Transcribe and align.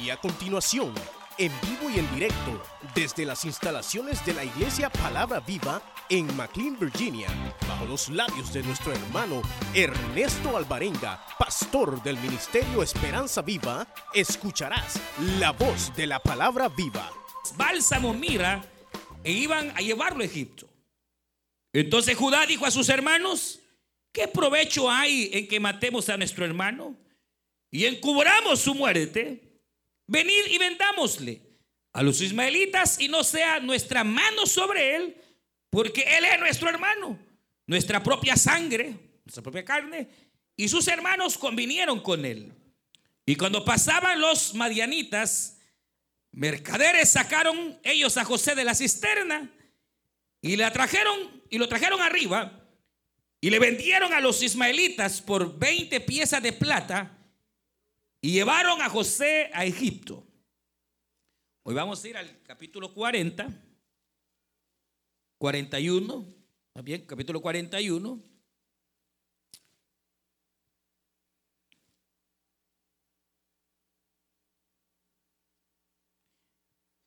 Y 0.00 0.10
a 0.10 0.16
continuación, 0.18 0.92
en 1.38 1.50
vivo 1.62 1.90
y 1.90 1.98
en 1.98 2.14
directo, 2.14 2.62
desde 2.94 3.24
las 3.24 3.44
instalaciones 3.44 4.24
de 4.26 4.34
la 4.34 4.44
Iglesia 4.44 4.90
Palabra 4.90 5.40
Viva 5.40 5.80
en 6.10 6.34
McLean, 6.36 6.78
Virginia, 6.78 7.28
bajo 7.66 7.86
los 7.86 8.08
labios 8.10 8.52
de 8.52 8.62
nuestro 8.62 8.92
hermano 8.92 9.40
Ernesto 9.74 10.56
Alvarenga, 10.56 11.24
pastor 11.38 12.02
del 12.02 12.18
Ministerio 12.18 12.82
Esperanza 12.82 13.40
Viva, 13.42 13.86
escucharás 14.12 15.00
la 15.38 15.52
voz 15.52 15.94
de 15.96 16.06
la 16.06 16.20
Palabra 16.20 16.68
Viva. 16.68 17.10
Bálsamo, 17.56 18.12
mira, 18.12 18.62
e 19.24 19.32
iban 19.32 19.70
a 19.76 19.80
llevarlo 19.80 20.22
a 20.22 20.26
Egipto. 20.26 20.68
Entonces 21.72 22.16
Judá 22.16 22.44
dijo 22.46 22.66
a 22.66 22.70
sus 22.70 22.88
hermanos, 22.88 23.60
¿qué 24.12 24.28
provecho 24.28 24.90
hay 24.90 25.30
en 25.32 25.48
que 25.48 25.58
matemos 25.58 26.08
a 26.08 26.16
nuestro 26.16 26.44
hermano 26.44 26.94
y 27.70 27.86
encubramos 27.86 28.60
su 28.60 28.74
muerte? 28.74 29.45
Venid 30.06 30.46
y 30.50 30.58
vendámosle 30.58 31.42
a 31.92 32.02
los 32.02 32.20
ismaelitas 32.20 33.00
y 33.00 33.08
no 33.08 33.24
sea 33.24 33.58
nuestra 33.60 34.04
mano 34.04 34.46
sobre 34.46 34.96
él, 34.96 35.16
porque 35.70 36.02
él 36.02 36.24
es 36.24 36.38
nuestro 36.38 36.68
hermano, 36.68 37.18
nuestra 37.66 38.02
propia 38.02 38.36
sangre, 38.36 38.94
nuestra 39.24 39.42
propia 39.42 39.64
carne, 39.64 40.08
y 40.56 40.68
sus 40.68 40.86
hermanos 40.88 41.36
convinieron 41.36 42.00
con 42.00 42.24
él. 42.24 42.52
Y 43.24 43.34
cuando 43.36 43.64
pasaban 43.64 44.20
los 44.20 44.54
madianitas, 44.54 45.58
mercaderes 46.30 47.10
sacaron 47.10 47.78
ellos 47.82 48.16
a 48.16 48.24
José 48.24 48.54
de 48.54 48.64
la 48.64 48.74
cisterna 48.74 49.50
y 50.40 50.56
le 50.56 50.70
trajeron 50.70 51.42
y 51.50 51.58
lo 51.58 51.68
trajeron 51.68 52.00
arriba 52.00 52.62
y 53.40 53.50
le 53.50 53.58
vendieron 53.58 54.12
a 54.12 54.20
los 54.20 54.42
ismaelitas 54.42 55.20
por 55.20 55.58
20 55.58 56.00
piezas 56.00 56.42
de 56.42 56.52
plata 56.52 57.16
y 58.20 58.32
llevaron 58.32 58.80
a 58.80 58.88
José 58.88 59.50
a 59.52 59.64
Egipto. 59.64 60.26
Hoy 61.62 61.74
vamos 61.74 62.02
a 62.02 62.08
ir 62.08 62.16
al 62.16 62.42
capítulo 62.42 62.94
40, 62.94 63.48
41, 65.38 66.26
bien, 66.82 67.04
capítulo 67.06 67.40
41. 67.40 68.22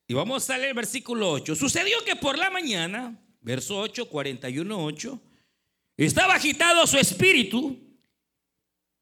Y 0.07 0.13
vamos 0.13 0.49
a 0.49 0.57
leer 0.57 0.69
el 0.69 0.75
versículo 0.75 1.29
8. 1.31 1.55
Sucedió 1.55 2.03
que 2.03 2.15
por 2.15 2.37
la 2.37 2.49
mañana, 2.49 3.15
verso 3.41 3.79
8, 3.79 4.09
41, 4.09 4.83
8, 4.85 5.21
estaba 5.97 6.33
agitado 6.33 6.87
su 6.87 6.97
espíritu 6.97 7.88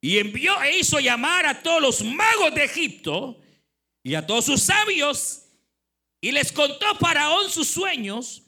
y 0.07 0.19
envió 0.19 0.63
e 0.63 0.77
hizo 0.77 1.01
llamar 1.01 1.45
a 1.45 1.61
todos 1.61 1.81
los 1.81 2.01
magos 2.01 2.55
de 2.55 2.63
Egipto 2.63 3.41
y 4.01 4.15
a 4.15 4.25
todos 4.25 4.45
sus 4.45 4.63
sabios 4.63 5.41
y 6.21 6.31
les 6.31 6.49
contó 6.53 6.95
Faraón 6.95 7.51
sus 7.51 7.67
sueños, 7.67 8.43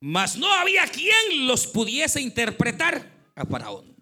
mas 0.00 0.36
no 0.36 0.50
había 0.50 0.86
quien 0.86 1.46
los 1.46 1.66
pudiese 1.66 2.18
interpretar 2.22 3.12
a 3.34 3.44
Faraón. 3.44 3.94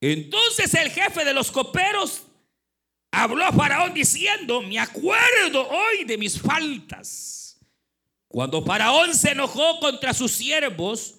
Entonces 0.00 0.72
el 0.72 0.90
jefe 0.90 1.26
de 1.26 1.34
los 1.34 1.50
coperos 1.50 2.22
habló 3.10 3.44
a 3.44 3.52
Faraón 3.52 3.92
diciendo, 3.92 4.62
me 4.62 4.78
acuerdo 4.78 5.68
hoy 5.68 6.04
de 6.04 6.16
mis 6.16 6.40
faltas. 6.40 7.60
Cuando 8.28 8.64
Faraón 8.64 9.12
se 9.14 9.32
enojó 9.32 9.78
contra 9.78 10.14
sus 10.14 10.32
siervos, 10.32 11.16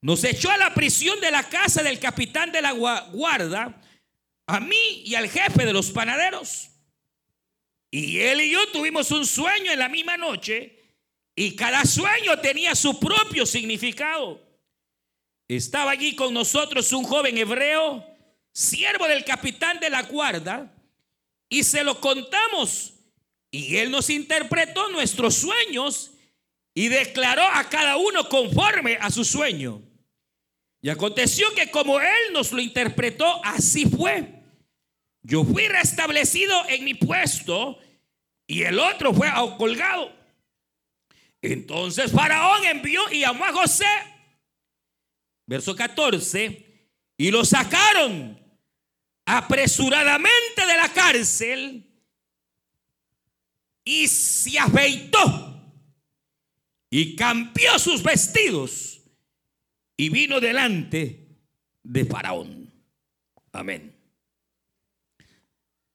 nos 0.00 0.24
echó 0.24 0.50
a 0.50 0.56
la 0.56 0.74
prisión 0.74 1.20
de 1.20 1.30
la 1.30 1.48
casa 1.48 1.84
del 1.84 2.00
capitán 2.00 2.50
de 2.50 2.60
la 2.60 2.72
guarda, 2.72 3.82
a 4.46 4.60
mí 4.60 5.02
y 5.04 5.14
al 5.14 5.28
jefe 5.28 5.66
de 5.66 5.72
los 5.72 5.90
panaderos. 5.90 6.70
Y 7.90 8.20
él 8.20 8.40
y 8.40 8.50
yo 8.50 8.66
tuvimos 8.72 9.10
un 9.10 9.26
sueño 9.26 9.72
en 9.72 9.78
la 9.78 9.88
misma 9.88 10.16
noche 10.16 10.76
y 11.34 11.54
cada 11.54 11.84
sueño 11.84 12.38
tenía 12.40 12.74
su 12.74 12.98
propio 12.98 13.46
significado. 13.46 14.42
Estaba 15.48 15.92
allí 15.92 16.14
con 16.14 16.34
nosotros 16.34 16.92
un 16.92 17.04
joven 17.04 17.38
hebreo, 17.38 18.04
siervo 18.52 19.06
del 19.06 19.24
capitán 19.24 19.78
de 19.78 19.90
la 19.90 20.02
guarda, 20.02 20.72
y 21.48 21.62
se 21.62 21.84
lo 21.84 22.00
contamos. 22.00 22.94
Y 23.50 23.76
él 23.76 23.90
nos 23.90 24.10
interpretó 24.10 24.88
nuestros 24.90 25.36
sueños 25.36 26.10
y 26.74 26.88
declaró 26.88 27.42
a 27.42 27.68
cada 27.68 27.96
uno 27.96 28.28
conforme 28.28 28.96
a 29.00 29.10
su 29.10 29.24
sueño. 29.24 29.82
Y 30.82 30.88
aconteció 30.88 31.52
que 31.54 31.70
como 31.70 32.00
él 32.00 32.32
nos 32.32 32.52
lo 32.52 32.60
interpretó, 32.60 33.40
así 33.44 33.86
fue. 33.86 34.35
Yo 35.26 35.42
fui 35.44 35.66
restablecido 35.66 36.54
en 36.68 36.84
mi 36.84 36.94
puesto 36.94 37.80
y 38.46 38.62
el 38.62 38.78
otro 38.78 39.12
fue 39.12 39.28
colgado. 39.58 40.14
Entonces 41.42 42.12
Faraón 42.12 42.64
envió 42.64 43.02
y 43.10 43.20
llamó 43.20 43.44
a 43.44 43.52
José, 43.52 43.88
verso 45.44 45.74
14, 45.74 46.64
y 47.18 47.30
lo 47.32 47.44
sacaron 47.44 48.40
apresuradamente 49.24 50.64
de 50.64 50.76
la 50.76 50.92
cárcel 50.92 51.84
y 53.84 54.06
se 54.06 54.56
afeitó 54.60 55.74
y 56.88 57.16
cambió 57.16 57.80
sus 57.80 58.00
vestidos 58.00 59.02
y 59.96 60.08
vino 60.08 60.38
delante 60.38 61.36
de 61.82 62.04
Faraón. 62.04 62.72
Amén. 63.50 63.95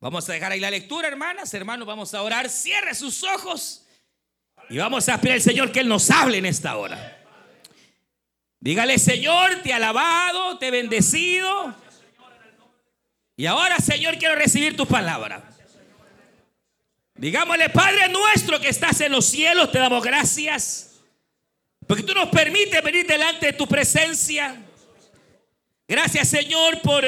Vamos 0.02 0.28
a 0.28 0.34
dejar 0.34 0.52
ahí 0.52 0.60
la 0.60 0.72
lectura, 0.72 1.08
hermanas, 1.08 1.54
hermanos, 1.54 1.88
vamos 1.88 2.12
a 2.16 2.24
orar. 2.24 2.50
Cierre 2.50 2.96
sus 2.96 3.24
ojos 3.24 3.86
y 4.68 4.78
vamos 4.80 5.08
a 5.08 5.22
pedir 5.22 5.34
al 5.34 5.42
Señor 5.42 5.72
que 5.72 5.82
Él 5.82 5.88
nos 5.88 6.10
hable 6.10 6.40
en 6.40 6.48
esta 6.48 6.76
hora. 6.76 7.20
Dígale, 8.60 8.98
Señor, 8.98 9.62
te 9.62 9.72
alabado, 9.72 10.58
te 10.58 10.72
bendecido. 10.72 11.76
Y 13.36 13.46
ahora, 13.46 13.78
Señor, 13.78 14.18
quiero 14.18 14.34
recibir 14.34 14.76
tu 14.76 14.88
palabra. 14.88 15.48
Digámosle, 17.14 17.70
Padre 17.70 18.10
nuestro 18.10 18.60
que 18.60 18.70
estás 18.70 19.02
en 19.02 19.12
los 19.12 19.26
cielos, 19.26 19.72
te 19.72 19.78
damos 19.78 20.04
gracias. 20.04 21.00
Porque 21.86 22.02
tú 22.02 22.16
nos 22.16 22.30
permites 22.30 22.82
venir 22.82 23.06
delante 23.06 23.48
de 23.48 23.54
tu 23.54 23.68
presencia. 23.68 24.64
Gracias, 25.88 26.28
Señor, 26.28 26.82
por 26.82 27.06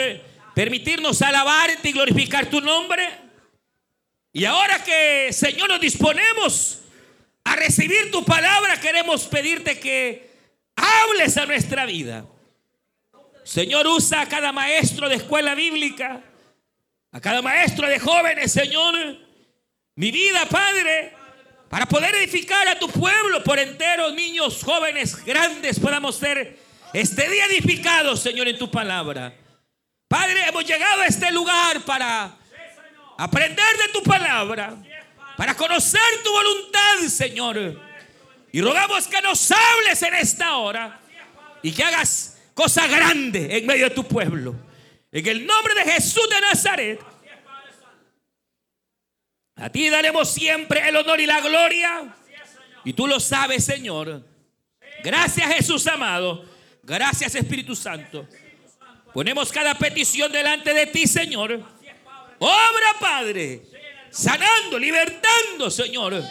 permitirnos 0.53 1.21
alabarte 1.21 1.89
y 1.89 1.93
glorificar 1.93 2.47
tu 2.47 2.61
nombre. 2.61 3.07
Y 4.31 4.45
ahora 4.45 4.83
que, 4.83 5.31
Señor, 5.31 5.69
nos 5.69 5.79
disponemos 5.79 6.79
a 7.43 7.55
recibir 7.55 8.11
tu 8.11 8.23
palabra, 8.23 8.79
queremos 8.79 9.25
pedirte 9.25 9.79
que 9.79 10.29
hables 10.75 11.37
a 11.37 11.45
nuestra 11.45 11.85
vida. 11.85 12.25
Señor, 13.43 13.85
usa 13.87 14.21
a 14.21 14.29
cada 14.29 14.51
maestro 14.51 15.09
de 15.09 15.15
escuela 15.15 15.53
bíblica, 15.53 16.23
a 17.11 17.19
cada 17.19 17.41
maestro 17.41 17.87
de 17.87 17.99
jóvenes, 17.99 18.51
Señor, 18.51 18.95
mi 19.95 20.11
vida, 20.11 20.47
Padre, 20.49 21.13
para 21.69 21.85
poder 21.85 22.15
edificar 22.15 22.67
a 22.67 22.79
tu 22.79 22.87
pueblo 22.87 23.43
por 23.43 23.59
entero, 23.59 24.11
niños, 24.11 24.63
jóvenes, 24.63 25.23
grandes, 25.23 25.79
podamos 25.79 26.15
ser 26.15 26.57
este 26.93 27.29
día 27.29 27.45
edificados, 27.47 28.21
Señor, 28.21 28.47
en 28.47 28.57
tu 28.57 28.71
palabra. 28.71 29.33
Padre, 30.13 30.47
hemos 30.47 30.63
llegado 30.63 31.01
a 31.01 31.07
este 31.07 31.31
lugar 31.31 31.81
para 31.81 32.37
aprender 33.17 33.77
de 33.77 33.93
tu 33.93 34.03
palabra, 34.03 34.75
para 35.35 35.55
conocer 35.55 35.99
tu 36.23 36.31
voluntad, 36.31 37.07
Señor. 37.07 37.81
Y 38.51 38.61
rogamos 38.61 39.07
que 39.07 39.19
nos 39.23 39.51
hables 39.51 40.03
en 40.03 40.13
esta 40.13 40.57
hora 40.57 41.01
y 41.63 41.71
que 41.71 41.83
hagas 41.83 42.37
cosa 42.53 42.85
grande 42.85 43.57
en 43.57 43.65
medio 43.65 43.89
de 43.89 43.95
tu 43.95 44.07
pueblo. 44.07 44.55
En 45.11 45.27
el 45.27 45.47
nombre 45.47 45.73
de 45.73 45.91
Jesús 45.93 46.29
de 46.29 46.41
Nazaret. 46.41 46.99
A 49.55 49.67
ti 49.71 49.89
daremos 49.89 50.31
siempre 50.31 50.87
el 50.89 50.95
honor 50.95 51.21
y 51.21 51.25
la 51.25 51.41
gloria. 51.41 52.15
Y 52.85 52.93
tú 52.93 53.07
lo 53.07 53.19
sabes, 53.19 53.65
Señor. 53.65 54.23
Gracias 55.03 55.55
Jesús 55.55 55.87
amado. 55.87 56.45
Gracias 56.83 57.33
Espíritu 57.33 57.75
Santo. 57.75 58.27
Ponemos 59.13 59.51
cada 59.51 59.75
petición 59.77 60.31
delante 60.31 60.73
de 60.73 60.87
ti, 60.87 61.05
Señor. 61.05 61.51
Obra, 62.39 62.99
Padre. 62.99 63.61
Sanando, 64.09 64.79
libertando, 64.79 65.69
Señor. 65.69 66.23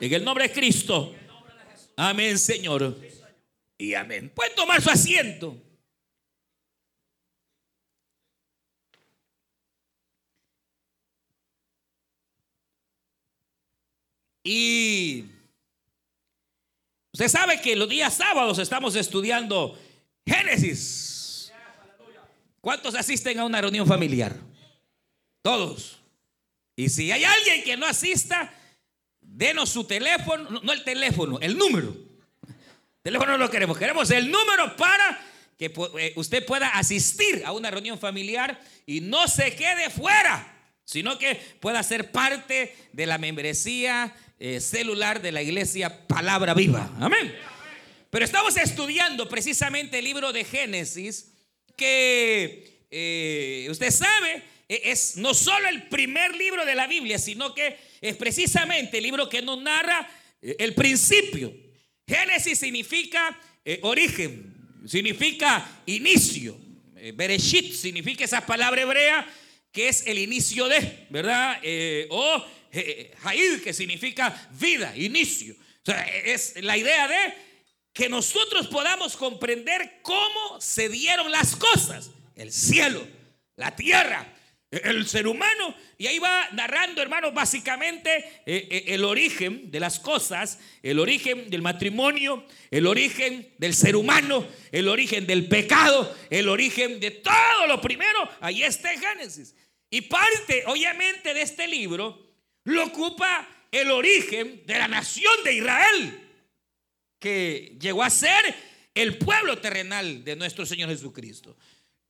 En 0.00 0.12
el 0.14 0.24
nombre 0.24 0.48
de 0.48 0.54
Cristo. 0.54 1.14
Amén, 1.96 2.38
Señor. 2.38 2.96
Y 3.76 3.94
amén. 3.94 4.30
Pueden 4.34 4.54
tomar 4.54 4.80
su 4.80 4.90
asiento. 4.90 5.56
Y 14.42 15.26
usted 17.12 17.28
sabe 17.28 17.60
que 17.60 17.76
los 17.76 17.88
días 17.88 18.14
sábados 18.14 18.58
estamos 18.58 18.96
estudiando 18.96 19.78
Génesis. 20.26 20.99
¿Cuántos 22.60 22.94
asisten 22.94 23.38
a 23.38 23.44
una 23.44 23.60
reunión 23.60 23.86
familiar? 23.86 24.36
Todos. 25.42 26.00
Y 26.76 26.88
si 26.88 27.10
hay 27.10 27.24
alguien 27.24 27.64
que 27.64 27.76
no 27.76 27.86
asista, 27.86 28.52
denos 29.20 29.70
su 29.70 29.84
teléfono, 29.84 30.60
no 30.62 30.72
el 30.72 30.84
teléfono, 30.84 31.38
el 31.40 31.56
número. 31.56 31.96
teléfono 33.02 33.32
no 33.32 33.38
lo 33.38 33.50
queremos, 33.50 33.78
queremos 33.78 34.10
el 34.10 34.30
número 34.30 34.76
para 34.76 35.20
que 35.56 35.72
eh, 35.98 36.12
usted 36.16 36.44
pueda 36.46 36.68
asistir 36.70 37.42
a 37.44 37.52
una 37.52 37.70
reunión 37.70 37.98
familiar 37.98 38.60
y 38.86 39.00
no 39.00 39.28
se 39.28 39.54
quede 39.54 39.90
fuera, 39.90 40.56
sino 40.84 41.18
que 41.18 41.34
pueda 41.60 41.82
ser 41.82 42.12
parte 42.12 42.74
de 42.92 43.06
la 43.06 43.18
membresía 43.18 44.14
eh, 44.38 44.60
celular 44.60 45.20
de 45.20 45.32
la 45.32 45.42
iglesia 45.42 46.06
Palabra 46.06 46.54
Viva. 46.54 46.90
Amén. 46.98 47.34
Pero 48.08 48.24
estamos 48.24 48.56
estudiando 48.56 49.28
precisamente 49.28 49.98
el 49.98 50.06
libro 50.06 50.32
de 50.32 50.44
Génesis, 50.44 51.29
que 51.80 52.84
eh, 52.90 53.66
usted 53.70 53.90
sabe, 53.90 54.42
e, 54.68 54.82
es 54.84 55.16
no 55.16 55.32
solo 55.32 55.66
el 55.68 55.84
primer 55.88 56.36
libro 56.36 56.64
de 56.66 56.74
la 56.74 56.86
Biblia, 56.86 57.18
sino 57.18 57.54
que 57.54 57.76
es 58.00 58.16
precisamente 58.16 58.98
el 58.98 59.04
libro 59.04 59.28
que 59.28 59.40
nos 59.40 59.60
narra 59.62 60.08
el 60.42 60.74
principio. 60.74 61.52
Génesis 62.06 62.58
significa 62.58 63.38
origen, 63.82 64.54
significa 64.86 65.82
inicio. 65.86 66.56
Eh, 66.96 67.12
Bereshit 67.12 67.72
significa 67.72 68.24
esa 68.24 68.44
palabra 68.44 68.82
hebrea 68.82 69.26
que 69.72 69.88
es 69.88 70.06
el 70.06 70.18
inicio 70.18 70.68
de, 70.68 71.06
¿verdad? 71.10 71.58
Eh, 71.62 72.06
o 72.10 72.44
eh, 72.72 73.14
que 73.62 73.72
significa 73.72 74.48
vida, 74.58 74.94
inicio. 74.96 75.54
O 75.54 75.84
sea, 75.84 76.02
es 76.02 76.54
la 76.62 76.76
idea 76.76 77.08
de 77.08 77.34
que 77.92 78.08
nosotros 78.08 78.68
podamos 78.68 79.16
comprender 79.16 80.00
cómo 80.02 80.60
se 80.60 80.88
dieron 80.88 81.30
las 81.30 81.56
cosas, 81.56 82.10
el 82.36 82.52
cielo, 82.52 83.06
la 83.56 83.74
tierra, 83.74 84.32
el 84.70 85.06
ser 85.06 85.26
humano. 85.26 85.74
Y 85.98 86.06
ahí 86.06 86.18
va 86.18 86.48
narrando, 86.52 87.02
hermanos, 87.02 87.34
básicamente 87.34 88.16
eh, 88.46 88.68
eh, 88.70 88.84
el 88.88 89.04
origen 89.04 89.70
de 89.70 89.80
las 89.80 89.98
cosas, 89.98 90.58
el 90.82 90.98
origen 90.98 91.50
del 91.50 91.62
matrimonio, 91.62 92.44
el 92.70 92.86
origen 92.86 93.52
del 93.58 93.74
ser 93.74 93.96
humano, 93.96 94.46
el 94.72 94.88
origen 94.88 95.26
del 95.26 95.48
pecado, 95.48 96.14
el 96.30 96.48
origen 96.48 97.00
de 97.00 97.10
todo 97.10 97.66
lo 97.66 97.80
primero. 97.80 98.28
Ahí 98.40 98.62
está 98.62 98.92
en 98.92 99.00
Génesis. 99.00 99.54
Y 99.90 100.02
parte, 100.02 100.62
obviamente, 100.66 101.34
de 101.34 101.42
este 101.42 101.66
libro 101.66 102.30
lo 102.64 102.84
ocupa 102.84 103.48
el 103.72 103.90
origen 103.90 104.62
de 104.66 104.78
la 104.78 104.88
nación 104.88 105.32
de 105.44 105.54
Israel, 105.54 106.29
que 107.20 107.76
llegó 107.80 108.02
a 108.02 108.10
ser 108.10 108.54
el 108.94 109.18
pueblo 109.18 109.58
terrenal 109.58 110.24
de 110.24 110.34
nuestro 110.34 110.66
Señor 110.66 110.90
Jesucristo. 110.90 111.56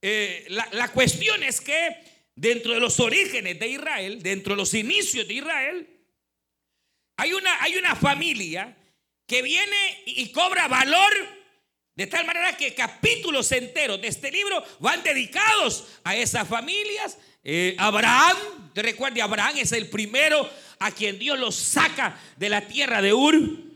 Eh, 0.00 0.46
la, 0.48 0.66
la 0.72 0.88
cuestión 0.88 1.42
es 1.42 1.60
que 1.60 1.96
dentro 2.34 2.72
de 2.72 2.80
los 2.80 2.98
orígenes 3.00 3.58
de 3.58 3.68
Israel, 3.68 4.22
dentro 4.22 4.54
de 4.54 4.58
los 4.58 4.72
inicios 4.72 5.28
de 5.28 5.34
Israel, 5.34 5.86
hay 7.18 7.34
una, 7.34 7.62
hay 7.62 7.76
una 7.76 7.94
familia 7.94 8.74
que 9.26 9.42
viene 9.42 10.02
y 10.06 10.32
cobra 10.32 10.68
valor 10.68 11.12
de 11.94 12.06
tal 12.06 12.24
manera 12.24 12.56
que 12.56 12.74
capítulos 12.74 13.52
enteros 13.52 14.00
de 14.00 14.08
este 14.08 14.30
libro 14.30 14.64
van 14.78 15.02
dedicados 15.02 15.86
a 16.02 16.16
esas 16.16 16.48
familias. 16.48 17.18
Eh, 17.44 17.74
Abraham, 17.78 18.70
te 18.72 18.80
recuerde, 18.80 19.20
Abraham 19.20 19.58
es 19.58 19.72
el 19.72 19.90
primero 19.90 20.48
a 20.78 20.90
quien 20.92 21.18
Dios 21.18 21.38
los 21.38 21.54
saca 21.56 22.18
de 22.38 22.48
la 22.48 22.66
tierra 22.66 23.02
de 23.02 23.12
Ur. 23.12 23.69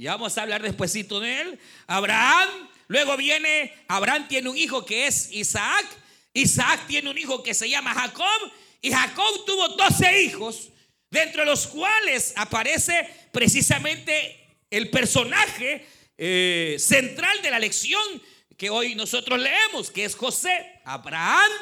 Y 0.00 0.06
vamos 0.06 0.38
a 0.38 0.42
hablar 0.42 0.62
despuesito 0.62 1.20
de 1.20 1.42
él. 1.42 1.58
Abraham, 1.86 2.48
luego 2.88 3.18
viene, 3.18 3.70
Abraham 3.86 4.28
tiene 4.28 4.48
un 4.48 4.56
hijo 4.56 4.82
que 4.82 5.06
es 5.06 5.30
Isaac. 5.30 5.84
Isaac 6.32 6.86
tiene 6.86 7.10
un 7.10 7.18
hijo 7.18 7.42
que 7.42 7.52
se 7.52 7.68
llama 7.68 7.92
Jacob 7.92 8.50
y 8.80 8.90
Jacob 8.90 9.44
tuvo 9.44 9.68
12 9.68 10.22
hijos, 10.22 10.70
dentro 11.10 11.42
de 11.42 11.50
los 11.50 11.66
cuales 11.66 12.32
aparece 12.36 13.10
precisamente 13.30 14.40
el 14.70 14.88
personaje 14.88 15.86
eh, 16.16 16.76
central 16.78 17.42
de 17.42 17.50
la 17.50 17.58
lección 17.58 18.22
que 18.56 18.70
hoy 18.70 18.94
nosotros 18.94 19.38
leemos, 19.38 19.90
que 19.90 20.06
es 20.06 20.16
José, 20.16 20.80
Abraham, 20.86 21.52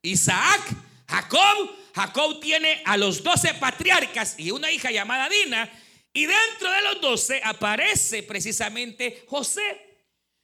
Isaac, 0.00 0.62
Jacob. 1.06 1.76
Jacob 1.94 2.40
tiene 2.40 2.80
a 2.86 2.96
los 2.96 3.22
12 3.22 3.52
patriarcas 3.52 4.36
y 4.38 4.50
una 4.50 4.70
hija 4.70 4.90
llamada 4.90 5.28
Dina, 5.28 5.70
y 6.12 6.26
dentro 6.26 6.70
de 6.70 6.82
los 6.82 7.00
12 7.00 7.40
aparece 7.44 8.22
precisamente 8.22 9.24
José. 9.26 9.62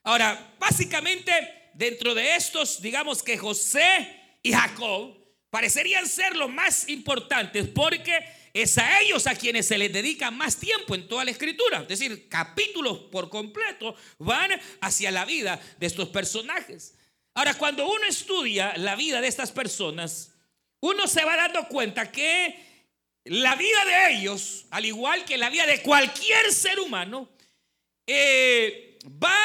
Ahora, 0.03 0.55
básicamente 0.59 1.33
dentro 1.75 2.15
de 2.15 2.37
estos, 2.37 2.81
digamos 2.81 3.23
que 3.23 3.37
José 3.37 4.39
y 4.43 4.53
Jacob 4.53 5.17
parecerían 5.51 6.07
ser 6.07 6.37
los 6.37 6.51
más 6.51 6.89
importantes 6.89 7.69
porque 7.69 8.19
es 8.55 8.79
a 8.79 9.01
ellos 9.01 9.27
a 9.27 9.35
quienes 9.35 9.67
se 9.67 9.79
les 9.79 9.93
dedica 9.93 10.31
más 10.31 10.57
tiempo 10.57 10.95
en 10.95 11.07
toda 11.07 11.25
la 11.25 11.31
escritura. 11.31 11.83
Es 11.83 11.89
decir, 11.89 12.29
capítulos 12.29 12.99
por 13.13 13.29
completo 13.29 13.95
van 14.19 14.51
hacia 14.81 15.11
la 15.11 15.25
vida 15.25 15.61
de 15.79 15.87
estos 15.87 16.09
personajes. 16.09 16.95
Ahora, 17.35 17.55
cuando 17.55 17.87
uno 17.87 18.05
estudia 18.09 18.77
la 18.77 18.97
vida 18.97 19.21
de 19.21 19.29
estas 19.29 19.53
personas, 19.53 20.33
uno 20.81 21.07
se 21.07 21.25
va 21.25 21.37
dando 21.37 21.69
cuenta 21.69 22.11
que 22.11 22.68
la 23.29 23.55
vida 23.57 23.85
de 23.85 24.15
ellos, 24.15 24.67
al 24.71 24.85
igual 24.85 25.25
que 25.25 25.39
la 25.39 25.51
vida 25.51 25.67
de 25.67 25.83
cualquier 25.83 26.53
ser 26.53 26.81
humano, 26.81 27.29
eh, 28.07 28.99
va 29.23 29.37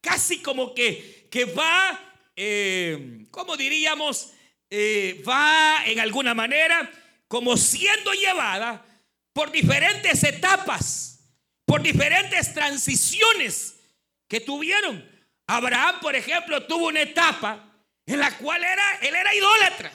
casi 0.00 0.40
como 0.40 0.74
que 0.74 1.14
que 1.34 1.46
va, 1.46 2.00
eh, 2.36 3.26
¿cómo 3.32 3.56
diríamos? 3.56 4.30
Eh, 4.70 5.20
va 5.28 5.82
en 5.84 5.98
alguna 5.98 6.32
manera 6.32 6.88
como 7.26 7.56
siendo 7.56 8.12
llevada 8.12 8.86
por 9.32 9.50
diferentes 9.50 10.22
etapas, 10.22 11.18
por 11.66 11.82
diferentes 11.82 12.54
transiciones 12.54 13.80
que 14.28 14.38
tuvieron. 14.38 15.04
Abraham, 15.48 15.98
por 16.00 16.14
ejemplo, 16.14 16.64
tuvo 16.68 16.86
una 16.86 17.02
etapa 17.02 17.68
en 18.06 18.20
la 18.20 18.38
cual 18.38 18.62
era, 18.62 18.98
él 19.02 19.16
era 19.16 19.34
idólatra. 19.34 19.90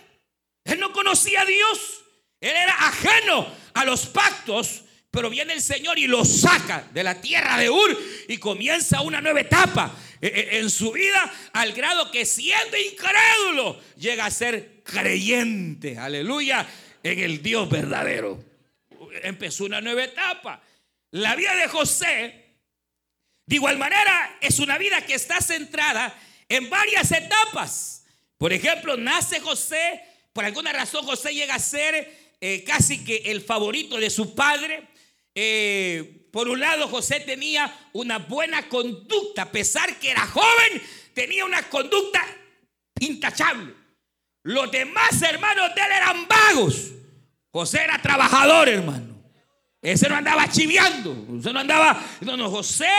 Él 0.65 0.77
no 0.77 0.91
conocía 0.91 1.43
a 1.43 1.45
Dios. 1.45 2.01
Él 2.41 2.55
era 2.55 2.73
ajeno 2.87 3.47
a 3.73 3.85
los 3.85 4.05
pactos 4.07 4.83
pero 5.11 5.29
viene 5.29 5.53
el 5.53 5.61
Señor 5.61 5.97
y 5.97 6.07
lo 6.07 6.23
saca 6.23 6.87
de 6.91 7.03
la 7.03 7.19
tierra 7.19 7.57
de 7.57 7.69
Ur 7.69 7.99
y 8.27 8.37
comienza 8.37 9.01
una 9.01 9.21
nueva 9.21 9.41
etapa 9.41 9.95
eh, 10.21 10.27
eh, 10.27 10.59
en 10.59 10.69
su 10.69 10.91
vida 10.91 11.33
al 11.53 11.73
grado 11.73 12.11
que 12.11 12.25
siendo 12.25 12.77
incrédulo 12.77 13.81
llega 13.97 14.25
a 14.25 14.31
ser 14.31 14.83
creyente, 14.83 15.97
aleluya, 15.97 16.67
en 17.01 17.19
el 17.19 17.41
Dios 17.41 17.67
verdadero. 17.69 18.43
Empezó 19.23 19.65
una 19.65 19.81
nueva 19.81 20.03
etapa. 20.03 20.61
La 21.11 21.35
vida 21.35 21.55
de 21.55 21.67
José, 21.67 22.55
de 23.47 23.55
igual 23.55 23.79
manera, 23.79 24.37
es 24.41 24.59
una 24.59 24.77
vida 24.77 25.01
que 25.01 25.15
está 25.15 25.41
centrada 25.41 26.15
en 26.47 26.69
varias 26.69 27.11
etapas. 27.11 28.05
Por 28.37 28.53
ejemplo, 28.53 28.95
nace 28.95 29.39
José, 29.39 30.03
por 30.33 30.45
alguna 30.45 30.71
razón 30.71 31.03
José 31.03 31.33
llega 31.33 31.55
a 31.55 31.59
ser 31.59 32.28
eh, 32.41 32.63
casi 32.63 33.03
que 33.03 33.17
el 33.25 33.41
favorito 33.41 33.97
de 33.97 34.09
su 34.09 34.33
padre. 34.33 34.87
Eh, 35.35 36.27
por 36.31 36.47
un 36.47 36.59
lado, 36.59 36.87
José 36.87 37.19
tenía 37.21 37.73
una 37.93 38.19
buena 38.19 38.67
conducta, 38.69 39.43
a 39.43 39.51
pesar 39.51 39.99
que 39.99 40.11
era 40.11 40.25
joven, 40.27 40.81
tenía 41.13 41.45
una 41.45 41.63
conducta 41.69 42.25
intachable. 42.99 43.73
Los 44.43 44.71
demás 44.71 45.21
hermanos 45.21 45.73
de 45.75 45.81
él 45.81 45.91
eran 45.91 46.27
vagos. 46.27 46.91
José 47.51 47.83
era 47.83 48.01
trabajador, 48.01 48.69
hermano. 48.69 49.19
Ese 49.81 50.07
no 50.09 50.15
andaba 50.15 50.49
chiviando. 50.49 51.25
Ese 51.39 51.51
no 51.51 51.59
andaba. 51.59 52.03
No, 52.21 52.37
no, 52.37 52.49
José, 52.49 52.89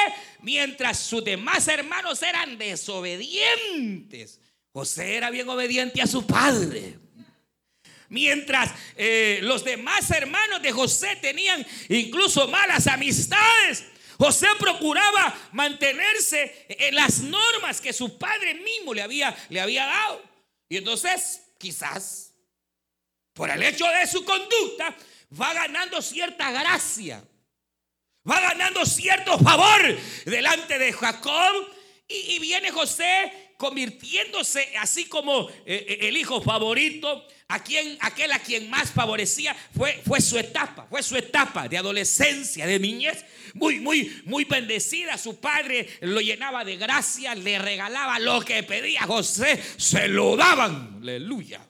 mientras 0.42 0.99
sus 0.99 1.25
demás 1.25 1.66
hermanos 1.68 2.23
eran 2.23 2.59
desobedientes, 2.59 4.40
José 4.73 5.16
era 5.16 5.30
bien 5.30 5.49
obediente 5.49 6.02
a 6.02 6.06
su 6.06 6.26
padre. 6.26 6.99
Mientras 8.11 8.73
eh, 8.97 9.38
los 9.43 9.64
demás 9.64 10.11
hermanos 10.11 10.61
de 10.61 10.73
José 10.73 11.17
tenían 11.23 11.64
incluso 11.88 12.49
malas 12.49 12.88
amistades. 12.88 13.85
José 14.19 14.49
procuraba 14.59 15.49
mantenerse 15.52 16.67
en 16.69 16.95
las 16.97 17.21
normas 17.21 17.81
que 17.81 17.93
su 17.93 18.19
padre 18.19 18.55
mismo 18.55 18.93
le 18.93 19.02
había, 19.02 19.35
le 19.49 19.61
había 19.61 19.87
dado. 19.87 20.23
Y 20.69 20.76
entonces, 20.76 21.40
quizás, 21.57 22.35
por 23.33 23.49
el 23.49 23.62
hecho 23.62 23.87
de 23.87 24.07
su 24.09 24.25
conducta, 24.25 24.95
va 25.40 25.55
ganando 25.55 26.02
cierta 26.02 26.50
gracia. 26.50 27.25
Va 28.29 28.40
ganando 28.40 28.85
cierto 28.85 29.38
favor 29.38 29.97
delante 30.25 30.79
de 30.79 30.93
Jacob. 30.93 31.73
Y, 32.09 32.40
viene 32.40 32.73
José 32.73 33.52
convirtiéndose 33.57 34.76
así 34.79 35.05
como 35.05 35.49
eh, 35.49 35.55
eh, 35.67 35.99
el 36.09 36.17
hijo 36.17 36.43
favorito 36.43 37.25
a 37.50 37.62
quien, 37.62 37.99
aquel 38.00 38.33
a 38.33 38.38
quien 38.38 38.71
más 38.71 38.90
favorecía 38.90 39.54
fue, 39.76 40.00
fue 40.07 40.21
su 40.21 40.38
etapa, 40.38 40.87
fue 40.88 41.02
su 41.02 41.16
etapa 41.16 41.69
de 41.69 41.76
adolescencia, 41.78 42.66
de 42.66 42.78
niñez, 42.78 43.25
muy, 43.54 43.80
muy, 43.80 44.23
muy 44.25 44.45
bendecida. 44.45 45.19
Su 45.19 45.40
padre 45.40 45.88
lo 46.00 46.21
llenaba 46.21 46.64
de 46.64 46.76
gracia, 46.76 47.35
le 47.35 47.59
regalaba 47.59 48.19
lo 48.19 48.40
que 48.42 48.62
pedía 48.62 49.02
José, 49.02 49.62
se 49.76 50.09
lo 50.09 50.37
daban, 50.37 51.00
aleluya. 51.02 51.61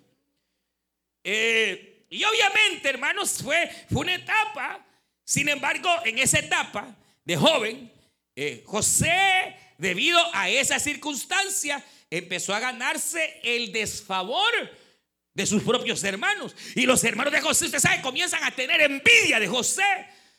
Eh, 1.24 1.86
Y 2.10 2.24
obviamente, 2.24 2.88
hermanos, 2.88 3.40
fue, 3.42 3.70
fue 3.88 4.00
una 4.00 4.14
etapa. 4.16 4.84
Sin 5.24 5.48
embargo, 5.48 5.88
en 6.04 6.18
esa 6.18 6.40
etapa 6.40 6.96
de 7.24 7.36
joven, 7.36 7.92
eh, 8.34 8.64
José, 8.66 9.56
debido 9.78 10.18
a 10.34 10.48
esa 10.48 10.80
circunstancia, 10.80 11.82
empezó 12.10 12.52
a 12.52 12.58
ganarse 12.58 13.40
el 13.44 13.70
desfavor 13.70 14.52
de 15.40 15.46
sus 15.46 15.62
propios 15.62 16.04
hermanos. 16.04 16.54
Y 16.74 16.84
los 16.84 17.02
hermanos 17.02 17.32
de 17.32 17.40
José, 17.40 17.64
usted 17.64 17.78
sabe, 17.78 18.02
comienzan 18.02 18.44
a 18.44 18.50
tener 18.50 18.80
envidia 18.82 19.40
de 19.40 19.48
José. 19.48 19.82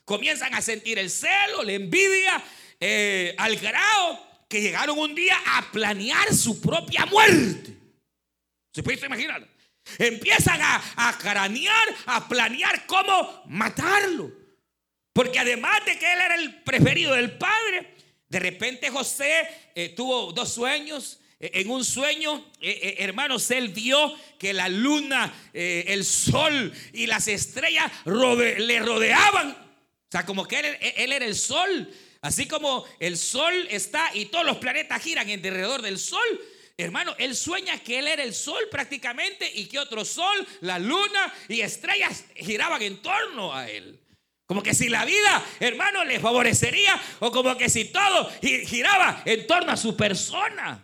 Comienzan 0.06 0.54
a 0.54 0.62
sentir 0.62 1.00
el 1.00 1.10
celo, 1.10 1.64
la 1.64 1.74
envidia, 1.74 2.44
eh, 2.80 3.34
al 3.38 3.56
grado 3.56 4.28
que 4.48 4.62
llegaron 4.62 5.00
un 5.00 5.16
día 5.16 5.38
a 5.46 5.72
planear 5.72 6.34
su 6.36 6.62
propia 6.62 7.06
muerte. 7.06 7.78
¿Se 8.74 8.84
puede 8.84 9.04
imaginar? 9.06 9.48
Empiezan 9.98 10.60
a, 10.62 11.18
cranear, 11.20 11.96
a 12.06 12.28
planear 12.28 12.86
cómo 12.86 13.44
matarlo. 13.48 14.32
Porque 15.14 15.40
además 15.40 15.84
de 15.86 15.98
que 15.98 16.14
él 16.14 16.20
era 16.20 16.36
el 16.36 16.62
preferido 16.62 17.14
del 17.14 17.38
padre, 17.38 17.96
de 18.30 18.40
repente 18.40 18.90
José 18.90 19.48
eh, 19.74 19.90
tuvo 19.90 20.32
dos 20.32 20.54
sueños. 20.54 21.21
Eh, 21.42 21.52
en 21.56 21.70
un 21.72 21.84
sueño, 21.84 22.46
eh, 22.62 22.96
hermanos, 23.00 23.50
él 23.52 23.70
vio 23.70 24.16
que 24.38 24.54
la 24.54 24.70
luna, 24.70 25.34
el 25.54 26.06
sol 26.06 26.72
y 26.94 27.08
las 27.08 27.28
estrellas 27.28 27.92
le 28.06 28.80
rodeaban. 28.80 29.50
O 29.50 30.12
sea, 30.12 30.26
como 30.26 30.48
que 30.48 30.60
él, 30.60 30.78
él 30.98 31.12
era 31.12 31.26
el 31.26 31.36
sol. 31.36 31.92
Así 32.22 32.48
como 32.48 32.86
el 33.00 33.18
sol 33.18 33.68
está 33.70 34.12
y 34.14 34.26
todos 34.26 34.46
los 34.46 34.58
planetas 34.58 35.02
giran 35.02 35.30
alrededor 35.30 35.82
del 35.82 35.98
sol, 35.98 36.22
Hermano, 36.78 37.14
él 37.20 37.36
sueña 37.36 37.78
que 37.80 38.00
él 38.00 38.08
era 38.08 38.24
el 38.24 38.34
sol 38.34 38.68
prácticamente 38.72 39.50
y 39.54 39.66
que 39.66 39.78
otro 39.78 40.04
sol, 40.04 40.48
la 40.62 40.80
luna 40.80 41.32
y 41.48 41.62
estrellas 41.62 42.26
giraban 42.36 42.82
en 42.82 43.02
torno 43.04 43.54
a 43.54 43.70
él. 43.70 44.00
Como 44.48 44.64
que 44.64 44.74
si 44.74 44.90
la 44.90 45.06
vida, 45.06 45.46
hermano, 45.60 46.04
le 46.04 46.20
favorecería 46.20 47.00
o 47.20 47.32
como 47.32 47.56
que 47.56 47.70
si 47.70 47.86
todo 47.86 48.32
giraba 48.42 49.22
en 49.26 49.46
torno 49.46 49.72
a 49.72 49.78
su 49.78 49.96
persona. 49.96 50.84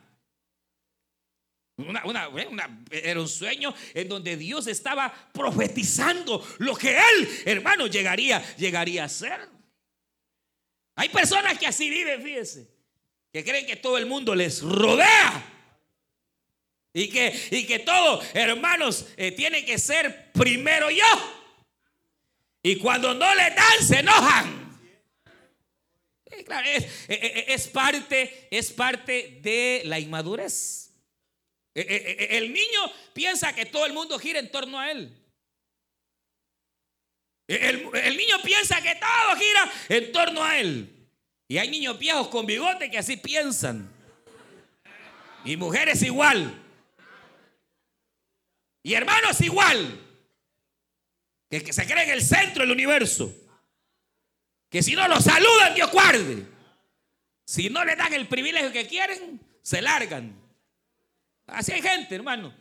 Era 2.89 3.21
un 3.21 3.27
sueño 3.27 3.73
en 3.93 4.09
donde 4.09 4.35
Dios 4.35 4.65
estaba 4.65 5.13
profetizando 5.31 6.45
lo 6.57 6.75
que 6.75 6.97
él, 6.97 7.29
hermano, 7.45 7.85
llegaría, 7.85 8.43
llegaría 8.55 9.03
a 9.03 9.09
ser. 9.09 9.47
Hay 10.95 11.09
personas 11.09 11.59
que 11.59 11.67
así 11.67 11.89
viven, 11.89 12.23
fíjense, 12.23 12.67
que 13.31 13.43
creen 13.43 13.67
que 13.67 13.75
todo 13.75 13.99
el 13.99 14.07
mundo 14.07 14.33
les 14.33 14.61
rodea. 14.63 15.53
Y 16.93 17.09
que, 17.09 17.47
y 17.51 17.67
que 17.67 17.79
todo, 17.79 18.23
hermanos, 18.33 19.05
eh, 19.17 19.31
tiene 19.31 19.63
que 19.63 19.77
ser 19.77 20.31
primero 20.31 20.89
yo. 20.89 21.05
Y 22.63 22.77
cuando 22.77 23.13
no 23.13 23.35
le 23.35 23.51
dan, 23.51 23.87
se 23.87 23.99
enojan. 23.99 24.79
es, 27.47 27.67
parte, 27.67 28.47
es 28.49 28.71
parte 28.71 29.39
de 29.43 29.83
la 29.85 29.99
inmadurez. 29.99 30.86
E, 31.77 31.81
e, 31.81 32.33
e, 32.33 32.37
el 32.37 32.51
niño 32.51 32.91
piensa 33.13 33.53
que 33.53 33.67
todo 33.67 33.85
el 33.85 33.93
mundo 33.93 34.17
gira 34.17 34.39
en 34.39 34.49
torno 34.49 34.79
a 34.79 34.89
él. 34.89 35.15
El, 37.45 38.17
niño 38.17 38.41
piensa 38.43 38.81
que 38.81 38.95
todo 38.95 39.35
gira 39.37 39.71
en 39.89 40.11
torno 40.11 40.43
a 40.43 40.57
él. 40.57 41.07
Y 41.47 41.59
hay 41.59 41.69
niños 41.69 41.99
viejos 41.99 42.29
con 42.29 42.47
bigote 42.47 42.89
que 42.89 42.97
así 42.97 43.15
piensan. 43.15 43.93
Y 45.45 45.55
mujeres 45.55 46.01
igual. 46.01 46.51
Y 48.81 48.95
hermanos 48.95 49.39
igual. 49.41 50.03
Que, 51.47 51.63
que 51.63 51.73
se 51.73 51.85
cree 51.85 52.05
en 52.05 52.09
el 52.09 52.23
centro 52.23 52.63
del 52.63 52.71
universo. 52.71 53.31
Que 54.67 54.81
si 54.81 54.95
no 54.95 55.07
lo 55.07 55.21
saludan, 55.21 55.75
Dios 55.75 55.91
guarde. 55.91 56.43
Si 57.45 57.69
no 57.69 57.85
le 57.85 57.95
dan 57.95 58.13
el 58.13 58.27
privilegio 58.27 58.71
que 58.71 58.87
quieren, 58.87 59.39
se 59.61 59.79
largan. 59.83 60.46
Así 61.47 61.71
hay 61.71 61.81
gente, 61.81 62.15
hermano. 62.15 62.53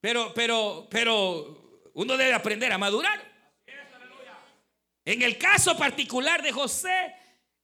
Pero, 0.00 0.32
pero, 0.34 0.86
pero 0.90 1.90
uno 1.94 2.16
debe 2.16 2.34
aprender 2.34 2.72
a 2.72 2.78
madurar. 2.78 3.34
En 5.04 5.22
el 5.22 5.38
caso 5.38 5.76
particular 5.76 6.42
de 6.42 6.52
José, 6.52 7.14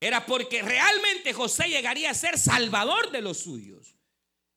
era 0.00 0.24
porque 0.26 0.62
realmente 0.62 1.32
José 1.32 1.68
llegaría 1.68 2.10
a 2.10 2.14
ser 2.14 2.38
salvador 2.38 3.10
de 3.10 3.20
los 3.20 3.38
suyos. 3.38 3.94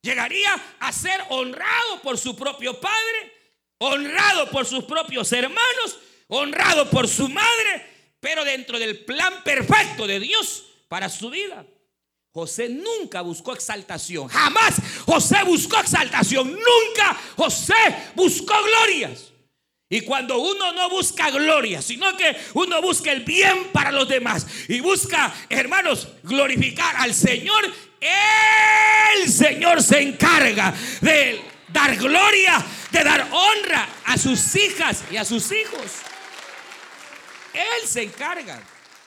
Llegaría 0.01 0.49
a 0.79 0.91
ser 0.91 1.19
honrado 1.29 2.01
por 2.01 2.17
su 2.17 2.35
propio 2.35 2.79
padre, 2.79 3.33
honrado 3.79 4.49
por 4.51 4.65
sus 4.65 4.83
propios 4.85 5.31
hermanos, 5.33 5.99
honrado 6.27 6.89
por 6.89 7.07
su 7.07 7.27
madre, 7.27 7.85
pero 8.19 8.43
dentro 8.43 8.79
del 8.79 9.03
plan 9.03 9.43
perfecto 9.43 10.07
de 10.07 10.19
Dios 10.19 10.65
para 10.87 11.09
su 11.09 11.29
vida. 11.29 11.65
José 12.35 12.67
nunca 12.67 13.21
buscó 13.21 13.53
exaltación, 13.53 14.27
jamás 14.27 14.75
José 15.05 15.37
buscó 15.45 15.79
exaltación, 15.79 16.51
nunca 16.51 17.17
José 17.37 17.73
buscó 18.13 18.53
glorias. 18.61 19.31
Y 19.89 20.01
cuando 20.01 20.37
uno 20.39 20.73
no 20.73 20.89
busca 20.89 21.31
gloria, 21.31 21.81
sino 21.81 22.17
que 22.17 22.35
uno 22.55 22.81
busca 22.81 23.13
el 23.13 23.23
bien 23.23 23.69
para 23.71 23.89
los 23.89 24.09
demás 24.09 24.45
y 24.67 24.81
busca, 24.81 25.33
hermanos, 25.47 26.09
glorificar 26.23 26.97
al 26.97 27.13
Señor, 27.13 27.73
el 28.01 29.31
Señor 29.31 29.81
se 29.81 30.01
encarga 30.01 30.73
de 30.99 31.41
dar 31.69 31.95
gloria, 31.95 32.61
de 32.91 33.01
dar 33.01 33.29
honra 33.31 33.87
a 34.07 34.17
sus 34.17 34.53
hijas 34.57 35.05
y 35.09 35.15
a 35.15 35.23
sus 35.23 35.53
hijos. 35.53 35.89
Él 37.53 37.87
se 37.87 38.03
encarga. 38.03 38.61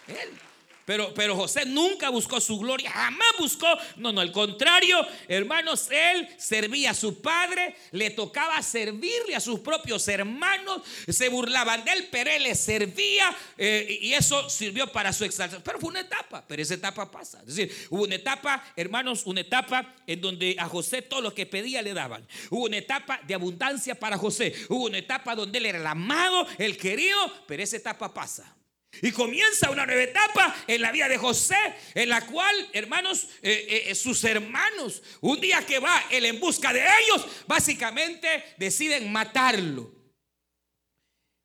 Él. 0.06 0.47
Pero, 0.88 1.12
pero 1.12 1.36
José 1.36 1.66
nunca 1.66 2.08
buscó 2.08 2.40
su 2.40 2.58
gloria, 2.58 2.90
jamás 2.90 3.28
buscó. 3.38 3.66
No, 3.96 4.10
no, 4.10 4.22
al 4.22 4.32
contrario, 4.32 5.06
hermanos, 5.28 5.90
él 5.90 6.26
servía 6.38 6.92
a 6.92 6.94
su 6.94 7.20
padre, 7.20 7.76
le 7.90 8.08
tocaba 8.08 8.62
servirle 8.62 9.36
a 9.36 9.40
sus 9.40 9.60
propios 9.60 10.08
hermanos, 10.08 10.80
se 11.06 11.28
burlaban 11.28 11.84
de 11.84 11.92
él, 11.92 12.08
pero 12.10 12.30
él 12.30 12.44
le 12.44 12.54
servía 12.54 13.36
eh, 13.58 13.98
y 14.00 14.14
eso 14.14 14.48
sirvió 14.48 14.90
para 14.90 15.12
su 15.12 15.26
exaltación. 15.26 15.60
Pero 15.62 15.78
fue 15.78 15.90
una 15.90 16.00
etapa, 16.00 16.42
pero 16.48 16.62
esa 16.62 16.72
etapa 16.72 17.10
pasa. 17.10 17.40
Es 17.40 17.54
decir, 17.54 17.86
hubo 17.90 18.04
una 18.04 18.14
etapa, 18.14 18.64
hermanos, 18.74 19.26
una 19.26 19.42
etapa 19.42 19.94
en 20.06 20.22
donde 20.22 20.56
a 20.58 20.70
José 20.70 21.02
todo 21.02 21.20
lo 21.20 21.34
que 21.34 21.44
pedía 21.44 21.82
le 21.82 21.92
daban. 21.92 22.26
Hubo 22.48 22.64
una 22.64 22.78
etapa 22.78 23.20
de 23.26 23.34
abundancia 23.34 23.94
para 23.94 24.16
José. 24.16 24.54
Hubo 24.70 24.86
una 24.86 24.96
etapa 24.96 25.34
donde 25.34 25.58
él 25.58 25.66
era 25.66 25.80
el 25.80 25.86
amado, 25.86 26.46
el 26.56 26.78
querido, 26.78 27.18
pero 27.46 27.62
esa 27.62 27.76
etapa 27.76 28.14
pasa. 28.14 28.54
Y 29.02 29.12
comienza 29.12 29.70
una 29.70 29.86
nueva 29.86 30.02
etapa 30.02 30.56
en 30.66 30.80
la 30.80 30.90
vida 30.90 31.08
de 31.08 31.18
José, 31.18 31.56
en 31.94 32.08
la 32.08 32.24
cual, 32.26 32.68
hermanos, 32.72 33.28
eh, 33.42 33.84
eh, 33.86 33.94
sus 33.94 34.24
hermanos, 34.24 35.02
un 35.20 35.40
día 35.40 35.64
que 35.64 35.78
va 35.78 36.06
él 36.10 36.24
en 36.24 36.40
busca 36.40 36.72
de 36.72 36.80
ellos, 36.80 37.26
básicamente 37.46 38.54
deciden 38.56 39.12
matarlo. 39.12 39.94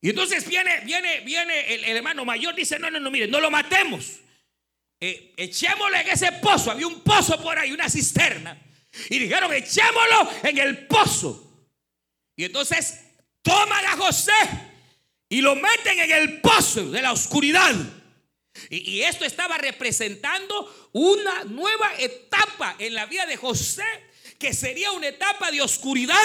Y 0.01 0.09
entonces 0.09 0.47
viene, 0.47 0.81
viene, 0.81 1.21
viene 1.21 1.73
el, 1.73 1.83
hermano 1.85 2.25
mayor, 2.25 2.55
dice, 2.55 2.79
no, 2.79 2.89
no, 2.89 2.99
no, 2.99 3.11
mire, 3.11 3.27
no 3.27 3.39
lo 3.39 3.51
matemos. 3.51 4.19
Eh, 4.99 5.33
echémosle 5.37 6.01
en 6.01 6.09
ese 6.09 6.31
pozo, 6.33 6.71
había 6.71 6.87
un 6.87 7.01
pozo 7.01 7.41
por 7.41 7.57
ahí, 7.57 7.71
una 7.71 7.89
cisterna. 7.89 8.59
Y 9.09 9.19
dijeron, 9.19 9.53
echémoslo 9.53 10.29
en 10.43 10.57
el 10.57 10.87
pozo. 10.87 11.69
Y 12.35 12.45
entonces 12.45 12.99
toman 13.41 13.85
a 13.85 13.97
José 13.97 14.31
y 15.29 15.41
lo 15.41 15.55
meten 15.55 15.99
en 15.99 16.11
el 16.11 16.41
pozo 16.41 16.91
de 16.91 17.01
la 17.01 17.11
oscuridad. 17.11 17.73
Y, 18.69 19.01
esto 19.01 19.25
estaba 19.25 19.57
representando 19.57 20.89
una 20.93 21.43
nueva 21.45 21.91
etapa 21.97 22.75
en 22.77 22.93
la 22.93 23.05
vida 23.05 23.25
de 23.25 23.37
José, 23.37 23.83
que 24.37 24.53
sería 24.53 24.91
una 24.91 25.07
etapa 25.07 25.51
de 25.51 25.61
oscuridad, 25.61 26.15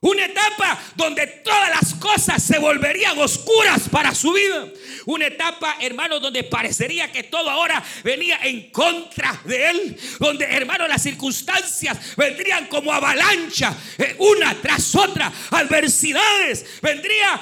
una 0.00 0.26
etapa 0.26 0.78
donde 0.96 1.26
todas 1.26 1.70
las 1.70 1.94
cosas 1.94 2.42
se 2.42 2.58
volverían 2.58 3.18
oscuras 3.18 3.88
para 3.88 4.14
su 4.14 4.32
vida. 4.32 4.68
Una 5.06 5.28
etapa, 5.28 5.76
hermano, 5.80 6.20
donde 6.20 6.44
parecería 6.44 7.10
que 7.10 7.22
todo 7.22 7.48
ahora 7.48 7.82
venía 8.02 8.38
en 8.42 8.70
contra 8.70 9.40
de 9.44 9.70
él. 9.70 9.96
Donde, 10.18 10.44
hermano, 10.44 10.86
las 10.86 11.02
circunstancias 11.02 12.16
vendrían 12.16 12.66
como 12.66 12.92
avalancha, 12.92 13.74
eh, 13.96 14.16
una 14.18 14.54
tras 14.60 14.94
otra. 14.94 15.32
Adversidades 15.50 16.66
vendría 16.82 17.40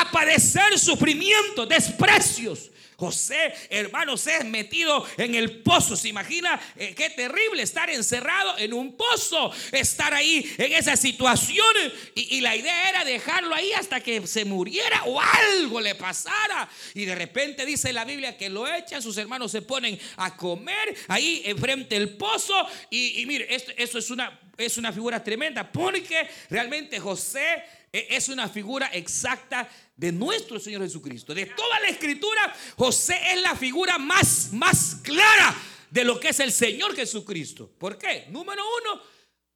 a, 0.00 0.10
padecer 0.10 0.78
sufrimiento, 0.78 1.66
desprecios. 1.66 2.70
José, 2.96 3.52
hermanos, 3.70 4.24
es 4.28 4.44
metido 4.44 5.04
en 5.16 5.34
el 5.34 5.62
pozo. 5.62 5.96
¿Se 5.96 6.08
imagina 6.08 6.60
eh, 6.76 6.94
qué 6.94 7.10
terrible 7.10 7.62
estar 7.62 7.90
encerrado 7.90 8.56
en 8.58 8.72
un 8.72 8.96
pozo? 8.96 9.52
Estar 9.72 10.14
ahí 10.14 10.54
en 10.58 10.72
esa 10.72 10.96
situación. 10.96 11.66
Y, 12.14 12.36
y, 12.36 12.40
la 12.40 12.54
idea 12.54 12.88
era 12.88 13.04
dejarlo 13.04 13.54
ahí 13.54 13.72
hasta 13.72 14.00
que 14.00 14.24
se 14.26 14.44
muriera 14.44 15.04
o 15.04 15.20
algo 15.20 15.80
le 15.80 15.96
pasara. 15.96 16.68
Y 16.94 17.04
de 17.04 17.16
repente 17.16 17.66
dice 17.66 17.92
la 17.92 18.04
Biblia 18.04 18.36
que 18.36 18.48
lo 18.48 18.66
echan, 18.72 19.02
sus 19.02 19.16
hermanos 19.18 19.50
se 19.50 19.62
ponen 19.62 19.98
a 20.16 20.36
comer 20.36 20.96
ahí 21.08 21.42
enfrente 21.44 21.98
del 21.98 22.10
pozo. 22.16 22.54
Y, 22.90 23.24
mire, 23.26 23.52
esto, 23.52 23.72
eso 23.76 23.98
es 23.98 24.10
una 24.10 24.40
es 24.56 24.78
una 24.78 24.92
figura 24.92 25.20
tremenda 25.22 25.72
porque 25.72 26.28
realmente 26.48 27.00
José 27.00 27.64
es 27.94 28.28
una 28.28 28.48
figura 28.48 28.90
exacta 28.92 29.68
de 29.96 30.10
nuestro 30.10 30.58
Señor 30.58 30.82
Jesucristo. 30.82 31.34
De 31.34 31.46
toda 31.46 31.78
la 31.80 31.88
escritura, 31.88 32.52
José 32.76 33.18
es 33.32 33.40
la 33.40 33.54
figura 33.54 33.98
más, 33.98 34.52
más 34.52 34.96
clara 35.02 35.54
de 35.90 36.04
lo 36.04 36.18
que 36.18 36.30
es 36.30 36.40
el 36.40 36.50
Señor 36.50 36.96
Jesucristo. 36.96 37.70
¿Por 37.78 37.96
qué? 37.96 38.26
Número 38.30 38.62
uno, 38.82 39.00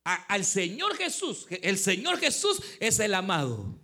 al 0.04 0.44
Señor 0.44 0.96
Jesús. 0.96 1.46
El 1.50 1.78
Señor 1.78 2.18
Jesús 2.18 2.62
es 2.78 3.00
el 3.00 3.14
amado. 3.14 3.74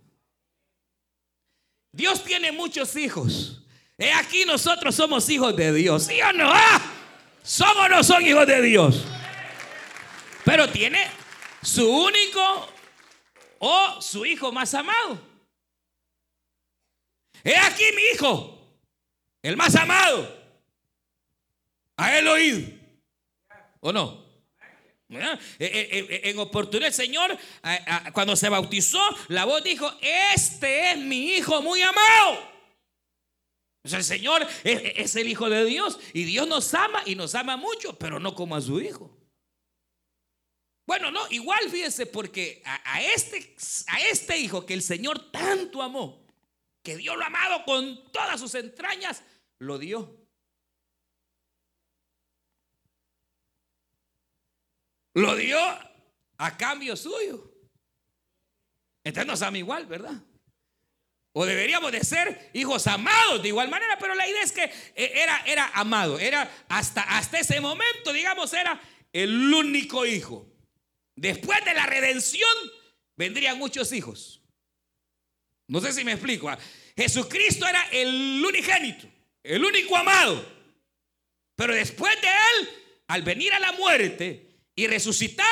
Dios 1.91 2.23
tiene 2.23 2.51
muchos 2.51 2.95
hijos. 2.95 3.61
He 3.97 4.11
aquí 4.11 4.45
nosotros 4.45 4.95
somos 4.95 5.29
hijos 5.29 5.55
de 5.55 5.73
Dios. 5.73 6.03
¿Sí 6.03 6.19
o 6.21 6.33
no? 6.33 6.49
¡Ah! 6.51 6.81
¿Son 7.43 7.77
o 7.77 7.89
no 7.89 8.03
son 8.03 8.25
hijos 8.25 8.47
de 8.47 8.61
Dios? 8.61 9.03
Pero 10.43 10.69
tiene 10.69 11.05
su 11.61 11.89
único 11.89 12.69
o 13.59 14.01
su 14.01 14.25
hijo 14.25 14.51
más 14.51 14.73
amado. 14.73 15.19
He 17.43 17.55
aquí 17.55 17.83
mi 17.95 18.01
hijo, 18.13 18.59
el 19.41 19.55
más 19.55 19.75
amado. 19.75 20.43
A 21.97 22.17
él 22.17 22.27
oído. 22.27 22.67
¿O 23.79 23.93
no? 23.93 24.25
Eh, 25.07 25.37
eh, 25.59 26.07
eh, 26.09 26.21
en 26.23 26.39
oportunidad 26.39 26.87
el 26.87 26.93
Señor, 26.93 27.37
cuando 28.11 28.35
se 28.35 28.49
bautizó, 28.49 28.99
la 29.27 29.45
voz 29.45 29.63
dijo, 29.63 29.91
este 30.01 30.91
es 30.91 30.97
mi 30.97 31.35
hijo 31.35 31.61
muy 31.61 31.81
amado. 31.81 32.39
el 33.83 34.03
Señor 34.03 34.47
es, 34.63 35.15
el 35.15 35.29
Hijo 35.29 35.49
de 35.49 35.63
Dios 35.65 35.99
y 36.13 36.23
Dios 36.23 36.47
nos 36.47 36.73
ama 36.73 37.03
y 37.05 37.15
nos 37.15 37.35
ama 37.35 37.55
mucho, 37.55 37.97
pero 37.97 38.19
no 38.19 38.33
como 38.33 38.55
a 38.55 38.61
su 38.61 38.81
Hijo. 38.81 39.14
Bueno, 40.85 41.09
no, 41.09 41.27
igual 41.31 41.69
fíjense, 41.69 42.05
porque 42.05 42.61
a, 42.65 43.01
este, 43.01 43.55
a 43.87 44.01
este 44.01 44.37
Hijo 44.37 44.65
que 44.65 44.75
el 44.75 44.83
Señor 44.83 45.31
tanto 45.31 45.81
amó, 45.81 46.25
que 46.83 46.95
Dios 46.97 47.17
lo 47.17 47.23
ha 47.23 47.27
amado 47.27 47.65
con 47.65 48.11
todas 48.11 48.39
sus 48.39 48.53
entrañas, 48.53 49.23
lo 49.57 49.79
dio. 49.79 50.25
Lo 55.15 55.35
dio 55.35 55.57
a 56.37 56.57
cambio 56.57 56.95
suyo. 56.95 57.51
Entonces 59.03 59.27
nos 59.27 59.55
igual, 59.55 59.85
¿verdad? 59.87 60.21
O 61.31 61.45
deberíamos 61.45 61.91
de 61.91 62.03
ser 62.03 62.51
hijos 62.53 62.85
amados 62.87 63.41
de 63.41 63.47
igual 63.49 63.69
manera, 63.69 63.97
pero 63.99 64.13
la 64.13 64.27
idea 64.27 64.41
es 64.43 64.51
que 64.51 64.63
eh, 64.63 65.11
era, 65.15 65.41
era 65.45 65.71
amado, 65.73 66.19
era 66.19 66.49
hasta, 66.69 67.01
hasta 67.01 67.39
ese 67.39 67.59
momento, 67.59 68.13
digamos, 68.13 68.53
era 68.53 68.79
el 69.11 69.53
único 69.53 70.05
hijo. 70.05 70.54
Después 71.15 71.63
de 71.65 71.73
la 71.73 71.85
redención 71.85 72.49
vendrían 73.15 73.57
muchos 73.57 73.91
hijos. 73.93 74.41
No 75.67 75.81
sé 75.81 75.93
si 75.93 76.03
me 76.03 76.13
explico. 76.13 76.49
¿ah? 76.49 76.57
Jesucristo 76.95 77.67
era 77.67 77.83
el 77.91 78.43
unigénito, 78.45 79.07
el 79.43 79.63
único 79.63 79.95
amado. 79.95 80.53
Pero 81.55 81.73
después 81.73 82.13
de 82.21 82.27
él, 82.27 82.69
al 83.07 83.21
venir 83.21 83.53
a 83.53 83.59
la 83.59 83.71
muerte, 83.73 84.45
y 84.75 84.87
resucitar, 84.87 85.47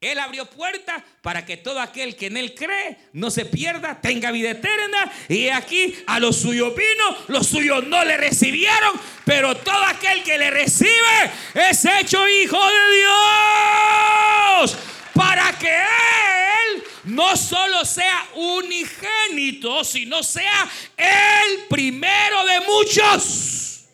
Él 0.00 0.18
abrió 0.18 0.46
puerta 0.46 1.04
para 1.22 1.44
que 1.44 1.56
todo 1.56 1.80
aquel 1.80 2.16
que 2.16 2.26
en 2.26 2.36
Él 2.36 2.54
cree 2.54 2.96
no 3.12 3.30
se 3.30 3.44
pierda, 3.44 4.00
tenga 4.00 4.30
vida 4.30 4.50
eterna. 4.50 5.12
Y 5.28 5.48
aquí 5.48 5.94
a 6.06 6.20
los 6.20 6.36
suyos 6.36 6.74
vino, 6.74 7.16
los 7.28 7.46
suyos 7.46 7.86
no 7.86 8.04
le 8.04 8.16
recibieron, 8.16 8.92
pero 9.24 9.56
todo 9.56 9.84
aquel 9.84 10.22
que 10.22 10.38
le 10.38 10.50
recibe 10.50 11.30
es 11.54 11.84
hecho 11.84 12.26
hijo 12.28 12.58
de 12.58 12.96
Dios. 12.98 14.78
Para 15.20 15.52
que 15.58 15.68
Él 15.68 16.82
no 17.04 17.36
solo 17.36 17.84
sea 17.84 18.26
unigénito, 18.36 19.84
sino 19.84 20.22
sea 20.22 20.66
el 20.96 21.66
primero 21.68 22.42
de 22.46 22.60
muchos. 22.60 23.84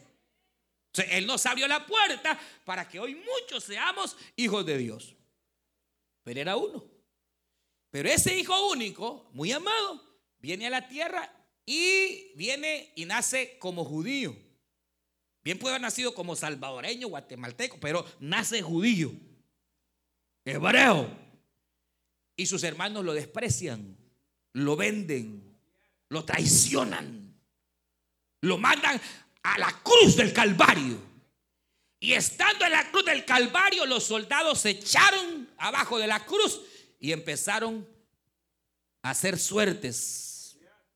Él 1.11 1.27
nos 1.27 1.45
abrió 1.45 1.67
la 1.67 1.85
puerta 1.85 2.39
para 2.65 2.89
que 2.89 3.01
hoy 3.01 3.17
muchos 3.17 3.65
seamos 3.65 4.17
hijos 4.37 4.65
de 4.65 4.79
Dios. 4.79 5.17
Pero 6.23 6.41
era 6.43 6.57
uno. 6.57 6.85
Pero 7.91 8.09
ese 8.09 8.39
hijo 8.39 8.69
único, 8.69 9.29
muy 9.33 9.51
amado, 9.51 10.01
viene 10.39 10.69
a 10.69 10.71
la 10.71 10.87
tierra 10.87 11.29
y 11.65 12.37
viene 12.37 12.93
y 12.95 13.05
nace 13.05 13.59
como 13.59 13.85
judío. 13.85 14.37
Bien 15.43 15.59
puede 15.59 15.75
haber 15.75 15.83
nacido 15.83 16.15
como 16.15 16.37
salvadoreño, 16.37 17.09
guatemalteco, 17.09 17.79
pero 17.81 18.07
nace 18.21 18.63
judío, 18.63 19.11
hebreo. 20.47 21.11
Y 22.37 22.47
sus 22.47 22.63
hermanos 22.63 23.05
lo 23.05 23.13
desprecian, 23.13 23.97
lo 24.53 24.77
venden, 24.77 25.57
lo 26.09 26.25
traicionan, 26.25 27.35
lo 28.43 28.59
mandan 28.59 29.01
a 29.43 29.59
la 29.59 29.83
cruz 29.83 30.17
del 30.17 30.33
Calvario. 30.33 30.99
Y 31.99 32.13
estando 32.13 32.65
en 32.65 32.73
la 32.73 32.91
cruz 32.91 33.05
del 33.05 33.25
Calvario, 33.25 33.87
los 33.87 34.05
soldados 34.05 34.61
se 34.61 34.71
echaron 34.71 35.49
abajo 35.59 35.99
de 35.99 36.07
la 36.07 36.25
cruz 36.25 36.61
y 37.01 37.13
empezaron 37.13 37.87
a 39.03 39.11
hacer 39.11 39.39
suertes. 39.39 40.26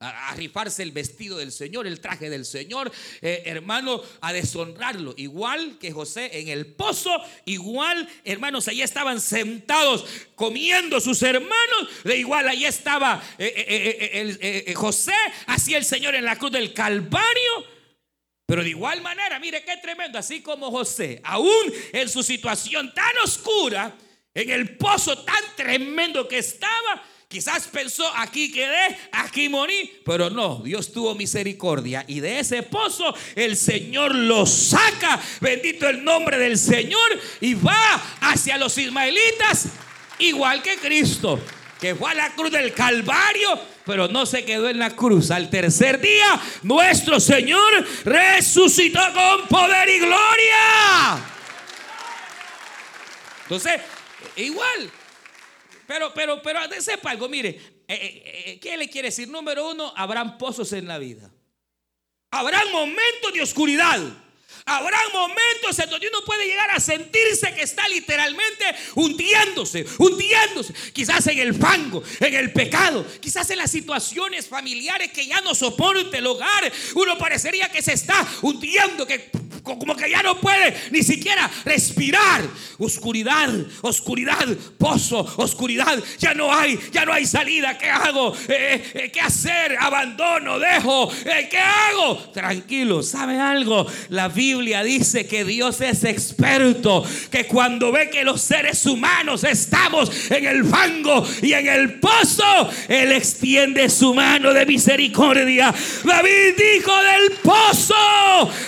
A, 0.01 0.35
rifarse 0.35 0.83
el 0.83 0.93
vestido 0.93 1.37
del 1.37 1.53
Señor, 1.53 1.87
el 1.87 2.01
traje 2.01 2.31
del 2.31 2.47
Señor, 2.47 2.91
eh, 3.21 3.43
hermano, 3.45 4.03
a 4.23 4.33
deshonrarlo. 4.33 5.13
Igual 5.17 5.79
que 5.79 5.93
José 5.93 6.41
en 6.41 6.49
el 6.49 6.67
pozo, 6.67 7.11
igual, 7.45 8.09
hermanos, 8.25 8.67
allí 8.69 8.81
estaban 8.81 9.21
sentados 9.21 10.07
comiendo 10.35 11.01
sus 11.01 11.23
hermanos. 11.23 11.89
De 12.03 12.17
igual, 12.17 12.49
allí 12.49 12.65
estaba 12.65 13.23
eh, 13.37 14.39
eh, 14.41 14.75
José, 14.75 15.13
así 15.47 15.75
el 15.75 15.85
Señor 15.85 16.15
en 16.15 16.25
la 16.25 16.37
cruz 16.37 16.53
del 16.53 16.73
Calvario 16.73 17.81
pero 18.51 18.65
de 18.65 18.71
igual 18.71 19.01
manera, 19.01 19.39
mire 19.39 19.63
qué 19.63 19.77
tremendo, 19.77 20.19
así 20.19 20.43
como 20.43 20.73
José, 20.73 21.21
aún 21.23 21.73
en 21.93 22.09
su 22.09 22.21
situación 22.25 22.93
tan 22.93 23.17
oscura, 23.23 23.97
en 24.35 24.51
el 24.51 24.77
pozo 24.77 25.17
tan 25.23 25.45
tremendo 25.55 26.27
que 26.27 26.39
estaba, 26.39 27.01
quizás 27.31 27.69
pensó, 27.69 28.05
aquí 28.17 28.51
quedé, 28.51 28.99
aquí 29.13 29.49
morí, 29.49 30.01
pero 30.05 30.31
no, 30.31 30.63
Dios 30.65 30.93
tuvo 30.93 31.15
misericordia 31.15 32.05
y 32.09 32.19
de 32.19 32.41
ese 32.41 32.65
pozo 32.65 33.15
el 33.37 33.57
Señor 33.57 34.13
lo 34.17 34.45
saca, 34.47 35.21
bendito 35.41 35.89
el 35.89 36.03
nombre 36.03 36.39
del 36.39 36.59
Señor, 36.59 37.21
y 37.41 37.55
va 37.55 38.03
hacia 38.21 38.59
los 38.59 38.77
ismaelitas 38.77 39.69
igual 40.19 40.61
que 40.61 40.77
Cristo 40.79 41.41
que 41.81 41.95
fue 41.95 42.11
a 42.11 42.15
la 42.15 42.35
cruz 42.35 42.51
del 42.51 42.75
Calvario, 42.75 43.59
pero 43.87 44.07
no 44.07 44.27
se 44.27 44.45
quedó 44.45 44.69
en 44.69 44.79
la 44.79 44.95
cruz. 44.95 45.31
Al 45.31 45.49
tercer 45.49 45.99
día, 45.99 46.39
nuestro 46.63 47.19
Señor 47.19 47.87
resucitó 48.05 49.01
con 49.15 49.49
poder 49.49 49.89
y 49.89 49.99
gloria. 50.01 51.25
Entonces, 53.45 53.81
igual. 54.37 54.93
Pero, 55.91 56.15
pero, 56.15 56.41
pero, 56.41 56.61
sepa 56.81 57.11
algo, 57.11 57.29
mire, 57.29 57.49
eh, 57.49 57.85
eh, 57.89 58.43
eh, 58.47 58.61
¿qué 58.61 58.77
le 58.77 58.89
quiere 58.89 59.09
decir? 59.09 59.27
Número 59.27 59.71
uno, 59.71 59.93
habrán 59.97 60.39
pozos 60.39 60.73
en 60.73 60.87
la 60.87 60.99
vida. 60.99 61.29
Habrán 62.31 62.71
momentos 62.71 63.33
de 63.35 63.43
oscuridad. 63.43 63.99
Habrá 64.67 64.99
momentos 65.13 65.77
en 65.81 65.91
donde 65.91 66.07
uno 66.07 66.21
puede 66.25 66.47
llegar 66.47 66.71
a 66.71 66.79
sentirse 66.79 67.53
que 67.57 67.63
está 67.63 67.89
literalmente 67.89 68.67
hundiéndose, 68.95 69.85
hundiéndose. 69.99 70.75
Quizás 70.93 71.27
en 71.27 71.41
el 71.41 71.55
fango, 71.55 72.05
en 72.21 72.35
el 72.35 72.53
pecado, 72.53 73.05
quizás 73.21 73.51
en 73.51 73.59
las 73.59 73.73
situaciones 73.73 74.47
familiares 74.47 75.11
que 75.11 75.27
ya 75.27 75.41
no 75.41 75.57
soporte 75.57 76.19
el 76.19 76.27
hogar. 76.29 76.73
Uno 76.95 77.19
parecería 77.19 77.69
que 77.69 77.83
se 77.83 77.95
está 77.95 78.25
hundiendo, 78.43 79.09
que 79.09 79.29
como 79.63 79.95
que 79.97 80.11
ya 80.11 80.23
no 80.23 80.39
puede 80.41 80.75
ni 80.91 81.03
siquiera 81.03 81.51
respirar. 81.65 82.43
Oscuridad, 82.79 83.51
oscuridad, 83.83 84.47
pozo, 84.79 85.19
oscuridad. 85.37 86.03
Ya 86.19 86.35
no 86.35 86.53
hay, 86.53 86.79
ya 86.93 87.05
no 87.05 87.13
hay 87.13 87.27
salida. 87.27 87.77
¿Qué 87.77 87.91
hago? 87.91 88.35
Eh, 88.49 88.83
eh, 88.95 89.11
¿Qué 89.13 89.21
hacer? 89.21 89.77
Abandono, 89.79 90.59
dejo. 90.59 91.11
Eh, 91.25 91.49
¿Qué 91.51 91.59
hago? 91.59 92.17
Tranquilo, 92.33 93.03
¿sabe 93.03 93.39
algo? 93.39 93.87
La 94.09 94.29
Biblia 94.29 94.83
dice 94.83 95.27
que 95.27 95.45
Dios 95.45 95.81
es 95.81 96.05
experto, 96.05 97.05
que 97.31 97.47
cuando 97.47 97.93
ve 97.93 98.11
que 98.11 98.25
los 98.25 98.41
seres 98.41 98.85
humanos 98.87 99.45
estamos 99.45 100.11
en 100.31 100.47
el 100.47 100.65
fango 100.65 101.27
y 101.43 101.53
en 101.53 101.67
el 101.67 102.01
pozo, 102.01 102.71
Él 102.89 103.13
extiende 103.13 103.89
su 103.89 104.15
mano 104.15 104.53
de 104.55 104.67
misericordia. 104.67 105.75
David 106.05 106.55
dijo 106.57 106.93
del 107.03 107.33
pozo, 107.43 107.95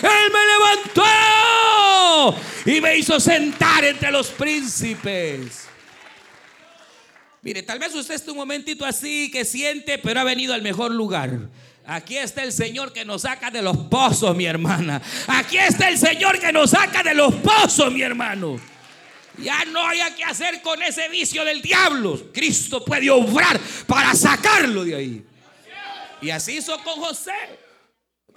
Él 0.02 0.32
me 0.32 0.46
levantó 0.52 0.81
y 2.64 2.80
me 2.80 2.96
hizo 2.96 3.18
sentar 3.18 3.84
entre 3.84 4.10
los 4.10 4.28
príncipes. 4.28 5.68
Mire, 7.42 7.62
tal 7.62 7.78
vez 7.78 7.94
usted 7.94 8.14
esté 8.14 8.30
un 8.30 8.36
momentito 8.36 8.84
así 8.84 9.30
que 9.30 9.44
siente, 9.44 9.98
pero 9.98 10.20
ha 10.20 10.24
venido 10.24 10.54
al 10.54 10.62
mejor 10.62 10.92
lugar. 10.92 11.48
Aquí 11.84 12.16
está 12.16 12.44
el 12.44 12.52
Señor 12.52 12.92
que 12.92 13.04
nos 13.04 13.22
saca 13.22 13.50
de 13.50 13.60
los 13.60 13.76
pozos, 13.76 14.36
mi 14.36 14.44
hermana. 14.44 15.02
Aquí 15.26 15.58
está 15.58 15.88
el 15.88 15.98
Señor 15.98 16.38
que 16.38 16.52
nos 16.52 16.70
saca 16.70 17.02
de 17.02 17.14
los 17.14 17.34
pozos, 17.36 17.92
mi 17.92 18.02
hermano. 18.02 18.60
Ya 19.38 19.64
no 19.64 19.84
haya 19.84 20.14
que 20.14 20.22
hacer 20.22 20.62
con 20.62 20.80
ese 20.82 21.08
vicio 21.08 21.44
del 21.44 21.60
diablo. 21.60 22.30
Cristo 22.32 22.84
puede 22.84 23.10
obrar 23.10 23.58
para 23.88 24.14
sacarlo 24.14 24.84
de 24.84 24.94
ahí. 24.94 25.26
Y 26.20 26.30
así 26.30 26.58
hizo 26.58 26.78
con 26.84 27.00
José. 27.00 27.32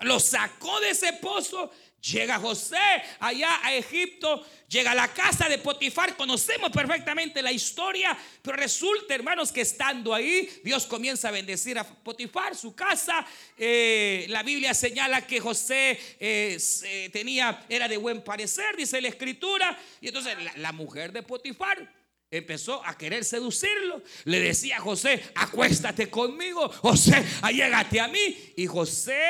Lo 0.01 0.19
sacó 0.19 0.79
de 0.79 0.89
ese 0.89 1.13
pozo 1.13 1.71
Llega 2.11 2.37
José 2.37 2.77
allá 3.19 3.61
a 3.63 3.73
Egipto, 3.73 4.45
llega 4.67 4.91
a 4.91 4.95
la 4.95 5.07
casa 5.11 5.49
de 5.49 5.57
Potifar, 5.57 6.15
conocemos 6.15 6.69
perfectamente 6.69 7.41
la 7.41 7.51
historia, 7.51 8.15
pero 8.43 8.57
resulta, 8.57 9.15
hermanos, 9.15 9.51
que 9.51 9.61
estando 9.61 10.13
ahí, 10.13 10.47
Dios 10.63 10.85
comienza 10.85 11.29
a 11.29 11.31
bendecir 11.31 11.79
a 11.79 11.83
Potifar, 11.83 12.55
su 12.55 12.75
casa. 12.75 13.25
Eh, 13.57 14.27
la 14.29 14.43
Biblia 14.43 14.75
señala 14.75 15.25
que 15.25 15.39
José 15.39 15.99
eh, 16.19 17.09
tenía, 17.11 17.65
era 17.69 17.87
de 17.87 17.97
buen 17.97 18.23
parecer, 18.23 18.75
dice 18.75 19.01
la 19.01 19.07
escritura, 19.07 19.75
y 19.99 20.09
entonces 20.09 20.37
la 20.57 20.71
mujer 20.73 21.11
de 21.11 21.23
Potifar 21.23 22.04
empezó 22.31 22.83
a 22.85 22.97
querer 22.97 23.23
seducirlo. 23.23 24.01
Le 24.25 24.39
decía 24.39 24.77
a 24.77 24.81
José, 24.81 25.23
acuéstate 25.35 26.09
conmigo. 26.09 26.69
José, 26.69 27.23
allégate 27.41 27.99
a 27.99 28.07
mí. 28.07 28.53
Y 28.57 28.65
José, 28.67 29.21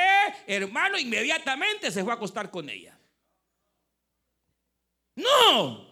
hermano, 0.48 0.98
inmediatamente 0.98 1.92
se 1.92 2.04
fue 2.04 2.14
a 2.14 2.16
acostar 2.16 2.50
con 2.50 2.70
ella. 2.70 2.98
No. 5.16 5.86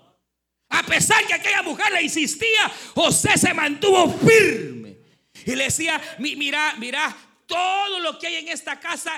A 0.69 0.83
pesar 0.83 1.25
que 1.27 1.33
aquella 1.33 1.61
mujer 1.61 1.91
le 1.93 2.03
insistía, 2.03 2.71
José 2.95 3.37
se 3.37 3.53
mantuvo 3.53 4.11
firme. 4.11 4.97
Y 5.45 5.55
le 5.55 5.65
decía, 5.65 6.01
mira, 6.19 6.75
mira, 6.77 7.15
todo 7.45 7.99
lo 7.99 8.17
que 8.17 8.27
hay 8.27 8.35
en 8.37 8.49
esta 8.49 8.79
casa 8.79 9.11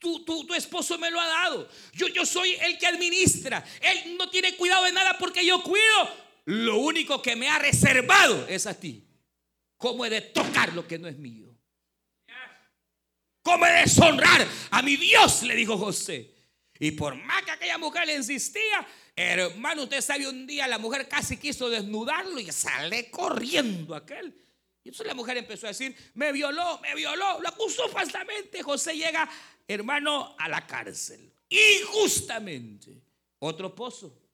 Tu, 0.00 0.24
tu, 0.24 0.46
tu, 0.46 0.54
esposo 0.54 0.96
me 0.96 1.10
lo 1.10 1.20
ha 1.20 1.26
dado. 1.26 1.68
Yo, 1.92 2.06
yo 2.06 2.24
soy 2.24 2.52
el 2.52 2.78
que 2.78 2.86
administra. 2.86 3.64
Él 3.80 4.16
no 4.16 4.30
tiene 4.30 4.54
cuidado 4.54 4.84
de 4.84 4.92
nada 4.92 5.16
porque 5.18 5.44
yo 5.44 5.60
cuido. 5.60 6.27
Lo 6.48 6.78
único 6.78 7.20
que 7.20 7.36
me 7.36 7.46
ha 7.50 7.58
reservado 7.58 8.46
es 8.48 8.66
a 8.66 8.72
ti. 8.72 9.06
¿Cómo 9.76 10.06
he 10.06 10.08
de 10.08 10.22
tocar 10.22 10.72
lo 10.72 10.88
que 10.88 10.98
no 10.98 11.06
es 11.06 11.18
mío? 11.18 11.54
¿Cómo 13.42 13.66
he 13.66 13.70
de 13.70 13.80
deshonrar 13.80 14.48
a 14.70 14.80
mi 14.80 14.96
Dios? 14.96 15.42
Le 15.42 15.54
dijo 15.54 15.76
José. 15.76 16.34
Y 16.78 16.92
por 16.92 17.14
más 17.16 17.42
que 17.42 17.50
aquella 17.50 17.76
mujer 17.76 18.06
le 18.06 18.16
insistía, 18.16 18.86
hermano, 19.14 19.82
usted 19.82 20.00
sabe, 20.00 20.26
un 20.26 20.46
día 20.46 20.66
la 20.66 20.78
mujer 20.78 21.06
casi 21.06 21.36
quiso 21.36 21.68
desnudarlo 21.68 22.40
y 22.40 22.50
sale 22.50 23.10
corriendo 23.10 23.94
aquel. 23.94 24.34
Y 24.82 24.88
entonces 24.88 25.06
la 25.06 25.14
mujer 25.14 25.36
empezó 25.36 25.66
a 25.66 25.68
decir, 25.68 25.94
me 26.14 26.32
violó, 26.32 26.80
me 26.80 26.94
violó, 26.94 27.42
lo 27.42 27.48
acusó 27.50 27.90
falsamente. 27.90 28.62
José 28.62 28.96
llega, 28.96 29.28
hermano, 29.66 30.34
a 30.38 30.48
la 30.48 30.66
cárcel. 30.66 31.30
Injustamente. 31.50 33.02
Otro 33.38 33.74
pozo. 33.74 34.27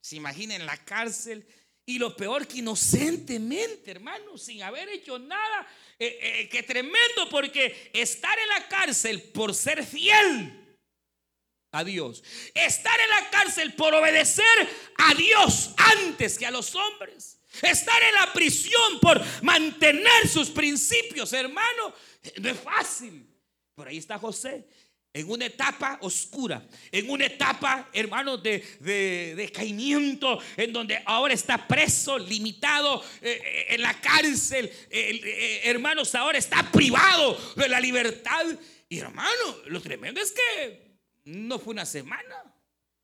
Se 0.00 0.16
imagina 0.16 0.54
en 0.54 0.66
la 0.66 0.76
cárcel. 0.84 1.46
Y 1.84 1.98
lo 1.98 2.14
peor 2.14 2.46
que 2.46 2.58
inocentemente, 2.58 3.90
hermano, 3.90 4.36
sin 4.36 4.62
haber 4.62 4.88
hecho 4.90 5.18
nada. 5.18 5.66
Eh, 5.98 6.18
eh, 6.20 6.48
que 6.48 6.62
tremendo 6.62 7.28
porque 7.30 7.90
estar 7.92 8.38
en 8.38 8.48
la 8.48 8.68
cárcel 8.68 9.22
por 9.22 9.54
ser 9.54 9.84
fiel 9.84 10.76
a 11.72 11.82
Dios. 11.84 12.22
Estar 12.54 12.98
en 13.00 13.08
la 13.08 13.30
cárcel 13.30 13.74
por 13.74 13.94
obedecer 13.94 14.44
a 14.98 15.14
Dios 15.14 15.70
antes 15.76 16.38
que 16.38 16.46
a 16.46 16.50
los 16.50 16.74
hombres. 16.74 17.40
Estar 17.62 18.02
en 18.02 18.14
la 18.14 18.32
prisión 18.34 19.00
por 19.00 19.20
mantener 19.42 20.28
sus 20.28 20.50
principios, 20.50 21.32
hermano. 21.32 21.94
No 22.36 22.50
es 22.50 22.60
fácil. 22.60 23.26
Por 23.74 23.88
ahí 23.88 23.96
está 23.96 24.18
José 24.18 24.66
en 25.12 25.30
una 25.30 25.46
etapa 25.46 25.98
oscura, 26.02 26.66
en 26.92 27.10
una 27.10 27.26
etapa, 27.26 27.88
hermanos, 27.92 28.42
de, 28.42 28.60
de, 28.80 29.50
caimiento, 29.52 30.38
en 30.56 30.72
donde 30.72 31.02
ahora 31.06 31.34
está 31.34 31.66
preso, 31.66 32.18
limitado 32.18 33.02
eh, 33.22 33.40
eh, 33.42 33.66
en 33.70 33.82
la 33.82 34.00
cárcel, 34.00 34.70
eh, 34.90 35.62
hermanos, 35.64 36.14
ahora 36.14 36.38
está 36.38 36.70
privado 36.70 37.38
de 37.56 37.68
la 37.68 37.80
libertad. 37.80 38.46
Y 38.88 38.98
hermano, 38.98 39.56
lo 39.66 39.80
tremendo 39.80 40.20
es 40.20 40.32
que 40.32 40.98
no 41.24 41.58
fue 41.58 41.72
una 41.72 41.86
semana, 41.86 42.54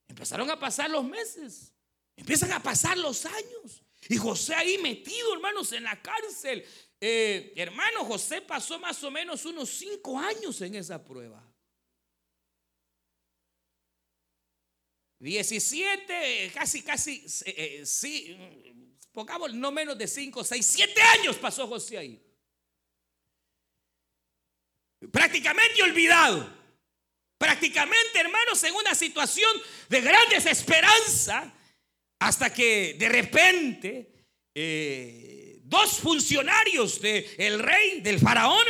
empezaron 0.07 0.51
a 0.51 0.59
pasar 0.59 0.91
los 0.91 1.05
meses, 1.05 1.73
empiezan 2.17 2.53
a 2.53 2.63
pasar 2.63 2.99
los 2.99 3.25
años. 3.27 3.83
Y 4.09 4.19
José 4.19 4.55
ahí 4.55 4.77
metido, 4.79 5.33
hermanos, 5.33 5.73
en 5.73 5.85
la 5.85 6.01
cárcel. 6.01 6.65
hermano, 7.01 8.05
José 8.05 8.43
pasó 8.43 8.79
más 8.79 9.03
o 9.03 9.11
menos 9.11 9.47
unos 9.47 9.71
cinco 9.71 10.19
años 10.19 10.61
en 10.61 10.75
esa 10.75 11.03
prueba. 11.03 11.43
17, 15.25 16.53
casi, 16.53 16.83
casi, 16.83 17.25
eh, 17.47 17.83
sí, 17.87 18.37
pongamos 19.11 19.55
no 19.55 19.73
menos 19.73 19.97
de 19.97 20.07
5, 20.07 20.45
6, 20.45 20.67
7 20.67 21.03
años 21.03 21.37
pasó 21.37 21.67
José 21.67 21.97
ahí. 21.97 22.23
Prácticamente 25.11 25.83
olvidado. 25.83 26.63
Prácticamente, 27.39 28.21
hermanos, 28.21 28.63
en 28.65 28.75
una 28.75 28.95
situación 28.95 29.51
de 29.89 30.01
gran 30.03 30.29
desesperanza, 30.29 31.53
hasta 32.19 32.53
que 32.53 32.95
de 32.99 33.09
repente 33.09 34.13
eh, 34.55 35.61
dos 35.63 36.01
funcionarios 36.01 37.01
del 37.01 37.61
rey, 37.61 38.03
del 38.03 38.19
faraón, 38.19 38.67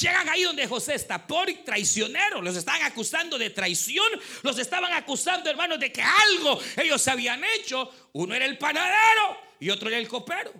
Llegan 0.00 0.28
ahí 0.28 0.42
donde 0.42 0.66
José 0.66 0.94
está 0.94 1.26
por 1.26 1.52
traicionero. 1.64 2.40
Los 2.40 2.56
estaban 2.56 2.82
acusando 2.82 3.36
de 3.36 3.50
traición. 3.50 4.06
Los 4.42 4.58
estaban 4.58 4.92
acusando, 4.92 5.50
hermanos, 5.50 5.78
de 5.78 5.92
que 5.92 6.02
algo 6.02 6.58
ellos 6.76 7.06
habían 7.08 7.44
hecho. 7.44 7.90
Uno 8.12 8.34
era 8.34 8.46
el 8.46 8.56
panadero 8.56 9.38
y 9.60 9.68
otro 9.68 9.88
era 9.88 9.98
el 9.98 10.08
copero. 10.08 10.52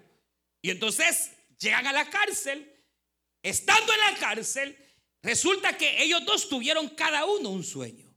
Y 0.60 0.70
entonces 0.70 1.30
llegan 1.58 1.86
a 1.86 1.92
la 1.92 2.10
cárcel. 2.10 2.68
Estando 3.42 3.92
en 3.92 4.00
la 4.00 4.18
cárcel, 4.20 4.78
resulta 5.22 5.76
que 5.76 6.02
ellos 6.02 6.24
dos 6.24 6.48
tuvieron 6.48 6.90
cada 6.90 7.24
uno 7.24 7.48
un 7.48 7.64
sueño. 7.64 8.12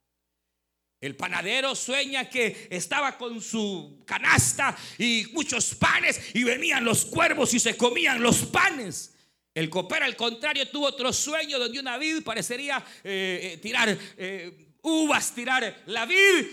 El 1.02 1.16
panadero 1.16 1.76
sueña 1.76 2.30
que 2.30 2.68
estaba 2.70 3.18
con 3.18 3.42
su 3.42 4.04
canasta 4.06 4.78
y 4.98 5.28
muchos 5.34 5.76
panes 5.76 6.36
y 6.36 6.44
venían 6.44 6.84
los 6.84 7.06
cuervos 7.06 7.54
y 7.54 7.60
se 7.60 7.78
comían 7.78 8.22
los 8.22 8.46
panes. 8.46 9.15
El 9.56 9.70
copero, 9.70 10.04
al 10.04 10.18
contrario, 10.18 10.68
tuvo 10.68 10.88
otro 10.88 11.14
sueño 11.14 11.58
donde 11.58 11.80
una 11.80 11.98
vid 11.98 12.24
parecería 12.24 12.86
eh, 13.06 13.54
eh, 13.54 13.58
tirar 13.58 13.98
eh, 14.18 14.52
uvas, 14.82 15.34
tirar 15.34 15.84
la 15.86 16.06
vid, 16.06 16.46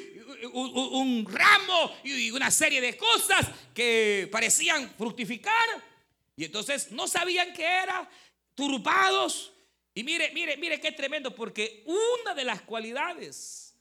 un, 0.53 1.27
ramo 1.29 1.97
y 2.05 2.31
una 2.31 2.49
serie 2.53 2.81
de 2.81 2.97
cosas 2.97 3.49
que 3.75 4.29
parecían 4.31 4.88
fructificar. 4.97 5.83
Y 6.37 6.45
entonces 6.45 6.93
no 6.93 7.09
sabían 7.09 7.53
qué 7.53 7.65
era, 7.65 8.09
turbados. 8.55 9.53
Y 9.95 10.05
mire, 10.05 10.31
mire, 10.33 10.57
mire 10.57 10.81
qué 10.81 10.93
tremendo, 10.93 11.35
porque 11.35 11.83
una 12.23 12.37
de 12.37 12.45
las 12.45 12.62
cualidades 12.62 13.75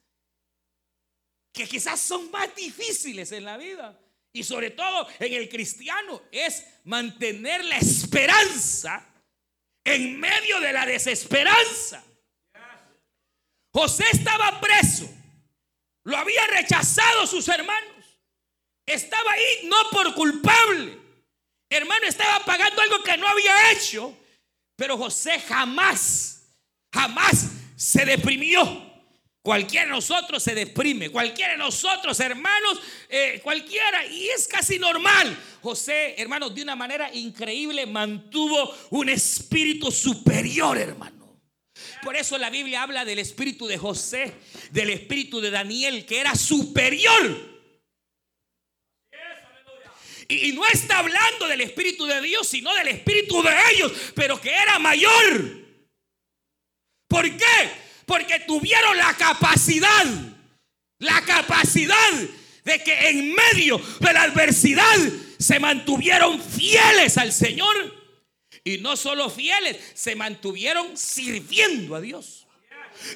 que 1.53 1.67
quizás 1.67 1.99
son 1.99 2.31
más 2.31 2.55
difíciles 2.55 3.31
en 3.33 3.45
la 3.45 3.57
vida 3.57 3.99
y 4.33 4.43
sobre 4.43 4.71
todo 4.71 5.07
en 5.19 5.33
el 5.33 5.47
cristiano 5.47 6.23
es 6.31 6.65
mantener 6.85 7.63
la 7.65 7.77
esperanza 7.77 9.09
en 9.83 10.19
medio 10.19 10.59
de 10.59 10.73
la 10.73 10.85
desesperanza. 10.85 12.03
José 13.73 14.05
estaba 14.11 14.59
preso. 14.59 15.09
Lo 16.03 16.17
habían 16.17 16.49
rechazado 16.49 17.25
sus 17.27 17.47
hermanos. 17.47 18.19
Estaba 18.85 19.31
ahí 19.31 19.67
no 19.67 19.77
por 19.91 20.13
culpable. 20.13 20.97
Hermano, 21.69 22.05
estaba 22.05 22.43
pagando 22.43 22.81
algo 22.81 23.01
que 23.03 23.17
no 23.17 23.27
había 23.27 23.71
hecho. 23.71 24.17
Pero 24.75 24.97
José 24.97 25.39
jamás, 25.39 26.43
jamás 26.93 27.47
se 27.75 28.05
deprimió. 28.05 28.90
Cualquiera 29.43 29.85
de 29.85 29.91
nosotros 29.91 30.43
se 30.43 30.53
deprime, 30.53 31.09
cualquiera 31.09 31.53
de 31.53 31.57
nosotros, 31.57 32.19
hermanos, 32.19 32.79
eh, 33.09 33.39
cualquiera, 33.41 34.05
y 34.05 34.29
es 34.29 34.47
casi 34.47 34.77
normal. 34.77 35.35
José, 35.63 36.13
hermanos, 36.21 36.53
de 36.53 36.61
una 36.61 36.75
manera 36.75 37.11
increíble 37.11 37.87
mantuvo 37.87 38.71
un 38.91 39.09
espíritu 39.09 39.91
superior, 39.91 40.77
hermano. 40.77 41.41
Por 42.03 42.15
eso 42.15 42.37
la 42.37 42.51
Biblia 42.51 42.83
habla 42.83 43.03
del 43.03 43.17
espíritu 43.17 43.65
de 43.65 43.79
José, 43.79 44.31
del 44.69 44.91
espíritu 44.91 45.41
de 45.41 45.49
Daniel, 45.49 46.05
que 46.05 46.19
era 46.19 46.35
superior. 46.35 47.49
Y, 50.27 50.49
y 50.49 50.51
no 50.51 50.67
está 50.67 50.99
hablando 50.99 51.47
del 51.47 51.61
espíritu 51.61 52.05
de 52.05 52.21
Dios, 52.21 52.47
sino 52.47 52.71
del 52.75 52.89
espíritu 52.89 53.41
de 53.41 53.55
ellos, 53.73 53.91
pero 54.13 54.39
que 54.39 54.51
era 54.51 54.77
mayor. 54.77 55.65
¿Por 57.07 57.25
qué? 57.35 57.90
Porque 58.11 58.41
tuvieron 58.41 58.97
la 58.97 59.15
capacidad, 59.15 60.05
la 60.99 61.21
capacidad 61.21 62.11
de 62.65 62.83
que 62.83 63.07
en 63.07 63.33
medio 63.33 63.77
de 64.01 64.11
la 64.11 64.23
adversidad 64.23 64.97
se 65.39 65.61
mantuvieron 65.61 66.41
fieles 66.41 67.17
al 67.17 67.31
Señor. 67.31 67.73
Y 68.65 68.79
no 68.79 68.97
solo 68.97 69.29
fieles, 69.29 69.77
se 69.93 70.15
mantuvieron 70.15 70.97
sirviendo 70.97 71.95
a 71.95 72.01
Dios. 72.01 72.47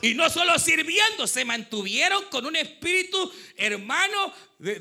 Y 0.01 0.13
no 0.13 0.29
solo 0.29 0.57
sirviendo, 0.59 1.27
se 1.27 1.43
mantuvieron 1.43 2.23
con 2.31 2.45
un 2.45 2.55
espíritu, 2.55 3.33
hermano, 3.57 4.33
de, 4.59 4.79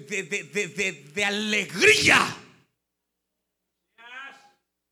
de 1.13 1.25
alegría. 1.25 2.37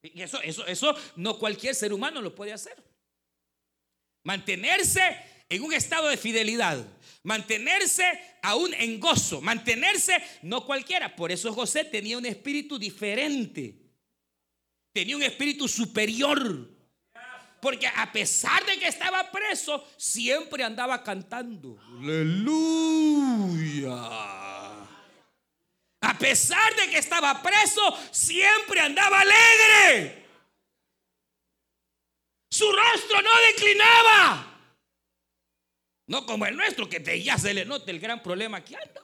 Y 0.03 0.21
eso, 0.21 0.43
eso, 0.43 0.67
eso 0.67 0.97
no 1.15 1.39
cualquier 1.39 1.77
ser 1.77 1.93
humano 1.93 2.21
lo 2.21 2.35
puede 2.35 2.53
hacer. 2.53 2.91
Mantenerse 4.25 5.03
en 5.49 5.63
un 5.63 5.73
estado 5.73 6.09
de 6.09 6.17
fidelidad, 6.17 6.85
mantenerse 7.23 8.05
aún 8.43 8.73
en 8.75 8.99
gozo, 8.99 9.41
mantenerse 9.41 10.17
no 10.43 10.65
cualquiera. 10.65 11.15
Por 11.15 11.31
eso 11.31 11.53
José 11.53 11.85
tenía 11.85 12.17
un 12.17 12.27
espíritu 12.27 12.79
diferente, 12.79 13.75
tenía 14.93 15.17
un 15.17 15.23
espíritu 15.23 15.69
superior. 15.69 16.71
Porque 17.61 17.87
a 17.87 18.11
pesar 18.11 18.67
de 18.67 18.79
que 18.79 18.89
estaba 18.89 19.31
preso, 19.31 19.87
siempre 19.97 20.65
andaba 20.65 21.05
cantando. 21.05 21.79
Aleluya. 22.01 23.93
A 26.01 26.19
pesar 26.19 26.75
de 26.75 26.91
que 26.91 26.99
estaba 26.99 27.41
preso, 27.41 27.97
siempre 28.11 28.81
andaba 28.81 29.21
alegre. 29.21 30.22
Su 32.53 32.71
rostro 32.71 33.23
no 33.23 33.31
declinaba. 33.47 34.77
No 36.07 36.27
como 36.27 36.45
el 36.45 36.55
nuestro, 36.55 36.87
que 36.87 37.23
ya 37.23 37.38
se 37.38 37.55
le 37.55 37.65
nota 37.65 37.91
el 37.91 37.99
gran 37.99 38.23
problema 38.23 38.62
que 38.62 38.77
anda. 38.77 39.03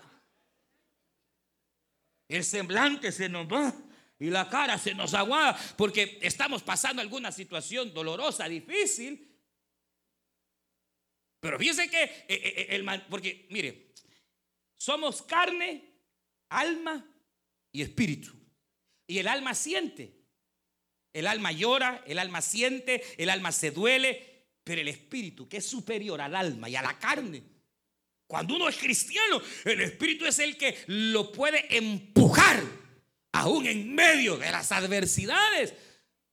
El 2.29 2.45
semblante 2.45 3.11
se 3.11 3.27
nos 3.31 3.47
va 3.47 3.75
y 4.19 4.29
la 4.29 4.51
cara 4.51 4.77
se 4.77 4.93
nos 4.95 5.15
aguada 5.15 5.59
porque 5.79 6.19
estamos 6.21 6.63
pasando 6.63 7.01
alguna 7.01 7.33
situación 7.33 7.95
dolorosa, 7.95 8.47
difícil. 8.47 9.35
Pero 11.41 11.59
fíjense 11.59 11.89
que, 11.89 12.03
eh, 12.03 12.25
eh, 12.29 12.55
eh, 12.55 12.67
el, 12.77 13.03
porque 13.09 13.47
mire, 13.49 13.95
somos 14.77 15.23
carne 15.23 15.95
alma 16.51 17.03
y 17.73 17.81
espíritu. 17.81 18.31
Y 19.07 19.21
el 19.21 19.27
alma 19.27 19.55
siente. 19.55 20.18
El 21.13 21.27
alma 21.27 21.53
llora, 21.53 22.03
el 22.07 22.19
alma 22.19 22.43
siente, 22.43 23.03
el 23.17 23.31
alma 23.31 23.53
se 23.53 23.71
duele, 23.71 24.47
pero 24.63 24.81
el 24.81 24.89
espíritu, 24.89 25.49
que 25.49 25.59
es 25.59 25.67
superior 25.67 26.21
al 26.21 26.37
alma 26.37 26.69
y 26.69 26.77
a 26.77 26.83
la 26.83 26.99
carne, 26.99 27.43
cuando 28.27 28.57
uno 28.57 28.69
es 28.69 28.77
cristiano, 28.77 29.41
el 29.65 29.81
espíritu 29.81 30.27
es 30.27 30.39
el 30.39 30.57
que 30.57 30.85
lo 30.87 31.33
puede 31.33 31.77
empujar, 31.77 32.63
aún 33.33 33.67
en 33.67 33.95
medio 33.95 34.37
de 34.37 34.51
las 34.51 34.71
adversidades, 34.71 35.73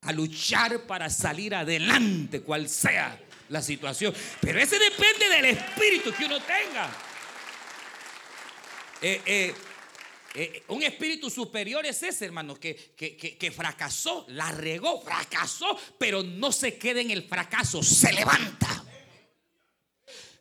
a 0.01 0.11
luchar 0.11 0.85
para 0.85 1.09
salir 1.09 1.55
adelante, 1.55 2.41
cual 2.41 2.67
sea 2.67 3.19
la 3.49 3.61
situación. 3.61 4.13
Pero 4.41 4.59
ese 4.59 4.77
depende 4.77 5.29
del 5.29 5.45
espíritu 5.45 6.11
que 6.13 6.25
uno 6.25 6.39
tenga. 6.41 6.91
Eh, 9.01 9.21
eh, 9.25 9.53
eh, 10.35 10.63
un 10.67 10.83
espíritu 10.83 11.29
superior 11.29 11.85
es 11.85 12.03
ese, 12.03 12.25
hermano, 12.25 12.59
que, 12.59 12.75
que, 12.95 13.51
fracasó, 13.51 14.25
la 14.29 14.51
regó, 14.51 15.01
fracasó, 15.01 15.79
pero 15.97 16.23
no 16.23 16.51
se 16.51 16.77
queda 16.77 16.99
en 16.99 17.11
el 17.11 17.23
fracaso, 17.23 17.81
se 17.81 18.11
levanta. 18.11 18.83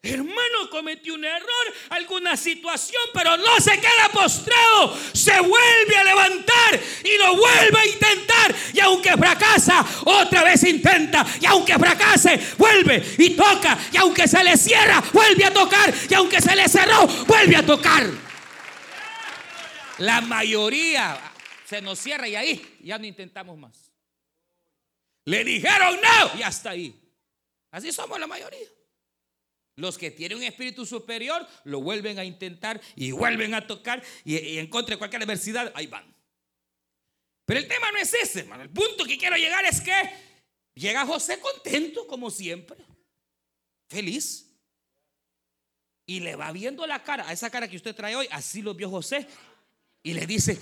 Hermano, 0.02 0.68
cometió 0.70 1.14
un 1.14 1.24
error, 1.24 1.74
alguna 1.90 2.36
situación, 2.36 3.02
pero 3.14 3.38
no 3.38 3.58
se 3.58 3.80
queda 3.80 4.10
postrado, 4.12 4.98
se 5.14 5.40
vuelve 5.40 5.96
a 5.96 6.04
levantar 6.04 6.80
y 7.02 7.16
lo 7.16 7.36
vuelve 7.36 7.78
a 7.78 7.86
intentar. 7.86 8.54
Y 8.74 8.80
aunque 8.80 9.16
fracasa, 9.16 9.86
otra 10.04 10.42
vez 10.44 10.62
intenta. 10.64 11.24
Y 11.40 11.46
aunque 11.46 11.78
fracase, 11.78 12.38
vuelve 12.58 13.02
y 13.16 13.30
toca. 13.30 13.78
Y 13.92 13.96
aunque 13.96 14.28
se 14.28 14.44
le 14.44 14.58
cierra, 14.58 15.02
vuelve 15.12 15.46
a 15.46 15.54
tocar. 15.54 15.94
Y 16.10 16.12
aunque 16.14 16.42
se 16.42 16.54
le 16.54 16.68
cerró, 16.68 17.06
vuelve 17.26 17.56
a 17.56 17.64
tocar. 17.64 18.33
La 19.98 20.20
mayoría 20.20 21.20
se 21.64 21.80
nos 21.80 21.98
cierra 21.98 22.28
y 22.28 22.34
ahí 22.34 22.78
ya 22.82 22.98
no 22.98 23.06
intentamos 23.06 23.56
más. 23.56 23.92
Le 25.24 25.44
dijeron 25.44 25.98
no 26.00 26.38
y 26.38 26.42
hasta 26.42 26.70
ahí. 26.70 27.00
Así 27.70 27.92
somos 27.92 28.18
la 28.18 28.26
mayoría. 28.26 28.68
Los 29.76 29.98
que 29.98 30.10
tienen 30.10 30.38
un 30.38 30.44
espíritu 30.44 30.86
superior 30.86 31.46
lo 31.64 31.80
vuelven 31.80 32.18
a 32.18 32.24
intentar 32.24 32.80
y 32.94 33.10
vuelven 33.10 33.54
a 33.54 33.66
tocar 33.66 34.02
y, 34.24 34.58
en 34.58 34.68
contra 34.68 34.94
de 34.94 34.98
cualquier 34.98 35.22
adversidad, 35.22 35.72
ahí 35.74 35.86
van. 35.86 36.14
Pero 37.44 37.60
el 37.60 37.68
tema 37.68 37.90
no 37.90 37.98
es 37.98 38.14
ese, 38.14 38.40
hermano. 38.40 38.62
El 38.62 38.70
punto 38.70 39.04
que 39.04 39.18
quiero 39.18 39.36
llegar 39.36 39.64
es 39.64 39.80
que 39.80 39.92
llega 40.74 41.04
José 41.04 41.40
contento, 41.40 42.06
como 42.06 42.30
siempre, 42.30 42.78
feliz. 43.88 44.50
Y 46.06 46.20
le 46.20 46.36
va 46.36 46.52
viendo 46.52 46.86
la 46.86 47.02
cara, 47.02 47.26
a 47.26 47.32
esa 47.32 47.50
cara 47.50 47.66
que 47.66 47.76
usted 47.76 47.94
trae 47.94 48.14
hoy, 48.14 48.28
así 48.30 48.60
lo 48.60 48.74
vio 48.74 48.90
José 48.90 49.26
y 50.04 50.12
le 50.12 50.26
dice, 50.26 50.60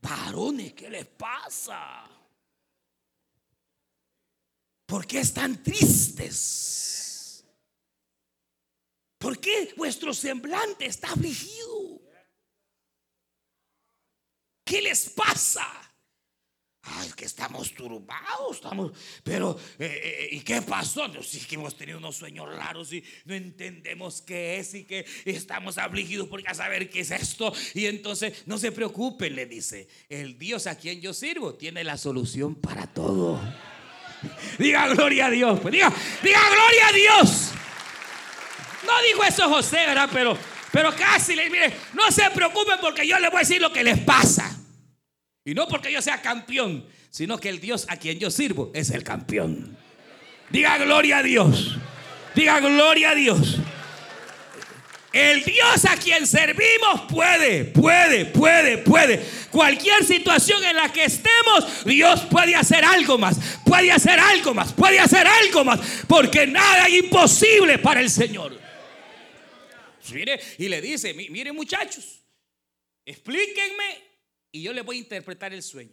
varones, 0.00 0.72
¿qué 0.72 0.88
les 0.88 1.04
pasa? 1.04 2.08
¿Por 4.86 5.06
qué 5.06 5.18
están 5.18 5.62
tristes? 5.62 7.44
¿Por 9.18 9.38
qué 9.40 9.74
vuestro 9.76 10.14
semblante 10.14 10.86
está 10.86 11.10
afligido? 11.12 12.00
¿Qué 14.64 14.80
les 14.80 15.10
pasa? 15.10 15.66
Ay, 16.90 17.10
que 17.14 17.24
estamos 17.24 17.74
turbados, 17.74 18.56
estamos, 18.56 18.92
pero, 19.22 19.58
eh, 19.78 20.00
eh, 20.02 20.28
¿y 20.32 20.40
qué 20.40 20.62
pasó? 20.62 21.10
Sí, 21.22 21.40
que 21.40 21.56
hemos 21.56 21.76
tenido 21.76 21.98
unos 21.98 22.16
sueños 22.16 22.48
raros 22.48 22.92
y 22.92 23.04
no 23.24 23.34
entendemos 23.34 24.22
qué 24.22 24.58
es 24.58 24.74
y 24.74 24.84
que 24.84 25.04
estamos 25.24 25.76
afligidos 25.76 26.28
porque 26.28 26.48
a 26.48 26.54
saber 26.54 26.88
qué 26.88 27.00
es 27.00 27.10
esto. 27.10 27.52
Y 27.74 27.86
entonces, 27.86 28.44
no 28.46 28.58
se 28.58 28.72
preocupen, 28.72 29.34
le 29.34 29.46
dice, 29.46 29.88
el 30.08 30.38
Dios 30.38 30.66
a 30.66 30.76
quien 30.76 31.00
yo 31.00 31.12
sirvo 31.12 31.54
tiene 31.54 31.84
la 31.84 31.98
solución 31.98 32.54
para 32.54 32.86
todo. 32.86 33.40
Diga 34.58 34.88
gloria 34.88 35.26
a 35.26 35.30
Dios, 35.30 35.60
pues 35.60 35.72
diga, 35.72 35.92
diga 36.22 36.40
gloria 36.50 36.88
a 36.88 36.92
Dios. 36.92 37.50
No 38.84 39.02
dijo 39.02 39.24
eso 39.24 39.48
José, 39.48 39.76
¿verdad? 39.86 40.08
Pero, 40.12 40.36
pero 40.72 40.94
casi 40.94 41.36
le 41.36 41.48
mire, 41.50 41.72
no 41.92 42.10
se 42.10 42.28
preocupen 42.30 42.76
porque 42.80 43.06
yo 43.06 43.18
les 43.18 43.30
voy 43.30 43.38
a 43.38 43.40
decir 43.40 43.60
lo 43.60 43.72
que 43.72 43.84
les 43.84 43.98
pasa. 44.00 44.57
Y 45.48 45.54
no 45.54 45.66
porque 45.66 45.90
yo 45.90 46.02
sea 46.02 46.20
campeón, 46.20 46.86
sino 47.08 47.38
que 47.38 47.48
el 47.48 47.58
Dios 47.58 47.86
a 47.88 47.96
quien 47.96 48.18
yo 48.18 48.30
sirvo 48.30 48.70
es 48.74 48.90
el 48.90 49.02
campeón. 49.02 49.78
Diga 50.50 50.76
gloria 50.76 51.16
a 51.16 51.22
Dios. 51.22 51.78
Diga 52.34 52.60
gloria 52.60 53.12
a 53.12 53.14
Dios. 53.14 53.56
El 55.10 55.42
Dios 55.44 55.86
a 55.86 55.96
quien 55.96 56.26
servimos 56.26 57.00
puede, 57.10 57.64
puede, 57.64 58.26
puede, 58.26 58.76
puede. 58.76 59.24
Cualquier 59.50 60.04
situación 60.04 60.62
en 60.64 60.76
la 60.76 60.92
que 60.92 61.04
estemos, 61.04 61.82
Dios 61.86 62.26
puede 62.30 62.54
hacer 62.54 62.84
algo 62.84 63.16
más, 63.16 63.38
puede 63.64 63.90
hacer 63.90 64.20
algo 64.20 64.52
más, 64.52 64.74
puede 64.74 65.00
hacer 65.00 65.26
algo 65.26 65.64
más, 65.64 65.80
porque 66.06 66.46
nada 66.46 66.88
es 66.88 67.04
imposible 67.04 67.78
para 67.78 68.02
el 68.02 68.10
Señor. 68.10 68.60
Mire, 70.12 70.38
y 70.58 70.68
le 70.68 70.82
dice, 70.82 71.14
mire 71.14 71.52
muchachos, 71.52 72.20
explíquenme 73.06 74.07
y 74.52 74.62
yo 74.62 74.72
le 74.72 74.82
voy 74.82 74.96
a 74.96 75.00
interpretar 75.00 75.52
el 75.52 75.62
sueño. 75.62 75.92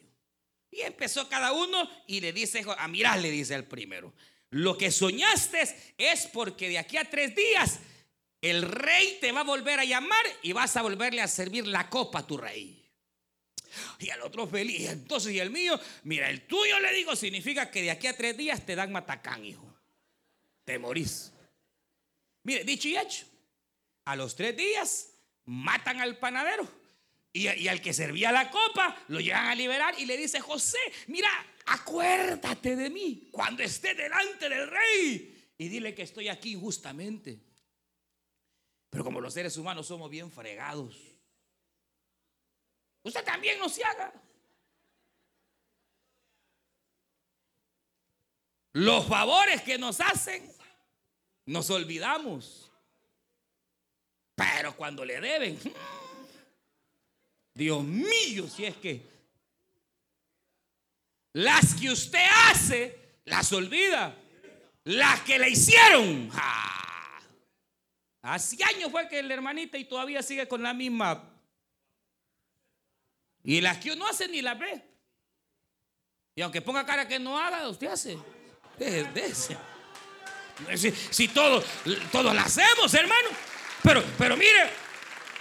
Y 0.72 0.82
empezó 0.82 1.30
cada 1.30 1.54
uno 1.54 1.90
y 2.08 2.20
le 2.20 2.34
dice, 2.34 2.64
a 2.78 2.88
mirar, 2.88 3.20
le 3.20 3.32
dice 3.32 3.56
al 3.56 3.66
primero, 3.66 4.14
lo 4.50 4.78
que 4.78 4.92
soñaste 4.92 5.64
es 5.98 6.28
porque 6.28 6.70
de 6.70 6.78
aquí 6.78 6.98
a 6.98 7.10
tres 7.10 7.36
días 7.36 7.80
el 8.42 8.62
rey 8.62 9.18
te 9.22 9.32
va 9.32 9.42
a 9.42 9.44
volver 9.44 9.80
a 9.80 9.86
llamar 9.86 10.26
y 10.44 10.54
vas 10.54 10.76
a 10.76 10.82
volverle 10.82 11.22
a 11.22 11.28
servir 11.28 11.66
la 11.66 11.90
copa 11.90 12.20
a 12.20 12.28
tu 12.28 12.38
rey. 12.38 12.82
Y 14.00 14.10
al 14.10 14.22
otro 14.22 14.48
feliz. 14.48 14.90
Entonces, 14.90 15.34
y 15.34 15.40
el 15.40 15.50
mío, 15.50 15.80
mira, 16.04 16.30
el 16.30 16.46
tuyo 16.48 16.80
le 16.80 16.94
digo, 16.94 17.16
significa 17.16 17.72
que 17.72 17.82
de 17.82 17.92
aquí 17.92 18.08
a 18.08 18.16
tres 18.16 18.38
días 18.38 18.66
te 18.66 18.76
dan 18.76 18.92
matacán, 18.92 19.44
hijo. 19.44 19.74
Te 20.64 20.80
morís. 20.80 21.32
Mire, 22.44 22.64
dicho 22.64 22.88
y 22.88 22.98
hecho, 22.98 23.26
a 24.06 24.16
los 24.16 24.36
tres 24.36 24.56
días 24.56 25.10
matan 25.46 26.00
al 26.00 26.18
panadero 26.18 26.85
y, 27.36 27.68
al 27.68 27.82
que 27.82 27.94
servía 27.94 28.32
la 28.32 28.50
copa 28.50 28.96
lo 29.10 29.20
llegan 29.20 29.48
a 29.48 29.56
liberar 29.56 29.94
y 30.00 30.06
le 30.06 30.16
dice, 30.16 30.40
José, 30.40 30.78
mira, 31.08 31.30
acuérdate 31.66 32.78
de 32.78 32.90
mí 32.90 33.28
cuando 33.30 33.62
esté 33.62 33.94
delante 33.94 34.48
del 34.48 34.70
rey 34.70 35.54
y 35.58 35.68
dile 35.68 35.94
que 35.94 36.04
estoy 36.04 36.30
aquí 36.30 36.56
justamente. 36.56 37.38
Pero 38.90 39.04
como 39.04 39.20
los 39.20 39.34
seres 39.34 39.58
humanos 39.58 39.88
somos 39.88 40.10
bien 40.10 40.32
fregados, 40.32 40.96
usted 43.04 43.24
también 43.26 43.60
no 43.60 43.68
se 43.68 43.84
haga. 43.84 44.14
Los 48.72 49.08
favores 49.08 49.62
que 49.62 49.78
nos 49.78 50.00
hacen, 50.00 50.50
nos 51.46 51.70
olvidamos. 51.70 52.72
Pero 54.36 54.76
cuando 54.78 55.04
le 55.04 55.20
deben, 55.20 55.60
Dios 57.56 57.84
mío, 57.84 58.48
si 58.50 58.66
es 58.66 58.76
que 58.76 59.02
las 61.32 61.74
que 61.74 61.90
usted 61.90 62.26
hace, 62.48 62.98
las 63.26 63.52
olvida. 63.52 64.16
Las 64.84 65.22
que 65.22 65.40
le 65.40 65.50
hicieron, 65.50 66.32
Hace 68.22 68.64
años 68.64 68.90
fue 68.92 69.08
que 69.08 69.22
la 69.22 69.34
hermanita 69.36 69.78
y 69.78 69.86
todavía 69.86 70.24
sigue 70.24 70.48
con 70.48 70.64
la 70.64 70.74
misma. 70.74 71.32
Y 73.44 73.62
las 73.62 73.78
que 73.78 73.92
uno 73.92 74.08
hace 74.08 74.28
ni 74.28 74.42
las 74.42 74.58
ve. 74.58 74.84
Y 76.36 76.42
aunque 76.42 76.62
ponga 76.62 76.86
cara 76.86 77.08
que 77.08 77.20
no 77.20 77.38
haga, 77.38 77.68
usted 77.70 77.88
hace. 77.88 78.18
Si, 80.76 80.92
si 80.92 81.28
todos 81.28 81.66
todo 82.12 82.34
lo 82.34 82.40
hacemos, 82.40 82.94
hermano. 82.94 83.30
Pero, 83.84 84.04
pero 84.18 84.36
mire, 84.36 84.72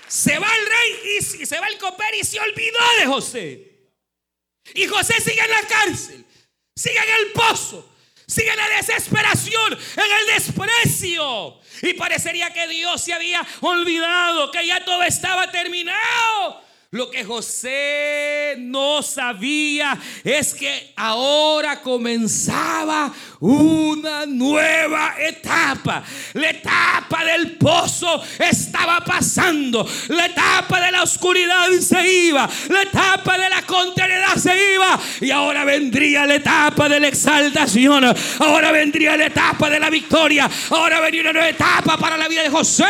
se 0.08 0.38
va 0.38 0.46
el 0.46 0.66
rey 0.66 1.18
y, 1.18 1.46
se 1.46 1.60
va 1.60 1.66
el 1.66 1.78
copero 1.78 2.16
y 2.20 2.24
se 2.24 2.38
olvidó 2.40 2.78
de 2.98 3.06
José. 3.06 3.74
Y 4.74 4.86
José 4.86 5.20
sigue 5.20 5.40
en 5.40 5.50
la 5.50 5.68
cárcel, 5.68 6.24
sigue 6.74 6.98
en 6.98 7.26
el 7.26 7.32
pozo, 7.32 7.88
sigue 8.26 8.50
en 8.50 8.56
la 8.56 8.68
desesperación, 8.68 9.72
en 9.72 10.12
el 10.20 10.34
desprecio. 10.34 11.60
Y 11.82 11.92
parecería 11.94 12.52
que 12.52 12.66
Dios 12.68 13.02
se 13.02 13.12
había 13.12 13.46
olvidado, 13.60 14.50
que 14.50 14.66
ya 14.66 14.84
todo 14.84 15.02
estaba 15.02 15.50
terminado. 15.50 16.63
Lo 16.94 17.10
que 17.10 17.24
José 17.24 18.54
no 18.56 19.02
sabía 19.02 19.98
es 20.22 20.54
que 20.54 20.92
ahora 20.94 21.80
comenzaba 21.80 23.12
una 23.40 24.26
nueva 24.26 25.16
etapa. 25.18 26.04
La 26.34 26.50
etapa 26.50 27.24
del 27.24 27.56
pozo 27.56 28.22
estaba 28.38 29.00
pasando. 29.00 29.84
La 30.10 30.26
etapa 30.26 30.80
de 30.80 30.92
la 30.92 31.02
oscuridad 31.02 31.68
se 31.80 32.28
iba. 32.28 32.48
La 32.68 32.82
etapa 32.82 33.38
de 33.38 33.50
la 33.50 33.62
contrariedad 33.62 34.36
se 34.36 34.74
iba. 34.74 34.96
Y 35.20 35.32
ahora 35.32 35.64
vendría 35.64 36.26
la 36.26 36.36
etapa 36.36 36.88
de 36.88 37.00
la 37.00 37.08
exaltación. 37.08 38.04
Ahora 38.38 38.70
vendría 38.70 39.16
la 39.16 39.26
etapa 39.26 39.68
de 39.68 39.80
la 39.80 39.90
victoria. 39.90 40.48
Ahora 40.70 41.00
vendría 41.00 41.22
una 41.22 41.32
nueva 41.32 41.48
etapa 41.48 41.98
para 41.98 42.16
la 42.16 42.28
vida 42.28 42.44
de 42.44 42.50
José. 42.50 42.84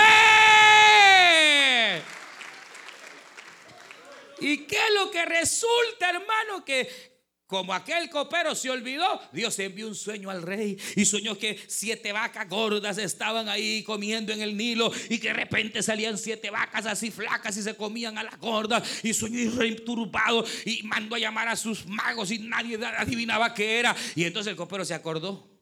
¿Y 4.41 4.59
qué 4.59 4.77
es 4.77 4.95
lo 4.95 5.11
que 5.11 5.25
resulta, 5.25 6.11
hermano? 6.11 6.65
Que 6.65 7.15
como 7.47 7.75
aquel 7.75 8.09
copero 8.09 8.55
se 8.55 8.71
olvidó, 8.71 9.21
Dios 9.33 9.59
envió 9.59 9.87
un 9.87 9.95
sueño 9.95 10.31
al 10.31 10.43
rey 10.43 10.79
y 10.97 11.05
soñó 11.05 11.37
que 11.37 11.63
siete 11.69 12.11
vacas 12.11 12.49
gordas 12.49 12.97
estaban 12.97 13.49
ahí 13.49 13.83
comiendo 13.83 14.33
en 14.33 14.41
el 14.41 14.57
Nilo 14.57 14.91
y 15.11 15.19
que 15.19 15.29
de 15.29 15.35
repente 15.35 15.83
salían 15.83 16.17
siete 16.17 16.51
vacas 16.51 16.87
así 16.87 17.11
flacas 17.11 17.57
y 17.59 17.63
se 17.63 17.77
comían 17.77 18.17
a 18.17 18.23
las 18.23 18.41
gordas 18.41 19.05
y 19.05 19.13
soñó 19.13 19.39
y 19.39 19.51
rey 19.51 19.77
turbado 19.77 20.45
y 20.65 20.83
mandó 20.85 21.17
a 21.17 21.19
llamar 21.19 21.49
a 21.49 21.57
sus 21.57 21.87
magos 21.87 22.31
y 22.31 22.39
nadie 22.39 22.79
adivinaba 22.85 23.53
qué 23.53 23.79
era. 23.79 23.95
Y 24.15 24.25
entonces 24.25 24.51
el 24.51 24.57
copero 24.57 24.85
se 24.85 24.95
acordó. 24.95 25.55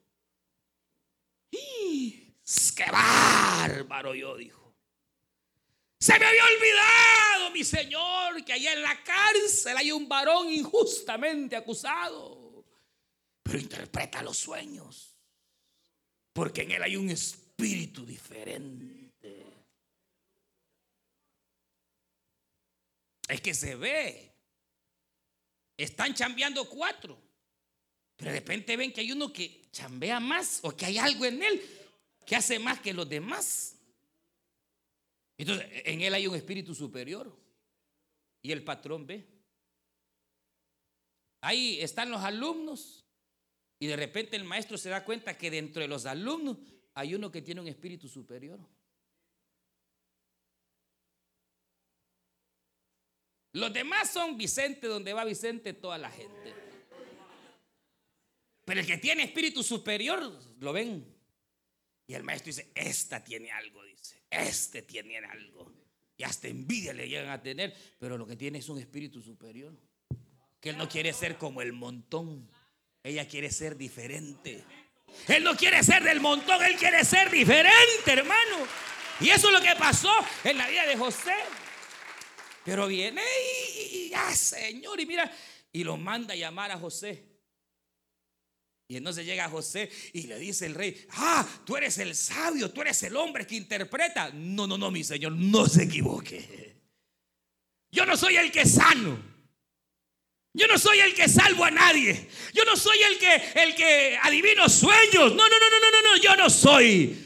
¡Qué 1.50 2.90
bárbaro! 2.90 4.14
Yo 4.14 4.36
dijo. 4.36 4.61
Se 6.02 6.18
me 6.18 6.26
había 6.26 6.44
olvidado, 6.44 7.50
mi 7.52 7.62
Señor, 7.62 8.44
que 8.44 8.52
allá 8.52 8.72
en 8.72 8.82
la 8.82 9.04
cárcel 9.04 9.76
hay 9.76 9.92
un 9.92 10.08
varón 10.08 10.50
injustamente 10.50 11.54
acusado. 11.54 12.64
Pero 13.40 13.60
interpreta 13.60 14.20
los 14.20 14.36
sueños. 14.36 15.16
Porque 16.32 16.62
en 16.62 16.72
él 16.72 16.82
hay 16.82 16.96
un 16.96 17.08
espíritu 17.08 18.04
diferente. 18.04 19.12
Es 23.28 23.40
que 23.40 23.54
se 23.54 23.76
ve. 23.76 24.32
Están 25.76 26.14
chambeando 26.14 26.68
cuatro. 26.68 27.16
Pero 28.16 28.32
de 28.32 28.40
repente 28.40 28.76
ven 28.76 28.92
que 28.92 29.02
hay 29.02 29.12
uno 29.12 29.32
que 29.32 29.68
chambea 29.70 30.18
más 30.18 30.58
o 30.62 30.76
que 30.76 30.84
hay 30.84 30.98
algo 30.98 31.26
en 31.26 31.44
él 31.44 31.62
que 32.26 32.34
hace 32.34 32.58
más 32.58 32.80
que 32.80 32.92
los 32.92 33.08
demás. 33.08 33.76
Entonces, 35.38 35.66
en 35.84 36.00
él 36.02 36.14
hay 36.14 36.26
un 36.26 36.34
espíritu 36.34 36.74
superior. 36.74 37.36
Y 38.42 38.52
el 38.52 38.64
patrón 38.64 39.06
ve. 39.06 39.26
Ahí 41.40 41.80
están 41.80 42.10
los 42.10 42.22
alumnos. 42.22 43.04
Y 43.78 43.86
de 43.86 43.96
repente 43.96 44.36
el 44.36 44.44
maestro 44.44 44.78
se 44.78 44.90
da 44.90 45.04
cuenta 45.04 45.36
que 45.36 45.50
dentro 45.50 45.82
de 45.82 45.88
los 45.88 46.06
alumnos 46.06 46.58
hay 46.94 47.14
uno 47.14 47.30
que 47.30 47.42
tiene 47.42 47.60
un 47.60 47.68
espíritu 47.68 48.08
superior. 48.08 48.60
Los 53.52 53.72
demás 53.72 54.10
son 54.10 54.36
Vicente, 54.38 54.86
donde 54.86 55.12
va 55.12 55.24
Vicente, 55.24 55.74
toda 55.74 55.98
la 55.98 56.10
gente. 56.10 56.54
Pero 58.64 58.80
el 58.80 58.86
que 58.86 58.98
tiene 58.98 59.24
espíritu 59.24 59.62
superior, 59.62 60.38
lo 60.60 60.72
ven. 60.72 61.11
Y 62.12 62.14
el 62.14 62.24
maestro 62.24 62.48
dice, 62.48 62.70
esta 62.74 63.24
tiene 63.24 63.50
algo, 63.50 63.82
dice 63.84 64.22
este 64.28 64.82
tiene 64.82 65.16
algo. 65.16 65.72
Y 66.18 66.24
hasta 66.24 66.46
envidia 66.46 66.92
le 66.92 67.08
llegan 67.08 67.30
a 67.30 67.40
tener, 67.40 67.74
pero 67.98 68.18
lo 68.18 68.26
que 68.26 68.36
tiene 68.36 68.58
es 68.58 68.68
un 68.68 68.78
espíritu 68.78 69.22
superior. 69.22 69.72
Que 70.60 70.68
él 70.68 70.76
no 70.76 70.90
quiere 70.90 71.14
ser 71.14 71.38
como 71.38 71.62
el 71.62 71.72
montón. 71.72 72.50
Ella 73.02 73.26
quiere 73.26 73.50
ser 73.50 73.78
diferente. 73.78 74.62
Él 75.26 75.42
no 75.42 75.56
quiere 75.56 75.82
ser 75.82 76.04
del 76.04 76.20
montón, 76.20 76.62
él 76.62 76.76
quiere 76.76 77.02
ser 77.02 77.30
diferente, 77.30 78.12
hermano. 78.12 78.66
Y 79.18 79.30
eso 79.30 79.46
es 79.46 79.54
lo 79.54 79.62
que 79.62 79.74
pasó 79.78 80.12
en 80.44 80.58
la 80.58 80.68
vida 80.68 80.84
de 80.84 80.98
José. 80.98 81.34
Pero 82.62 82.88
viene 82.88 83.22
y, 83.90 84.10
ya, 84.10 84.28
ah, 84.28 84.36
Señor, 84.36 85.00
y 85.00 85.06
mira, 85.06 85.34
y 85.72 85.82
lo 85.82 85.96
manda 85.96 86.34
a 86.34 86.36
llamar 86.36 86.72
a 86.72 86.78
José. 86.78 87.31
Y 88.88 88.96
entonces 88.96 89.24
llega 89.24 89.48
José 89.48 89.90
y 90.12 90.26
le 90.26 90.38
dice 90.38 90.66
el 90.66 90.74
rey, 90.74 91.06
ah, 91.12 91.46
tú 91.64 91.76
eres 91.76 91.96
el 91.98 92.14
sabio, 92.14 92.70
tú 92.70 92.82
eres 92.82 93.02
el 93.02 93.16
hombre 93.16 93.46
que 93.46 93.56
interpreta. 93.56 94.30
No, 94.34 94.66
no, 94.66 94.76
no, 94.76 94.90
mi 94.90 95.02
señor, 95.02 95.32
no 95.32 95.66
se 95.66 95.84
equivoque. 95.84 96.76
Yo 97.90 98.04
no 98.04 98.16
soy 98.16 98.36
el 98.36 98.50
que 98.50 98.66
sano. 98.66 99.32
Yo 100.54 100.66
no 100.66 100.78
soy 100.78 100.98
el 100.98 101.14
que 101.14 101.28
salvo 101.28 101.64
a 101.64 101.70
nadie. 101.70 102.28
Yo 102.52 102.64
no 102.64 102.76
soy 102.76 102.98
el 103.10 103.18
que 103.18 103.62
el 103.62 103.74
que 103.74 104.18
adivino 104.22 104.68
sueños. 104.68 105.34
No, 105.34 105.48
no, 105.48 105.58
no, 105.58 105.70
no, 105.70 105.90
no, 105.90 106.02
no, 106.02 106.22
yo 106.22 106.36
no 106.36 106.50
soy. 106.50 107.18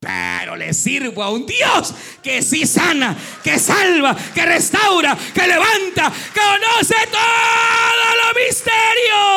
Pero 0.00 0.56
le 0.56 0.74
sirvo 0.74 1.22
a 1.22 1.30
un 1.30 1.46
Dios 1.46 1.94
que 2.22 2.42
sí 2.42 2.66
sana, 2.66 3.16
que 3.42 3.58
salva, 3.58 4.16
que 4.34 4.44
restaura, 4.44 5.16
que 5.32 5.46
levanta, 5.46 6.12
que 6.12 6.40
conoce 6.40 6.96
todos 7.10 8.16
los 8.24 8.44
misterios 8.44 9.33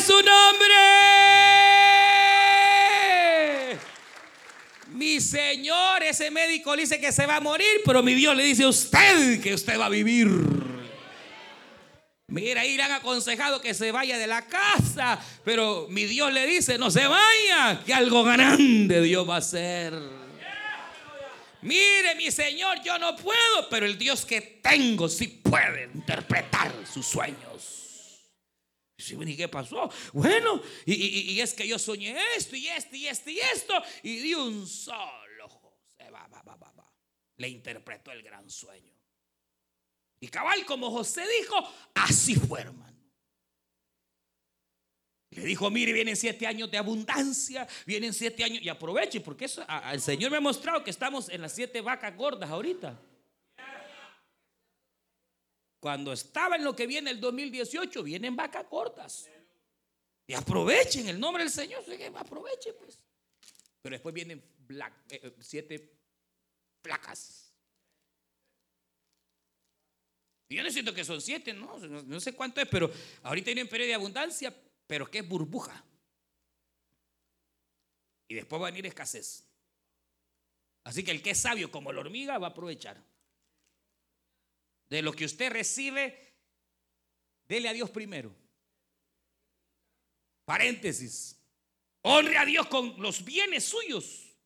su 0.00 0.14
nombre. 0.14 0.74
Mi 4.88 5.20
Señor, 5.20 6.02
ese 6.02 6.30
médico 6.30 6.74
le 6.74 6.82
dice 6.82 7.00
que 7.00 7.12
se 7.12 7.26
va 7.26 7.36
a 7.36 7.40
morir, 7.40 7.82
pero 7.84 8.02
mi 8.02 8.14
Dios 8.14 8.36
le 8.36 8.44
dice 8.44 8.64
a 8.64 8.68
usted 8.68 9.40
que 9.42 9.54
usted 9.54 9.78
va 9.78 9.86
a 9.86 9.90
vivir. 9.90 10.28
Mira, 12.28 12.62
ahí 12.62 12.76
le 12.76 12.82
han 12.82 12.92
aconsejado 12.92 13.60
que 13.60 13.74
se 13.74 13.92
vaya 13.92 14.18
de 14.18 14.26
la 14.26 14.46
casa, 14.46 15.20
pero 15.44 15.86
mi 15.90 16.04
Dios 16.04 16.32
le 16.32 16.46
dice, 16.46 16.78
no 16.78 16.90
se 16.90 17.06
vaya, 17.06 17.82
que 17.84 17.92
algo 17.92 18.24
grande 18.24 19.02
Dios 19.02 19.28
va 19.28 19.36
a 19.36 19.38
hacer. 19.38 19.94
Mire, 21.62 22.14
mi 22.16 22.30
Señor, 22.30 22.82
yo 22.82 22.98
no 22.98 23.14
puedo, 23.16 23.68
pero 23.70 23.86
el 23.86 23.96
Dios 23.96 24.26
que 24.26 24.40
tengo 24.40 25.08
sí 25.08 25.28
puede 25.28 25.90
interpretar 25.94 26.72
sus 26.92 27.06
sueños. 27.06 27.83
¿Y 28.96 29.36
qué 29.36 29.48
pasó? 29.48 29.90
Bueno, 30.12 30.62
y, 30.86 31.40
es 31.40 31.52
que 31.52 31.66
yo 31.66 31.78
soñé 31.78 32.16
esto 32.36 32.54
y 32.54 32.68
esto 32.68 32.94
y 32.94 33.06
esto 33.08 33.30
y 33.30 33.38
esto, 33.40 33.74
y 34.02 34.18
di 34.18 34.34
un 34.34 34.66
solo 34.66 35.48
José, 35.48 36.10
va, 36.10 36.26
va, 36.28 36.42
va, 36.42 36.56
va, 36.56 36.92
Le 37.36 37.48
interpretó 37.48 38.12
el 38.12 38.22
gran 38.22 38.48
sueño. 38.48 38.92
Y 40.20 40.28
cabal, 40.28 40.64
como 40.64 40.90
José 40.90 41.22
dijo, 41.40 41.56
así 41.94 42.36
fue, 42.36 42.60
hermano. 42.60 42.94
Le 45.30 45.44
dijo, 45.44 45.68
mire, 45.70 45.92
vienen 45.92 46.16
siete 46.16 46.46
años 46.46 46.70
de 46.70 46.78
abundancia, 46.78 47.66
vienen 47.84 48.14
siete 48.14 48.44
años, 48.44 48.62
y 48.62 48.68
aproveche, 48.68 49.20
porque 49.20 49.50
el 49.92 50.00
Señor 50.00 50.30
me 50.30 50.36
ha 50.36 50.40
mostrado 50.40 50.84
que 50.84 50.90
estamos 50.90 51.28
en 51.28 51.42
las 51.42 51.52
siete 51.52 51.80
vacas 51.80 52.16
gordas 52.16 52.48
ahorita. 52.48 52.96
Cuando 55.84 56.14
estaba 56.14 56.56
en 56.56 56.64
lo 56.64 56.74
que 56.74 56.86
viene 56.86 57.10
el 57.10 57.20
2018, 57.20 58.02
vienen 58.02 58.34
vacas 58.34 58.64
cortas. 58.70 59.28
Y 60.26 60.32
aprovechen 60.32 61.06
el 61.10 61.20
nombre 61.20 61.42
del 61.44 61.52
Señor. 61.52 61.84
Aprovechen, 62.16 62.74
pues. 62.78 62.98
Pero 63.82 63.92
después 63.92 64.14
vienen 64.14 64.42
eh, 64.70 65.20
eh, 65.22 65.36
siete 65.40 66.00
placas. 66.80 67.54
Y 70.48 70.56
yo 70.56 70.62
no 70.62 70.70
siento 70.70 70.94
que 70.94 71.04
son 71.04 71.20
siete, 71.20 71.52
¿no? 71.52 71.76
No 71.78 72.18
sé 72.18 72.32
cuánto 72.32 72.62
es, 72.62 72.68
pero 72.68 72.90
ahorita 73.22 73.50
hay 73.50 73.60
un 73.60 73.68
periodo 73.68 73.88
de 73.88 73.94
abundancia, 73.94 74.56
pero 74.86 75.10
que 75.10 75.18
es 75.18 75.28
burbuja. 75.28 75.84
Y 78.26 78.36
después 78.36 78.62
va 78.62 78.68
a 78.68 78.70
venir 78.70 78.86
escasez. 78.86 79.46
Así 80.84 81.04
que 81.04 81.10
el 81.10 81.20
que 81.20 81.32
es 81.32 81.40
sabio 81.42 81.70
como 81.70 81.92
la 81.92 82.00
hormiga 82.00 82.38
va 82.38 82.46
a 82.46 82.50
aprovechar. 82.52 83.04
De 84.88 85.02
lo 85.02 85.12
que 85.12 85.24
usted 85.24 85.50
recibe, 85.50 86.34
dele 87.46 87.68
a 87.68 87.72
Dios 87.72 87.90
primero. 87.90 88.34
Paréntesis. 90.44 91.40
Honre 92.02 92.36
a 92.36 92.44
Dios 92.44 92.66
con 92.66 93.00
los 93.00 93.24
bienes 93.24 93.64
suyos. 93.64 94.36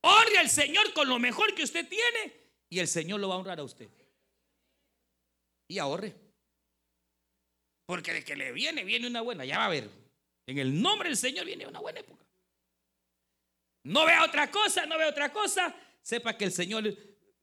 Honre 0.00 0.38
al 0.38 0.50
Señor 0.50 0.92
con 0.94 1.08
lo 1.08 1.18
mejor 1.18 1.54
que 1.54 1.62
usted 1.62 1.88
tiene 1.88 2.44
y 2.70 2.78
el 2.78 2.88
Señor 2.88 3.20
lo 3.20 3.28
va 3.28 3.34
a 3.34 3.38
honrar 3.38 3.60
a 3.60 3.64
usted. 3.64 3.88
Y 5.68 5.78
ahorre. 5.78 6.14
Porque 7.86 8.12
de 8.12 8.24
que 8.24 8.34
le 8.34 8.52
viene, 8.52 8.84
viene 8.84 9.06
una 9.06 9.20
buena, 9.20 9.44
ya 9.44 9.58
va 9.58 9.66
a 9.66 9.70
ver. 9.70 9.88
En 10.46 10.58
el 10.58 10.80
nombre 10.80 11.08
del 11.08 11.16
Señor 11.16 11.46
viene 11.46 11.66
una 11.66 11.80
buena 11.80 12.00
época. 12.00 12.24
No 13.84 14.06
vea 14.06 14.24
otra 14.24 14.50
cosa, 14.50 14.86
no 14.86 14.98
vea 14.98 15.08
otra 15.08 15.32
cosa. 15.32 15.74
Sepa 16.02 16.36
que 16.36 16.46
el 16.46 16.52
Señor, 16.52 16.86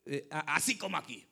eh, 0.05 0.27
así 0.29 0.77
como 0.77 0.97
aquí. 0.97 1.30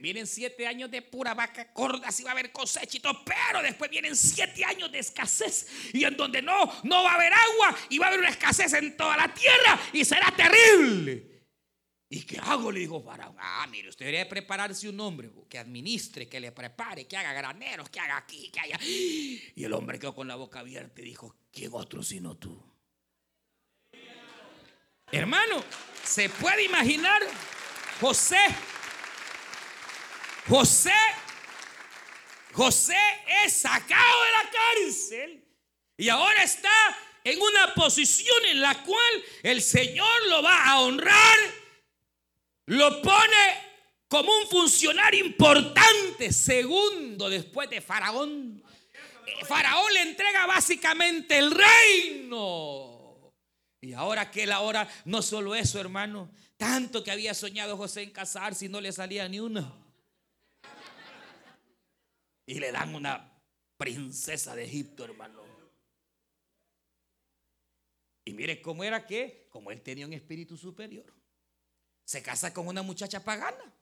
Vienen 0.00 0.26
siete 0.26 0.66
años 0.66 0.90
de 0.90 1.02
pura 1.02 1.34
vaca 1.34 1.72
corda, 1.72 2.08
así 2.08 2.22
va 2.22 2.30
a 2.30 2.32
haber 2.32 2.52
cosechito, 2.52 3.24
pero 3.24 3.62
después 3.62 3.90
vienen 3.90 4.16
siete 4.16 4.64
años 4.64 4.90
de 4.90 4.98
escasez 4.98 5.66
y 5.92 6.04
en 6.04 6.16
donde 6.16 6.42
no, 6.42 6.72
no 6.84 7.04
va 7.04 7.12
a 7.12 7.14
haber 7.14 7.32
agua 7.32 7.76
y 7.88 7.98
va 7.98 8.06
a 8.06 8.08
haber 8.08 8.20
una 8.20 8.30
escasez 8.30 8.72
en 8.74 8.96
toda 8.96 9.16
la 9.16 9.32
tierra 9.32 9.80
y 9.92 10.04
será 10.04 10.30
terrible. 10.36 11.30
¿Y 12.12 12.22
qué 12.22 12.38
hago? 12.38 12.72
Le 12.72 12.80
dijo 12.80 13.00
Faraón. 13.00 13.36
Ah, 13.38 13.68
mire, 13.70 13.88
usted 13.88 14.04
debería 14.04 14.28
prepararse 14.28 14.88
un 14.88 14.98
hombre 14.98 15.30
que 15.48 15.58
administre, 15.58 16.28
que 16.28 16.40
le 16.40 16.50
prepare, 16.50 17.06
que 17.06 17.16
haga 17.16 17.32
graneros, 17.32 17.88
que 17.88 18.00
haga 18.00 18.16
aquí, 18.16 18.50
que 18.50 18.58
haya. 18.58 18.80
Y 18.82 19.62
el 19.62 19.72
hombre 19.72 20.00
quedó 20.00 20.12
con 20.12 20.26
la 20.26 20.34
boca 20.34 20.58
abierta 20.58 21.00
y 21.00 21.04
dijo: 21.04 21.36
¿Quién 21.52 21.70
otro 21.72 22.02
sino 22.02 22.36
tú? 22.36 22.60
Hermano, 25.12 25.62
¿se 26.04 26.28
puede 26.28 26.64
imaginar 26.64 27.22
José? 28.00 28.38
José, 30.50 30.92
José 32.52 32.96
es 33.44 33.52
sacado 33.52 34.22
de 34.24 34.30
la 34.32 34.50
cárcel 34.50 35.44
y 35.96 36.08
ahora 36.08 36.42
está 36.42 36.68
en 37.24 37.40
una 37.40 37.72
posición 37.74 38.36
en 38.50 38.60
la 38.60 38.82
cual 38.82 39.24
el 39.44 39.62
Señor 39.62 40.26
lo 40.28 40.42
va 40.42 40.64
a 40.64 40.80
honrar 40.80 41.38
lo 42.70 43.02
pone 43.02 43.70
como 44.06 44.30
un 44.32 44.46
funcionario 44.48 45.24
importante, 45.24 46.32
segundo 46.32 47.28
después 47.28 47.68
de 47.68 47.80
Faraón. 47.80 48.62
Eh, 49.26 49.44
Faraón 49.44 49.92
le 49.92 50.02
entrega 50.02 50.46
básicamente 50.46 51.36
el 51.36 51.50
reino. 51.50 53.32
Y 53.80 53.92
ahora 53.92 54.30
que 54.30 54.44
él 54.44 54.52
ahora, 54.52 54.88
no 55.04 55.20
solo 55.20 55.56
eso, 55.56 55.80
hermano, 55.80 56.30
tanto 56.56 57.02
que 57.02 57.10
había 57.10 57.34
soñado 57.34 57.76
José 57.76 58.02
en 58.02 58.10
casarse 58.10 58.66
y 58.66 58.68
no 58.68 58.80
le 58.80 58.92
salía 58.92 59.28
ni 59.28 59.40
uno. 59.40 59.79
Y 62.50 62.58
le 62.58 62.72
dan 62.72 62.96
una 62.96 63.40
princesa 63.76 64.56
de 64.56 64.64
Egipto, 64.64 65.04
hermano. 65.04 65.40
Y 68.24 68.32
mire 68.32 68.60
cómo 68.60 68.82
era 68.82 69.06
que, 69.06 69.46
como 69.50 69.70
él 69.70 69.80
tenía 69.82 70.04
un 70.04 70.12
espíritu 70.14 70.56
superior 70.56 71.14
se 72.04 72.24
casa 72.24 72.52
con 72.52 72.66
una 72.66 72.82
muchacha 72.82 73.22
pagana. 73.22 73.72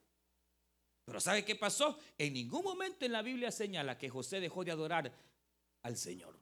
Pero 1.03 1.19
¿sabe 1.19 1.43
qué 1.43 1.55
pasó? 1.55 1.97
En 2.15 2.33
ningún 2.33 2.63
momento 2.63 3.03
en 3.03 3.13
la 3.13 3.23
Biblia 3.23 3.51
señala 3.51 3.97
que 3.97 4.07
José 4.07 4.39
dejó 4.39 4.63
de 4.63 4.69
adorar 4.69 5.11
al 5.81 5.97
Señor. 5.97 6.37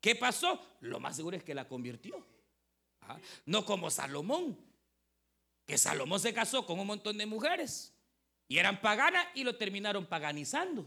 ¿Qué 0.00 0.14
pasó? 0.14 0.64
Lo 0.82 1.00
más 1.00 1.16
seguro 1.16 1.36
es 1.36 1.42
que 1.42 1.56
la 1.56 1.66
convirtió. 1.66 2.24
No 3.46 3.64
como 3.64 3.90
Salomón, 3.90 4.56
que 5.66 5.76
Salomón 5.76 6.20
se 6.20 6.32
casó 6.32 6.64
con 6.64 6.78
un 6.78 6.86
montón 6.86 7.18
de 7.18 7.26
mujeres 7.26 7.97
y 8.48 8.58
eran 8.58 8.80
paganas 8.80 9.26
y 9.34 9.44
lo 9.44 9.54
terminaron 9.56 10.06
paganizando. 10.06 10.86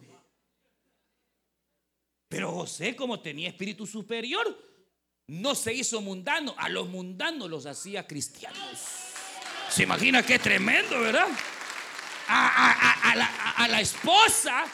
Pero 2.28 2.51
José, 2.51 2.95
como 2.95 3.20
tenía 3.20 3.49
espíritu 3.49 3.86
superior, 3.86 4.57
no 5.28 5.53
se 5.53 5.74
hizo 5.74 6.01
mundano, 6.01 6.55
a 6.57 6.70
los 6.70 6.89
mundanos 6.89 7.49
los 7.49 7.66
hacía 7.66 8.07
cristianos. 8.07 8.59
Se 9.70 9.84
imagina 9.84 10.26
qué 10.26 10.39
tremendo, 10.39 10.99
¿verdad? 10.99 11.28
A, 12.28 13.68
la, 13.70 13.82
esposa 13.82 14.66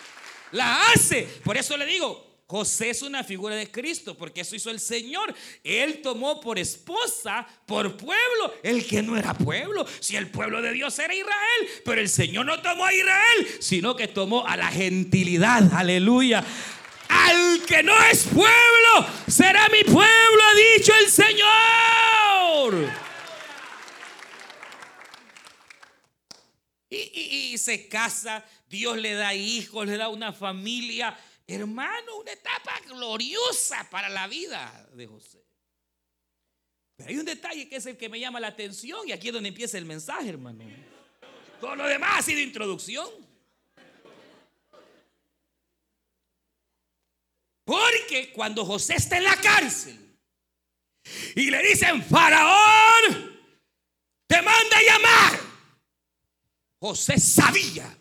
la 0.51 0.89
hace. 0.89 1.23
Por 1.43 1.57
eso 1.57 1.75
le 1.77 1.85
digo, 1.85 2.26
José 2.49 2.91
es 2.91 3.01
una 3.01 3.25
figura 3.25 3.55
de 3.55 3.69
Cristo, 3.69 4.17
porque 4.17 4.39
eso 4.39 4.55
hizo 4.55 4.69
el 4.69 4.79
Señor. 4.79 5.35
Él 5.65 6.01
tomó 6.01 6.39
por 6.39 6.57
esposa, 6.57 7.45
por 7.65 7.97
pueblo, 7.97 8.53
el 8.63 8.87
que 8.87 9.03
no 9.03 9.17
era 9.17 9.33
pueblo. 9.33 9.85
Si 9.99 10.15
el 10.15 10.29
pueblo 10.29 10.61
de 10.61 10.71
Dios 10.71 10.97
era 10.97 11.13
Israel, 11.13 11.69
pero 11.83 11.99
el 11.99 12.07
Señor 12.07 12.45
no 12.45 12.61
tomó 12.61 12.85
a 12.85 12.93
Israel, 12.93 13.47
sino 13.59 13.97
que 13.97 14.07
tomó 14.07 14.47
a 14.47 14.55
la 14.55 14.69
gentilidad. 14.69 15.73
Aleluya. 15.73 16.41
Al 17.09 17.65
que 17.65 17.83
no 17.83 17.93
es 18.05 18.23
pueblo, 18.23 19.07
será 19.27 19.67
mi 19.67 19.83
pueblo, 19.83 20.03
ha 20.05 20.77
dicho 20.77 20.93
el 21.01 21.09
Señor. 21.09 21.47
Y, 26.89 27.57
se 27.57 27.89
casa, 27.89 28.45
Dios 28.69 28.97
le 28.97 29.13
da 29.13 29.33
hijos, 29.33 29.85
le 29.85 29.97
da 29.97 30.07
una 30.07 30.31
familia. 30.31 31.17
Hermano, 31.47 32.17
una 32.17 32.31
etapa 32.33 32.79
gloriosa 32.85 33.89
para 33.89 34.09
la 34.09 34.27
vida 34.27 34.89
de 34.93 35.07
José. 35.07 35.41
Pero 36.97 37.09
hay 37.09 37.17
un 37.17 37.25
detalle 37.25 37.69
que 37.69 37.77
es 37.77 37.85
el 37.85 37.95
que 37.95 38.09
me 38.09 38.19
llama 38.19 38.39
la 38.39 38.47
atención 38.47 39.07
y 39.07 39.13
aquí 39.13 39.27
es 39.27 39.33
donde 39.33 39.49
empieza 39.49 39.77
el 39.77 39.85
mensaje, 39.85 40.29
hermano. 40.29 40.65
Todo 41.61 41.75
lo 41.75 41.87
demás 41.87 42.19
ha 42.19 42.21
sido 42.21 42.41
introducción. 42.41 43.07
Porque 47.63 48.31
cuando 48.33 48.65
José 48.65 48.95
está 48.95 49.17
en 49.17 49.25
la 49.25 49.35
cárcel 49.35 50.17
y 51.35 51.49
le 51.49 51.61
dicen, 51.63 52.03
Faraón, 52.03 53.37
te 54.25 54.41
manda 54.41 54.77
a 54.77 54.83
llamar. 54.83 55.39
José 56.79 57.19
sabía, 57.19 57.97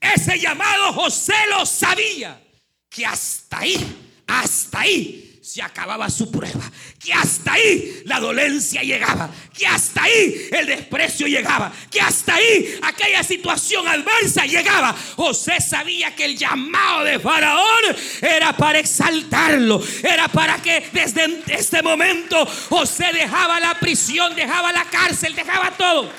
ese 0.00 0.38
llamado 0.38 0.92
José 0.92 1.34
lo 1.50 1.66
sabía, 1.66 2.42
que 2.90 3.06
hasta 3.06 3.60
ahí, 3.60 4.22
hasta 4.26 4.80
ahí 4.80 5.38
se 5.40 5.62
acababa 5.62 6.10
su 6.10 6.30
prueba, 6.30 6.70
que 6.98 7.12
hasta 7.12 7.54
ahí 7.54 8.02
la 8.04 8.20
dolencia 8.20 8.82
llegaba, 8.82 9.30
que 9.56 9.66
hasta 9.66 10.02
ahí 10.02 10.48
el 10.52 10.66
desprecio 10.66 11.26
llegaba, 11.26 11.72
que 11.90 12.00
hasta 12.00 12.34
ahí 12.34 12.78
aquella 12.82 13.22
situación 13.24 13.88
adversa 13.88 14.44
llegaba. 14.44 14.94
José 15.16 15.60
sabía 15.60 16.14
que 16.14 16.26
el 16.26 16.36
llamado 16.36 17.04
de 17.04 17.18
Faraón 17.18 17.96
era 18.20 18.56
para 18.56 18.80
exaltarlo, 18.80 19.82
era 20.02 20.28
para 20.28 20.60
que 20.60 20.88
desde 20.92 21.42
este 21.48 21.82
momento 21.82 22.44
José 22.68 23.06
dejaba 23.12 23.58
la 23.60 23.78
prisión, 23.78 24.34
dejaba 24.34 24.72
la 24.72 24.84
cárcel, 24.84 25.34
dejaba 25.34 25.70
todo 25.76 26.12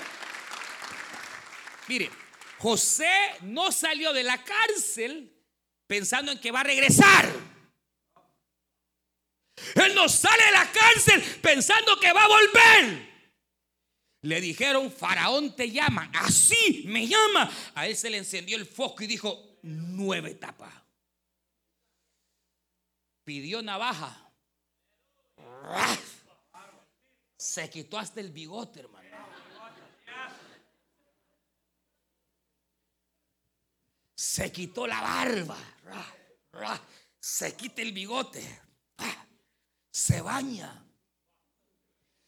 Mire, 1.88 2.10
José 2.58 3.12
no 3.42 3.70
salió 3.72 4.14
de 4.14 4.24
la 4.24 4.42
cárcel 4.42 5.30
pensando 5.92 6.32
en 6.32 6.40
que 6.40 6.52
va 6.52 6.62
a 6.62 6.64
regresar. 6.64 7.30
Él 9.76 9.94
no 9.94 10.08
sale 10.08 10.42
de 10.46 10.52
la 10.54 10.72
cárcel 10.72 11.22
pensando 11.42 12.00
que 12.00 12.14
va 12.14 12.24
a 12.24 12.28
volver. 12.30 13.12
Le 14.22 14.40
dijeron, 14.40 14.90
Faraón 14.90 15.54
te 15.54 15.70
llama, 15.70 16.10
así 16.14 16.86
me 16.88 17.06
llama. 17.06 17.52
A 17.76 17.88
él 17.88 17.98
se 17.98 18.10
le 18.10 18.20
encendió 18.20 18.56
el 18.56 18.66
foco 18.66 19.04
y 19.04 19.08
dijo, 19.08 19.60
nueva 19.64 20.30
etapa. 20.30 20.72
Pidió 23.26 23.62
navaja. 23.62 24.32
Se 27.36 27.70
quitó 27.70 28.00
hasta 28.00 28.22
el 28.22 28.32
bigote, 28.32 28.80
hermano. 28.80 29.01
Se 34.22 34.52
quitó 34.52 34.86
la 34.86 35.02
barba, 35.02 35.58
se 37.20 37.56
quita 37.56 37.82
el 37.82 37.92
bigote, 37.92 38.62
se 39.90 40.22
baña, 40.22 40.86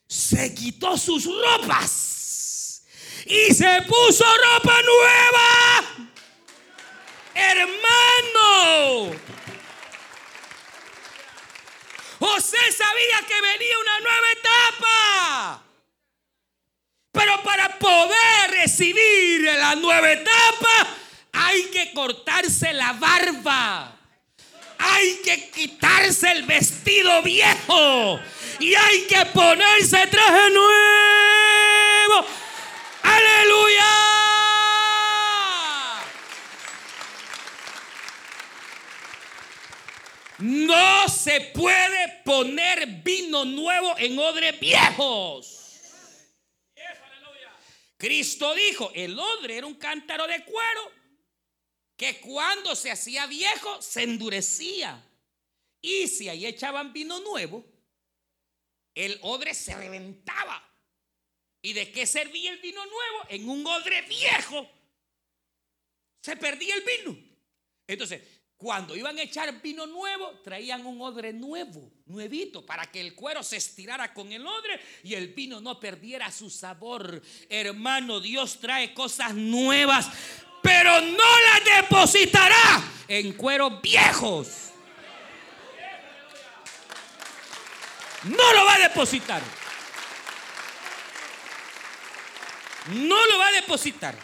se 0.08 0.56
quitó 0.56 0.98
sus 0.98 1.24
ropas. 1.26 2.84
Y 3.28 3.54
se 3.54 3.84
puso 3.84 4.26
ropa 4.26 4.82
nueva. 4.82 6.10
Hermano, 7.36 9.16
José 12.18 12.72
sabía 12.76 13.28
que 13.28 13.40
venía 13.40 13.80
una 13.80 14.00
nueva 14.00 14.32
etapa. 14.32 15.64
Pero 17.12 17.44
para 17.44 17.78
poder 17.78 18.50
recibir 18.50 19.44
la 19.44 19.76
nueva 19.76 20.12
etapa, 20.12 20.98
hay 21.54 21.64
que 21.66 21.94
cortarse 21.94 22.74
la 22.74 22.94
barba. 22.94 23.96
Hay 24.80 25.16
que 25.24 25.50
quitarse 25.52 26.32
el 26.32 26.44
vestido 26.44 27.22
viejo. 27.22 28.20
Y 28.60 28.74
hay 28.74 29.02
que 29.04 29.26
ponerse 29.28 30.08
traje 30.08 30.50
nuevo. 30.50 32.28
Aleluya. 33.04 33.86
No 40.40 41.08
se 41.08 41.40
puede 41.54 42.22
poner 42.26 42.86
vino 43.04 43.46
nuevo 43.46 43.96
en 43.98 44.18
odres 44.20 44.60
viejos. 44.60 45.60
Cristo 47.98 48.54
dijo, 48.54 48.92
el 48.94 49.18
odre 49.18 49.58
era 49.58 49.68
un 49.68 49.76
cántaro 49.76 50.28
de 50.28 50.44
cuero 50.44 51.03
que 52.04 52.20
cuando 52.20 52.76
se 52.76 52.92
hacía 52.92 53.26
viejo 53.28 53.82
se 53.82 54.04
endurecía. 54.04 55.02
Y 55.82 56.10
si 56.10 56.28
ahí 56.28 56.46
echaban 56.46 56.92
vino 56.92 57.18
nuevo, 57.22 57.64
el 58.94 59.18
odre 59.22 59.54
se 59.54 59.74
reventaba. 59.74 60.62
¿Y 61.62 61.72
de 61.72 61.94
qué 61.94 62.06
servía 62.06 62.52
el 62.52 62.60
vino 62.60 62.86
nuevo? 62.86 63.26
En 63.30 63.48
un 63.48 63.66
odre 63.66 64.02
viejo 64.02 64.70
se 66.22 66.36
perdía 66.36 66.76
el 66.76 66.84
vino. 66.84 67.18
Entonces, 67.88 68.22
cuando 68.58 68.98
iban 68.98 69.18
a 69.18 69.24
echar 69.24 69.62
vino 69.62 69.86
nuevo, 69.86 70.42
traían 70.44 70.86
un 70.86 71.00
odre 71.00 71.32
nuevo, 71.32 71.90
nuevito, 72.06 72.66
para 72.66 72.92
que 72.92 73.00
el 73.00 73.16
cuero 73.16 73.44
se 73.44 73.56
estirara 73.56 74.14
con 74.14 74.30
el 74.34 74.46
odre 74.46 74.78
y 75.04 75.14
el 75.14 75.30
vino 75.30 75.62
no 75.62 75.80
perdiera 75.80 76.30
su 76.34 76.50
sabor. 76.50 77.22
Hermano, 77.48 78.20
Dios 78.20 78.60
trae 78.60 78.94
cosas 78.94 79.34
nuevas, 79.34 80.10
pero 80.64 81.02
no 81.02 81.40
las 81.46 81.82
depositará 81.82 82.84
en 83.08 83.34
cueros 83.34 83.82
viejos. 83.82 84.48
No 88.24 88.54
lo 88.54 88.66
va 88.66 88.76
a 88.76 88.80
depositar. 88.80 89.42
No 92.94 93.26
lo 93.26 93.38
va 93.38 93.48
a 93.48 93.52
depositar. 93.52 94.16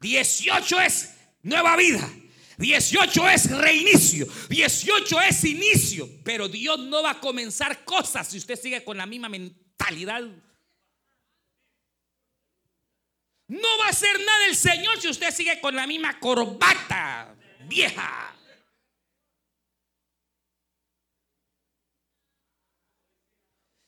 18 0.00 0.80
es 0.80 1.10
nueva 1.42 1.76
vida. 1.76 2.08
18 2.56 3.28
es 3.30 3.50
reinicio. 3.50 4.28
18 4.48 5.20
es 5.22 5.44
inicio. 5.44 6.08
Pero 6.22 6.48
Dios 6.48 6.78
no 6.78 7.02
va 7.02 7.12
a 7.12 7.20
comenzar 7.20 7.84
cosas 7.84 8.28
si 8.28 8.38
usted 8.38 8.56
sigue 8.56 8.84
con 8.84 8.96
la 8.96 9.06
misma 9.06 9.28
mentalidad. 9.28 10.22
No 13.50 13.78
va 13.80 13.86
a 13.86 13.90
hacer 13.90 14.16
nada 14.24 14.46
el 14.46 14.54
Señor 14.54 15.00
si 15.00 15.08
usted 15.08 15.32
sigue 15.32 15.60
con 15.60 15.74
la 15.74 15.84
misma 15.84 16.20
corbata 16.20 17.34
vieja. 17.66 18.32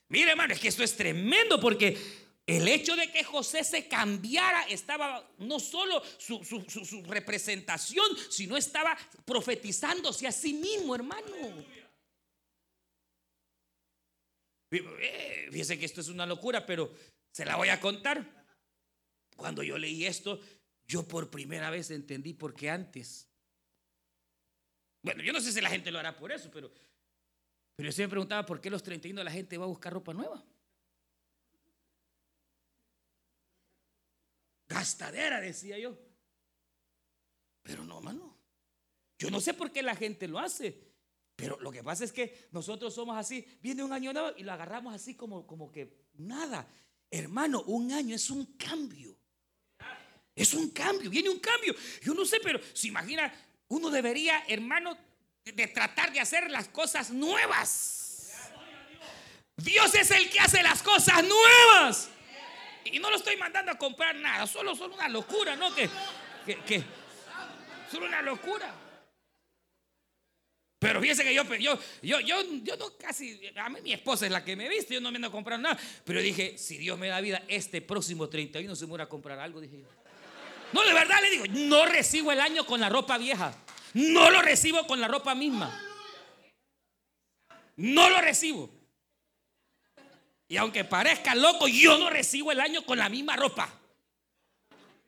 Mire, 0.08 0.32
hermano, 0.32 0.52
es 0.52 0.58
que 0.58 0.66
esto 0.66 0.82
es 0.82 0.96
tremendo 0.96 1.60
porque 1.60 1.96
el 2.44 2.66
hecho 2.66 2.96
de 2.96 3.12
que 3.12 3.22
José 3.22 3.62
se 3.62 3.86
cambiara 3.86 4.64
estaba 4.64 5.30
no 5.38 5.60
solo 5.60 6.02
su, 6.18 7.04
representación, 7.06 8.04
sino 8.30 8.56
estaba 8.56 8.98
profetizándose 9.24 10.26
a 10.26 10.32
sí 10.32 10.54
mismo, 10.54 10.96
hermano. 10.96 11.36
Eh, 14.72 15.48
fíjese 15.52 15.78
que 15.78 15.84
esto 15.84 16.00
es 16.00 16.08
una 16.08 16.26
locura, 16.26 16.66
pero 16.66 16.92
se 17.30 17.44
la 17.44 17.54
voy 17.54 17.68
a 17.68 17.78
contar. 17.78 18.41
Cuando 19.36 19.62
yo 19.62 19.78
leí 19.78 20.04
esto, 20.04 20.40
yo 20.86 21.06
por 21.06 21.30
primera 21.30 21.70
vez 21.70 21.90
entendí 21.90 22.34
por 22.34 22.54
qué 22.54 22.70
antes. 22.70 23.28
Bueno, 25.02 25.22
yo 25.22 25.32
no 25.32 25.40
sé 25.40 25.52
si 25.52 25.60
la 25.60 25.70
gente 25.70 25.90
lo 25.90 25.98
hará 25.98 26.16
por 26.16 26.30
eso, 26.30 26.50
pero, 26.52 26.72
pero 27.74 27.88
yo 27.88 27.92
siempre 27.92 28.12
preguntaba 28.12 28.46
por 28.46 28.60
qué 28.60 28.70
los 28.70 28.82
31 28.82 29.22
la 29.24 29.30
gente 29.30 29.58
va 29.58 29.64
a 29.64 29.68
buscar 29.68 29.92
ropa 29.92 30.14
nueva. 30.14 30.44
Gastadera, 34.68 35.40
decía 35.40 35.78
yo. 35.78 35.98
Pero 37.62 37.84
no, 37.84 38.00
mano. 38.00 38.38
Yo 39.18 39.30
no 39.30 39.40
sé 39.40 39.54
por 39.54 39.70
qué 39.70 39.82
la 39.82 39.94
gente 39.94 40.26
lo 40.26 40.38
hace. 40.38 40.92
Pero 41.36 41.58
lo 41.60 41.72
que 41.72 41.82
pasa 41.82 42.04
es 42.04 42.12
que 42.12 42.48
nosotros 42.52 42.94
somos 42.94 43.16
así. 43.16 43.46
Viene 43.60 43.82
un 43.82 43.92
año 43.92 44.12
nuevo 44.12 44.32
y 44.36 44.42
lo 44.42 44.52
agarramos 44.52 44.94
así 44.94 45.14
como, 45.14 45.46
como 45.46 45.70
que 45.70 46.06
nada. 46.14 46.68
Hermano, 47.10 47.62
un 47.62 47.92
año 47.92 48.14
es 48.14 48.30
un 48.30 48.56
cambio. 48.56 49.21
Es 50.34 50.54
un 50.54 50.70
cambio, 50.70 51.10
viene 51.10 51.28
un 51.28 51.38
cambio. 51.38 51.74
Yo 52.02 52.14
no 52.14 52.24
sé, 52.24 52.38
pero 52.42 52.60
se 52.72 52.88
imagina, 52.88 53.32
uno 53.68 53.90
debería, 53.90 54.44
hermano, 54.48 54.96
de 55.44 55.66
tratar 55.68 56.12
de 56.12 56.20
hacer 56.20 56.50
las 56.50 56.68
cosas 56.68 57.10
nuevas. 57.10 58.02
Dios 59.56 59.94
es 59.94 60.10
el 60.10 60.30
que 60.30 60.40
hace 60.40 60.62
las 60.62 60.82
cosas 60.82 61.22
nuevas. 61.22 62.08
Y 62.84 62.98
no 62.98 63.10
lo 63.10 63.16
estoy 63.16 63.36
mandando 63.36 63.72
a 63.72 63.78
comprar 63.78 64.14
nada, 64.16 64.46
solo 64.46 64.74
son 64.74 64.92
una 64.92 65.08
locura, 65.08 65.54
¿no? 65.54 65.72
Que, 65.74 65.88
que, 66.66 66.82
solo 67.90 68.06
una 68.06 68.22
locura. 68.22 68.74
Pero 70.78 71.00
fíjense 71.00 71.22
que 71.22 71.32
yo, 71.32 71.44
yo, 71.54 71.78
yo, 72.02 72.20
yo, 72.20 72.42
yo 72.64 72.76
no 72.76 72.96
casi, 72.96 73.40
a 73.54 73.68
mí 73.68 73.80
mi 73.82 73.92
esposa 73.92 74.26
es 74.26 74.32
la 74.32 74.44
que 74.44 74.56
me 74.56 74.68
viste, 74.68 74.94
yo 74.94 75.00
no 75.00 75.12
me 75.12 75.16
ando 75.16 75.28
a 75.28 75.30
comprar 75.30 75.60
nada. 75.60 75.78
Pero 76.04 76.20
dije, 76.20 76.58
si 76.58 76.76
Dios 76.76 76.98
me 76.98 77.06
da 77.06 77.20
vida, 77.20 77.44
este 77.46 77.80
próximo 77.80 78.28
31 78.28 78.74
se 78.74 78.86
me 78.86 79.00
a 79.00 79.08
comprar 79.08 79.38
algo, 79.38 79.60
dije 79.60 79.78
yo. 79.78 80.01
No, 80.72 80.82
de 80.84 80.92
verdad 80.92 81.16
le 81.20 81.30
digo, 81.30 81.44
no 81.48 81.86
recibo 81.86 82.32
el 82.32 82.40
año 82.40 82.64
con 82.66 82.80
la 82.80 82.88
ropa 82.88 83.18
vieja. 83.18 83.54
No 83.94 84.30
lo 84.30 84.40
recibo 84.42 84.86
con 84.86 85.00
la 85.00 85.08
ropa 85.08 85.34
misma. 85.34 85.78
No 87.76 88.08
lo 88.08 88.20
recibo. 88.20 88.70
Y 90.48 90.56
aunque 90.56 90.84
parezca 90.84 91.34
loco, 91.34 91.68
yo 91.68 91.98
no 91.98 92.10
recibo 92.10 92.52
el 92.52 92.60
año 92.60 92.84
con 92.84 92.98
la 92.98 93.08
misma 93.08 93.36
ropa. 93.36 93.68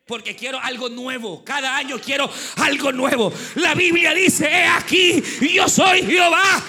Porque 0.05 0.35
quiero 0.35 0.59
algo 0.59 0.89
nuevo. 0.89 1.43
Cada 1.43 1.77
año 1.77 1.99
quiero 1.99 2.29
algo 2.57 2.91
nuevo. 2.91 3.33
La 3.55 3.73
Biblia 3.73 4.13
dice, 4.13 4.47
he 4.47 4.67
aquí, 4.67 5.23
yo 5.53 5.67
soy 5.67 6.03
Jehová. 6.03 6.63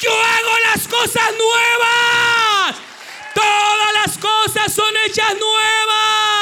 Yo 0.00 0.10
hago 0.10 0.50
las 0.72 0.88
cosas 0.88 1.24
nuevas. 1.36 2.76
Todas 3.34 3.92
las 3.94 4.18
cosas 4.18 4.72
son 4.72 4.94
hechas 5.06 5.34
nuevas. 5.38 6.37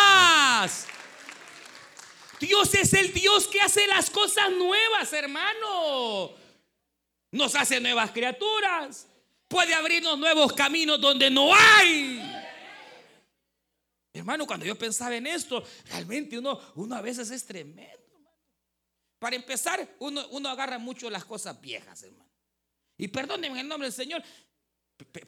Dios 2.41 2.75
es 2.75 2.93
el 2.93 3.13
Dios 3.13 3.49
que 3.49 3.61
hace 3.61 3.87
las 3.87 4.11
cosas 4.11 4.51
nuevas, 4.51 5.13
hermano. 5.13 6.35
Nos 7.31 7.55
hace 7.55 7.81
nuevas 7.81 8.11
criaturas 8.13 9.07
puede 9.49 9.75
abrirnos 9.75 10.19
nuevos 10.19 10.53
caminos 10.53 11.01
donde 11.01 11.31
no 11.31 11.55
hay. 11.55 12.23
Hermano, 14.13 14.47
cuando 14.47 14.65
yo 14.65 14.77
pensaba 14.77 15.15
en 15.15 15.27
esto, 15.27 15.63
realmente 15.91 16.39
uno, 16.39 16.59
uno 16.77 16.97
a 16.97 17.03
veces 17.03 17.31
es 17.31 17.45
tremendo. 17.45 17.97
Para 19.19 19.37
empezar, 19.37 19.97
uno, 19.99 20.27
uno 20.31 20.49
agarra 20.49 20.79
mucho 20.79 21.11
las 21.11 21.25
cosas 21.25 21.61
viejas, 21.61 22.03
hermano. 22.03 22.31
Y 22.97 23.09
perdónenme 23.09 23.59
en 23.59 23.65
el 23.65 23.69
nombre 23.69 23.87
del 23.87 23.93
Señor, 23.93 24.23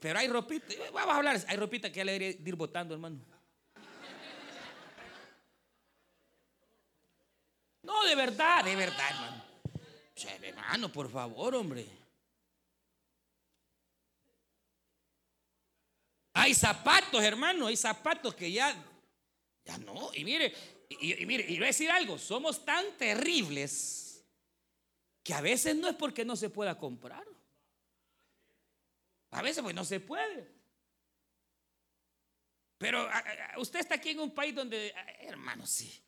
pero 0.01 0.19
hay 0.19 0.29
ropita, 0.29 0.67
vamos 0.93 1.15
a 1.15 1.17
hablar, 1.17 1.45
hay 1.47 1.57
ropita 1.57 1.93
que 1.93 1.99
ya 1.99 2.05
le 2.05 2.13
debería 2.13 2.49
ir 2.49 2.57
votando, 2.57 2.95
hermano. 2.95 3.21
No, 7.89 8.05
de 8.05 8.15
verdad, 8.15 8.63
de 8.63 8.77
verdad, 8.77 9.09
hermano. 9.09 9.45
hermano, 10.45 10.93
por 10.93 11.11
favor, 11.11 11.55
hombre. 11.55 11.87
Hay 16.35 16.55
zapatos, 16.55 17.23
hermano, 17.23 17.67
hay 17.67 17.79
zapatos 17.79 18.35
que 18.35 18.53
ya, 18.53 18.77
ya 19.65 19.79
no. 19.79 20.11
Y 20.13 20.23
mire, 20.23 20.55
y, 20.91 21.25
mire, 21.25 21.47
y 21.49 21.55
voy 21.55 21.65
a 21.65 21.69
decir 21.69 21.91
algo, 21.91 22.19
somos 22.19 22.63
tan 22.63 22.95
terribles 22.99 24.23
que 25.23 25.33
a 25.33 25.41
veces 25.41 25.75
no 25.75 25.89
es 25.89 25.97
porque 25.97 26.27
no 26.27 26.37
se 26.37 26.51
pueda 26.51 26.77
comprar. 26.77 27.27
A 29.31 29.41
veces 29.41 29.63
pues 29.63 29.75
no 29.75 29.87
se 29.87 29.99
puede. 29.99 30.47
Pero 32.77 33.09
usted 33.57 33.81
está 33.81 33.95
aquí 33.95 34.11
en 34.11 34.21
un 34.21 34.35
país 34.35 34.55
donde, 34.55 34.95
hermano, 35.21 35.67
sí. 35.67 36.05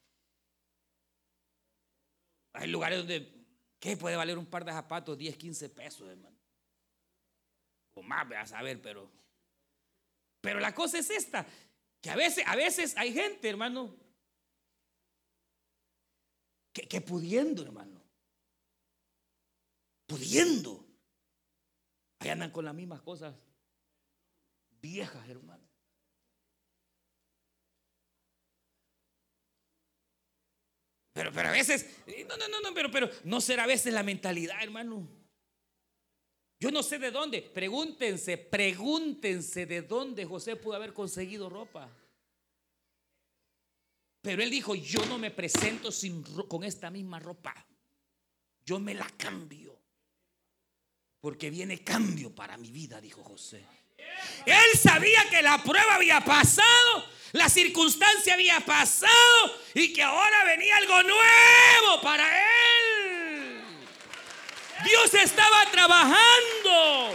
Hay 2.60 2.68
lugares 2.68 2.98
donde, 2.98 3.46
¿qué 3.78 3.96
puede 3.96 4.16
valer 4.16 4.38
un 4.38 4.46
par 4.46 4.64
de 4.64 4.72
zapatos? 4.72 5.16
10, 5.16 5.36
15 5.36 5.68
pesos, 5.70 6.08
hermano. 6.08 6.36
O 7.94 8.02
más, 8.02 8.30
a 8.32 8.46
saber, 8.46 8.80
pero 8.80 9.10
pero 10.40 10.58
la 10.58 10.74
cosa 10.74 10.98
es 10.98 11.10
esta, 11.10 11.46
que 12.00 12.10
a 12.10 12.16
veces, 12.16 12.44
a 12.46 12.56
veces 12.56 12.96
hay 12.96 13.12
gente, 13.12 13.48
hermano, 13.48 13.94
que, 16.72 16.88
que 16.88 17.00
pudiendo, 17.00 17.62
hermano, 17.62 18.02
pudiendo, 20.06 20.86
ahí 22.20 22.30
andan 22.30 22.50
con 22.50 22.64
las 22.64 22.74
mismas 22.74 23.02
cosas 23.02 23.34
viejas, 24.80 25.28
hermano. 25.28 25.69
Pero, 31.20 31.32
pero 31.32 31.48
a 31.50 31.52
veces, 31.52 31.86
no, 32.26 32.34
no, 32.38 32.48
no, 32.48 32.60
no, 32.62 32.72
pero, 32.72 32.90
pero 32.90 33.10
no 33.24 33.42
será 33.42 33.64
a 33.64 33.66
veces 33.66 33.92
la 33.92 34.02
mentalidad, 34.02 34.56
hermano. 34.62 35.06
Yo 36.58 36.70
no 36.70 36.82
sé 36.82 36.98
de 36.98 37.10
dónde. 37.10 37.42
Pregúntense, 37.42 38.38
pregúntense 38.38 39.66
de 39.66 39.82
dónde 39.82 40.24
José 40.24 40.56
pudo 40.56 40.76
haber 40.76 40.94
conseguido 40.94 41.50
ropa. 41.50 41.94
Pero 44.22 44.42
él 44.42 44.48
dijo, 44.48 44.74
yo 44.74 45.04
no 45.04 45.18
me 45.18 45.30
presento 45.30 45.92
sin, 45.92 46.22
con 46.22 46.64
esta 46.64 46.90
misma 46.90 47.18
ropa. 47.18 47.54
Yo 48.64 48.80
me 48.80 48.94
la 48.94 49.06
cambio. 49.18 49.78
Porque 51.20 51.50
viene 51.50 51.84
cambio 51.84 52.34
para 52.34 52.56
mi 52.56 52.70
vida, 52.70 52.98
dijo 52.98 53.22
José. 53.22 53.62
Él 54.46 54.78
sabía 54.78 55.28
que 55.30 55.42
la 55.42 55.58
prueba 55.58 55.94
había 55.94 56.20
pasado, 56.20 57.04
la 57.32 57.48
circunstancia 57.48 58.34
había 58.34 58.60
pasado 58.60 59.58
y 59.74 59.92
que 59.92 60.02
ahora 60.02 60.44
venía 60.44 60.76
algo 60.76 61.02
nuevo 61.02 62.00
para 62.02 62.26
él. 62.40 63.62
Dios 64.84 65.14
estaba 65.14 65.70
trabajando. 65.70 67.14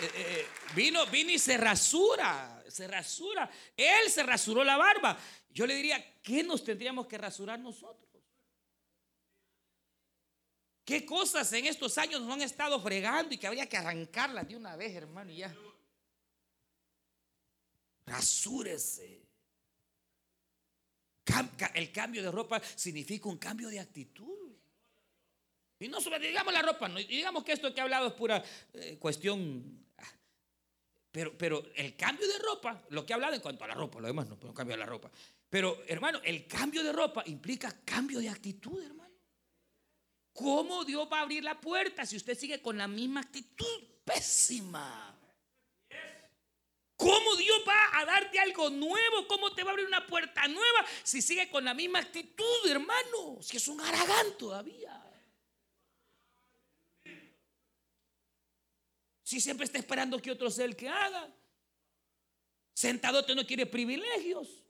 Eh, 0.00 0.10
eh, 0.14 0.48
vino, 0.74 1.04
vino 1.06 1.30
y 1.32 1.38
se 1.38 1.56
rasura, 1.56 2.62
se 2.68 2.86
rasura. 2.86 3.50
Él 3.76 4.10
se 4.10 4.22
rasuró 4.22 4.62
la 4.62 4.76
barba. 4.76 5.18
Yo 5.50 5.66
le 5.66 5.74
diría, 5.74 6.20
¿qué 6.22 6.44
nos 6.44 6.62
tendríamos 6.62 7.06
que 7.06 7.18
rasurar 7.18 7.58
nosotros? 7.58 8.07
¿Qué 10.88 11.04
cosas 11.04 11.52
en 11.52 11.66
estos 11.66 11.98
años 11.98 12.22
nos 12.22 12.32
han 12.32 12.40
estado 12.40 12.80
fregando 12.80 13.34
y 13.34 13.36
que 13.36 13.46
habría 13.46 13.68
que 13.68 13.76
arrancarlas 13.76 14.48
de 14.48 14.56
una 14.56 14.74
vez, 14.74 14.94
hermano? 14.94 15.30
Y 15.30 15.36
ya. 15.36 15.54
Rasúrese. 18.06 19.20
El 21.74 21.92
cambio 21.92 22.22
de 22.22 22.30
ropa 22.30 22.62
significa 22.74 23.28
un 23.28 23.36
cambio 23.36 23.68
de 23.68 23.78
actitud. 23.78 24.56
Y 25.78 25.88
no 25.88 26.00
solo 26.00 26.18
digamos 26.18 26.54
la 26.54 26.62
ropa, 26.62 26.88
no, 26.88 26.96
digamos 26.96 27.44
que 27.44 27.52
esto 27.52 27.74
que 27.74 27.80
he 27.80 27.82
hablado 27.82 28.06
es 28.06 28.14
pura 28.14 28.42
eh, 28.72 28.96
cuestión. 28.98 29.84
Ah, 29.98 30.10
pero, 31.12 31.36
pero 31.36 31.66
el 31.76 31.96
cambio 31.96 32.26
de 32.26 32.38
ropa, 32.38 32.82
lo 32.88 33.04
que 33.04 33.12
he 33.12 33.14
hablado 33.14 33.34
en 33.34 33.42
cuanto 33.42 33.62
a 33.62 33.68
la 33.68 33.74
ropa, 33.74 34.00
lo 34.00 34.06
demás 34.06 34.26
no, 34.26 34.40
pero 34.40 34.54
cambio 34.54 34.74
la 34.78 34.86
ropa. 34.86 35.10
Pero 35.50 35.82
hermano, 35.86 36.22
el 36.24 36.46
cambio 36.46 36.82
de 36.82 36.92
ropa 36.94 37.24
implica 37.26 37.78
cambio 37.84 38.20
de 38.20 38.30
actitud, 38.30 38.82
hermano. 38.82 39.07
¿Cómo 40.38 40.84
Dios 40.84 41.08
va 41.12 41.18
a 41.18 41.22
abrir 41.22 41.42
la 41.42 41.60
puerta 41.60 42.06
si 42.06 42.16
usted 42.16 42.38
sigue 42.38 42.62
con 42.62 42.78
la 42.78 42.86
misma 42.86 43.22
actitud 43.22 43.82
pésima? 44.04 45.18
¿Cómo 46.96 47.34
Dios 47.34 47.58
va 47.66 47.98
a 47.98 48.04
darte 48.04 48.38
algo 48.38 48.70
nuevo? 48.70 49.26
¿Cómo 49.26 49.52
te 49.52 49.64
va 49.64 49.70
a 49.70 49.72
abrir 49.72 49.86
una 49.88 50.06
puerta 50.06 50.46
nueva 50.46 50.86
si 51.02 51.22
sigue 51.22 51.50
con 51.50 51.64
la 51.64 51.74
misma 51.74 51.98
actitud, 51.98 52.66
hermano? 52.68 53.38
Si 53.42 53.56
es 53.56 53.66
un 53.66 53.80
aragán 53.80 54.38
todavía. 54.38 55.04
Si 59.24 59.40
siempre 59.40 59.64
está 59.64 59.78
esperando 59.78 60.22
que 60.22 60.30
otro 60.30 60.52
sea 60.52 60.66
el 60.66 60.76
que 60.76 60.88
haga. 60.88 61.28
Sentado 62.74 63.24
te 63.24 63.34
no 63.34 63.44
quiere 63.44 63.66
privilegios. 63.66 64.62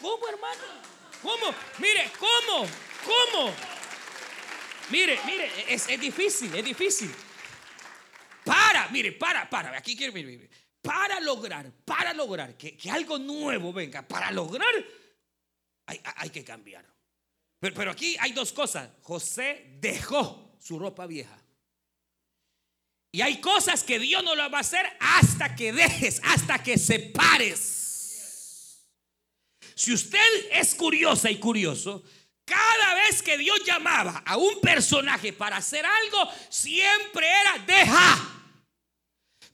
¿Cómo, 0.00 0.28
hermano? 0.28 0.62
¿Cómo? 1.20 1.52
Mire, 1.80 2.12
¿cómo? 2.16 2.64
¿Cómo? 3.04 3.77
Mire, 4.90 5.18
mire, 5.26 5.50
es, 5.68 5.86
difícil, 6.00 6.54
es 6.54 6.64
difícil. 6.64 7.10
Para, 8.44 8.88
mire, 8.88 9.12
para, 9.12 9.48
para. 9.48 9.76
Aquí 9.76 9.96
quiero, 9.96 10.12
mire, 10.12 10.48
Para 10.80 11.20
lograr, 11.20 11.70
para 11.84 12.12
lograr 12.14 12.56
que, 12.56 12.78
algo 12.90 13.18
nuevo 13.18 13.72
venga, 13.72 14.06
para 14.06 14.30
lograr, 14.30 14.72
hay, 15.86 16.00
hay 16.16 16.30
que 16.30 16.44
cambiar. 16.44 16.86
Pero, 17.60 17.74
pero 17.74 17.90
aquí 17.90 18.16
hay 18.20 18.32
dos 18.32 18.52
cosas. 18.52 18.88
José 19.02 19.76
dejó 19.80 20.56
su 20.60 20.78
ropa 20.78 21.06
vieja. 21.06 21.38
Y 23.12 23.22
hay 23.22 23.40
cosas 23.40 23.82
que 23.84 23.98
Dios 23.98 24.22
no 24.22 24.34
lo 24.34 24.50
va 24.50 24.58
a 24.58 24.60
hacer 24.60 24.86
hasta 25.00 25.56
que 25.56 25.72
dejes, 25.72 26.20
hasta 26.24 26.62
que 26.62 26.76
separes. 26.78 27.78
Si 29.74 29.92
usted 29.92 30.18
es 30.52 30.74
curiosa 30.74 31.30
y 31.30 31.38
curioso, 31.38 32.02
cada 32.48 32.94
vez 32.94 33.22
que 33.22 33.36
Dios 33.36 33.60
llamaba 33.64 34.22
a 34.24 34.36
un 34.36 34.60
personaje 34.60 35.32
para 35.32 35.58
hacer 35.58 35.84
algo, 35.84 36.30
siempre 36.48 37.26
era 37.28 37.64
deja. 37.66 38.34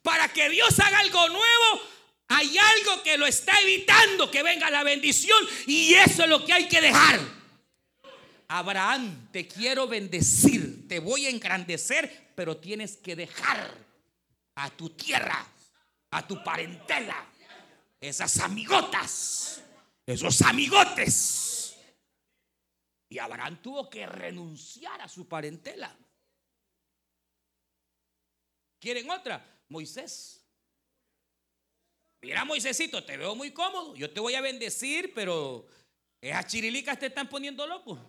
Para 0.02 0.28
que 0.28 0.48
Dios 0.50 0.78
haga 0.80 0.98
algo 1.00 1.28
nuevo, 1.28 1.82
hay 2.28 2.56
algo 2.56 3.02
que 3.02 3.18
lo 3.18 3.26
está 3.26 3.58
evitando 3.60 4.30
que 4.30 4.42
venga 4.42 4.70
la 4.70 4.82
bendición 4.82 5.38
y 5.66 5.94
eso 5.94 6.24
es 6.24 6.28
lo 6.28 6.44
que 6.44 6.52
hay 6.52 6.68
que 6.68 6.80
dejar. 6.80 7.20
Abraham, 8.48 9.28
te 9.32 9.48
quiero 9.48 9.88
bendecir, 9.88 10.86
te 10.88 10.98
voy 10.98 11.26
a 11.26 11.30
engrandecer, 11.30 12.32
pero 12.34 12.56
tienes 12.56 12.96
que 12.96 13.16
dejar 13.16 13.70
a 14.54 14.70
tu 14.70 14.90
tierra, 14.90 15.46
a 16.10 16.26
tu 16.26 16.42
parentela, 16.44 17.26
esas 18.00 18.38
amigotas, 18.38 19.62
esos 20.06 20.42
amigotes. 20.42 21.43
Y 23.14 23.20
Abraham 23.20 23.62
tuvo 23.62 23.88
que 23.88 24.04
renunciar 24.06 25.00
a 25.00 25.06
su 25.06 25.28
parentela. 25.28 25.96
¿Quieren 28.80 29.08
otra? 29.08 29.62
Moisés. 29.68 30.44
Mira, 32.22 32.44
Moisésito, 32.44 33.04
te 33.04 33.16
veo 33.16 33.36
muy 33.36 33.52
cómodo. 33.52 33.94
Yo 33.94 34.12
te 34.12 34.18
voy 34.18 34.34
a 34.34 34.40
bendecir, 34.40 35.14
pero 35.14 35.64
esas 36.20 36.48
chirilicas 36.48 36.98
te 36.98 37.06
están 37.06 37.28
poniendo 37.28 37.64
loco. 37.68 38.04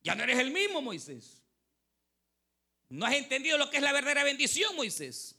Ya 0.00 0.14
no 0.14 0.22
eres 0.22 0.38
el 0.38 0.50
mismo, 0.50 0.80
Moisés. 0.80 1.42
No 2.88 3.04
has 3.04 3.12
entendido 3.12 3.58
lo 3.58 3.68
que 3.68 3.76
es 3.76 3.82
la 3.82 3.92
verdadera 3.92 4.24
bendición, 4.24 4.74
Moisés. 4.74 5.38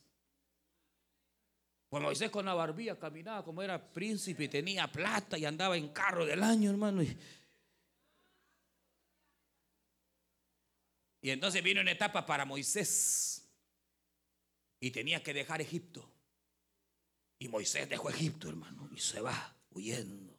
Pues 1.90 2.04
Moisés 2.04 2.30
con 2.30 2.46
la 2.46 2.54
barbilla 2.54 3.00
caminaba 3.00 3.44
como 3.44 3.64
era 3.64 3.82
príncipe 3.92 4.48
tenía 4.48 4.92
plata 4.92 5.40
y 5.40 5.46
andaba 5.46 5.76
en 5.76 5.88
carro 5.90 6.24
del 6.24 6.44
año, 6.44 6.70
hermano. 6.70 7.02
Y 11.22 11.30
entonces 11.32 11.64
vino 11.64 11.82
una 11.82 11.92
etapa 11.92 12.26
para 12.26 12.46
Moisés 12.46 13.48
y 14.80 14.92
tenía 14.92 15.24
que 15.24 15.34
dejar 15.34 15.62
Egipto. 15.62 16.10
Y 17.40 17.48
Moisés 17.48 17.90
dejó 17.90 18.10
Egipto, 18.10 18.50
hermano, 18.50 18.90
y 18.96 19.00
se 19.00 19.22
va 19.22 19.56
huyendo. 19.72 20.36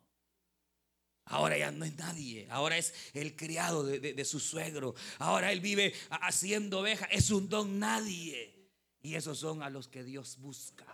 Ahora 1.26 1.58
ya 1.58 1.70
no 1.70 1.84
es 1.84 1.94
nadie. 1.96 2.46
Ahora 2.50 2.78
es 2.78 2.94
el 3.12 3.36
criado 3.36 3.84
de, 3.84 4.24
su 4.24 4.40
suegro. 4.40 4.94
Ahora 5.18 5.52
él 5.52 5.60
vive 5.60 5.94
haciendo 6.10 6.80
oveja. 6.80 7.04
Es 7.06 7.30
un 7.30 7.48
don 7.48 7.78
nadie. 7.78 8.54
Y 9.02 9.14
esos 9.14 9.38
son 9.38 9.62
a 9.62 9.70
los 9.70 9.88
que 9.88 10.02
Dios 10.02 10.38
busca. 10.38 10.86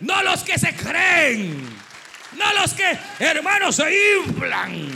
No 0.00 0.22
los 0.22 0.42
que 0.42 0.58
se 0.58 0.74
creen. 0.74 1.64
No 2.36 2.52
los 2.54 2.74
que, 2.74 2.98
hermanos, 3.20 3.76
se 3.76 4.18
inflan. 4.18 4.90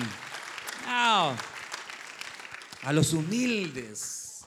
No. 0.84 1.57
A 2.82 2.92
los 2.92 3.12
humildes. 3.12 4.46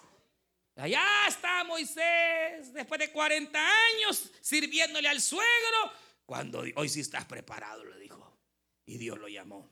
Allá 0.75 1.03
está 1.27 1.63
Moisés, 1.63 2.73
después 2.73 2.99
de 2.99 3.11
40 3.11 3.59
años, 3.59 4.31
sirviéndole 4.41 5.07
al 5.07 5.21
suegro. 5.21 5.91
Cuando 6.25 6.63
hoy 6.75 6.89
sí 6.89 7.01
estás 7.01 7.25
preparado, 7.25 7.83
le 7.83 7.99
dijo. 7.99 8.39
Y 8.85 8.97
Dios 8.97 9.19
lo 9.19 9.27
llamó. 9.27 9.69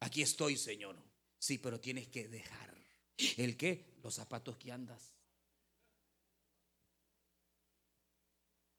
Aquí 0.00 0.20
estoy, 0.20 0.56
Señor. 0.56 0.96
Sí, 1.38 1.58
pero 1.58 1.80
tienes 1.80 2.08
que 2.08 2.28
dejar. 2.28 2.74
¿El 3.36 3.56
qué? 3.56 3.94
Los 4.02 4.14
zapatos 4.14 4.56
que 4.56 4.72
andas. 4.72 5.14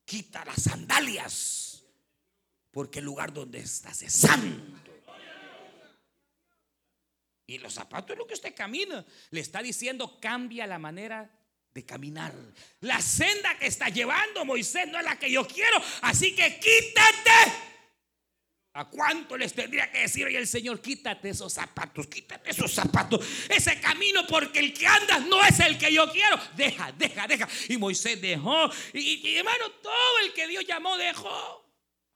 Quita 0.05 0.45
las 0.45 0.61
sandalias. 0.61 1.83
Porque 2.71 2.99
el 2.99 3.05
lugar 3.05 3.33
donde 3.33 3.59
estás 3.59 4.01
es 4.03 4.13
santo. 4.13 4.84
Y 7.47 7.57
los 7.59 7.73
zapatos 7.73 8.11
es 8.11 8.17
lo 8.17 8.27
que 8.27 8.33
usted 8.33 8.55
camina. 8.55 9.05
Le 9.29 9.39
está 9.39 9.61
diciendo, 9.61 10.19
cambia 10.19 10.65
la 10.65 10.79
manera 10.79 11.29
de 11.73 11.85
caminar. 11.85 12.33
La 12.79 13.01
senda 13.01 13.57
que 13.59 13.67
está 13.67 13.89
llevando 13.89 14.45
Moisés 14.45 14.87
no 14.87 14.97
es 14.97 15.05
la 15.05 15.19
que 15.19 15.29
yo 15.29 15.45
quiero. 15.45 15.77
Así 16.01 16.35
que 16.35 16.59
quítate. 16.59 17.53
¿A 18.77 18.89
cuánto 18.89 19.37
les 19.37 19.53
tendría 19.53 19.89
que 19.89 19.99
decir 19.99 20.25
hoy 20.25 20.35
el 20.35 20.47
Señor? 20.47 20.81
Quítate 20.81 21.29
esos 21.29 21.53
zapatos, 21.53 22.07
quítate 22.07 22.49
esos 22.49 22.73
zapatos. 22.73 23.25
Ese 23.47 23.79
camino 23.79 24.25
porque 24.27 24.59
el 24.59 24.73
que 24.73 24.85
andas 24.85 25.25
no 25.27 25.41
es 25.45 25.59
el 25.61 25.77
que 25.77 25.93
yo 25.93 26.11
quiero. 26.11 26.37
Deja, 26.57 26.91
deja, 26.91 27.25
deja. 27.25 27.47
Y 27.69 27.77
Moisés 27.77 28.19
dejó. 28.21 28.69
Y, 28.93 29.35
hermano, 29.37 29.71
todo 29.81 30.19
el 30.25 30.33
que 30.33 30.47
Dios 30.47 30.65
llamó 30.65 30.97
dejó. 30.97 31.65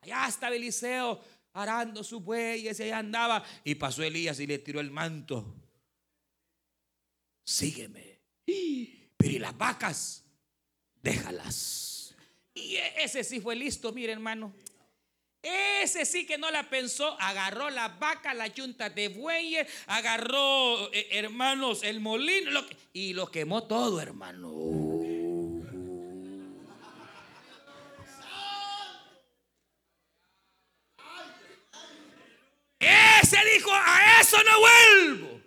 Allá 0.01 0.27
estaba 0.27 0.55
Eliseo 0.55 1.21
arando 1.53 2.03
su 2.03 2.19
bueyes 2.19 2.79
y 2.79 2.83
allá 2.83 2.99
andaba. 2.99 3.43
Y 3.63 3.75
pasó 3.75 4.03
Elías 4.03 4.39
y 4.39 4.47
le 4.47 4.59
tiró 4.59 4.79
el 4.79 4.91
manto. 4.91 5.55
Sígueme. 7.43 8.19
Pero 9.17 9.33
y 9.33 9.39
las 9.39 9.57
vacas, 9.57 10.23
déjalas. 11.01 12.15
Y 12.53 12.75
ese 12.75 13.23
sí 13.23 13.39
fue 13.39 13.55
listo, 13.55 13.91
mire 13.91 14.13
hermano. 14.13 14.53
Ese 15.41 16.05
sí 16.05 16.25
que 16.25 16.37
no 16.37 16.51
la 16.51 16.69
pensó, 16.69 17.15
agarró 17.19 17.69
la 17.69 17.87
vaca, 17.87 18.33
la 18.33 18.47
yunta 18.47 18.89
de 18.89 19.07
bueyes, 19.07 19.67
agarró, 19.87 20.91
eh, 20.93 21.07
hermanos, 21.11 21.83
el 21.83 22.01
molino 22.01 22.61
y 22.91 23.13
lo 23.13 23.31
quemó 23.31 23.63
todo, 23.63 24.01
hermano. 24.01 24.49
Ese 33.32 33.38
dijo, 33.53 33.69
a 33.71 34.21
eso 34.21 34.38
no 34.43 34.59
vuelvo. 34.59 35.41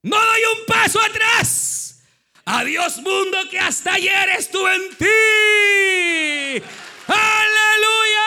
No 0.00 0.16
doy 0.16 0.40
un 0.58 0.64
paso 0.64 0.98
atrás. 0.98 2.02
Adiós 2.46 2.96
mundo 3.02 3.36
que 3.50 3.58
hasta 3.58 3.92
ayer 3.92 4.30
estuve 4.30 4.74
en 4.74 4.96
ti. 4.96 6.64
Aleluya. 7.06 8.22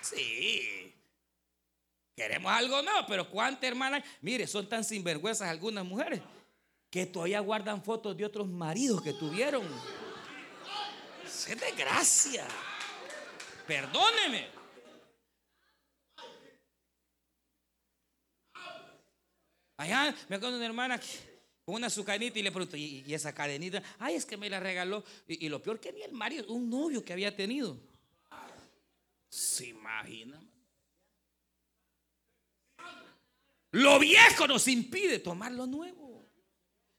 Sí. 0.00 0.94
Queremos 2.16 2.50
algo 2.50 2.80
no, 2.80 3.06
pero 3.06 3.28
cuántas 3.28 3.64
hermanas, 3.64 4.02
mire, 4.22 4.46
son 4.46 4.66
tan 4.70 4.84
sinvergüenzas 4.84 5.50
algunas 5.50 5.84
mujeres 5.84 6.22
que 6.88 7.04
todavía 7.04 7.40
guardan 7.40 7.84
fotos 7.84 8.16
de 8.16 8.24
otros 8.24 8.48
maridos 8.48 9.02
que 9.02 9.12
tuvieron. 9.12 9.68
Es 11.48 11.60
desgracia. 11.60 12.46
Perdóneme. 13.66 14.48
Allá 19.76 20.14
me 20.28 20.36
acuerdo 20.36 20.52
de 20.52 20.58
una 20.58 20.66
hermana 20.66 21.00
con 21.64 21.74
una 21.76 21.90
sucanita 21.90 22.38
y 22.38 22.42
le 22.42 22.52
pregunto, 22.52 22.76
¿y, 22.76 23.04
esa 23.12 23.34
cadenita? 23.34 23.82
Ay, 23.98 24.14
es 24.14 24.24
que 24.26 24.36
me 24.36 24.48
la 24.48 24.60
regaló. 24.60 25.04
Y, 25.26 25.48
lo 25.48 25.60
peor 25.60 25.80
que 25.80 25.92
ni 25.92 26.02
el 26.02 26.12
marido, 26.12 26.46
un 26.52 26.70
novio 26.70 27.04
que 27.04 27.12
había 27.12 27.34
tenido. 27.34 27.76
¿Se 29.28 29.68
imagina? 29.68 30.40
Lo 33.72 33.98
viejo 33.98 34.46
nos 34.46 34.68
impide 34.68 35.18
tomar 35.18 35.50
lo 35.52 35.66
nuevo. 35.66 36.01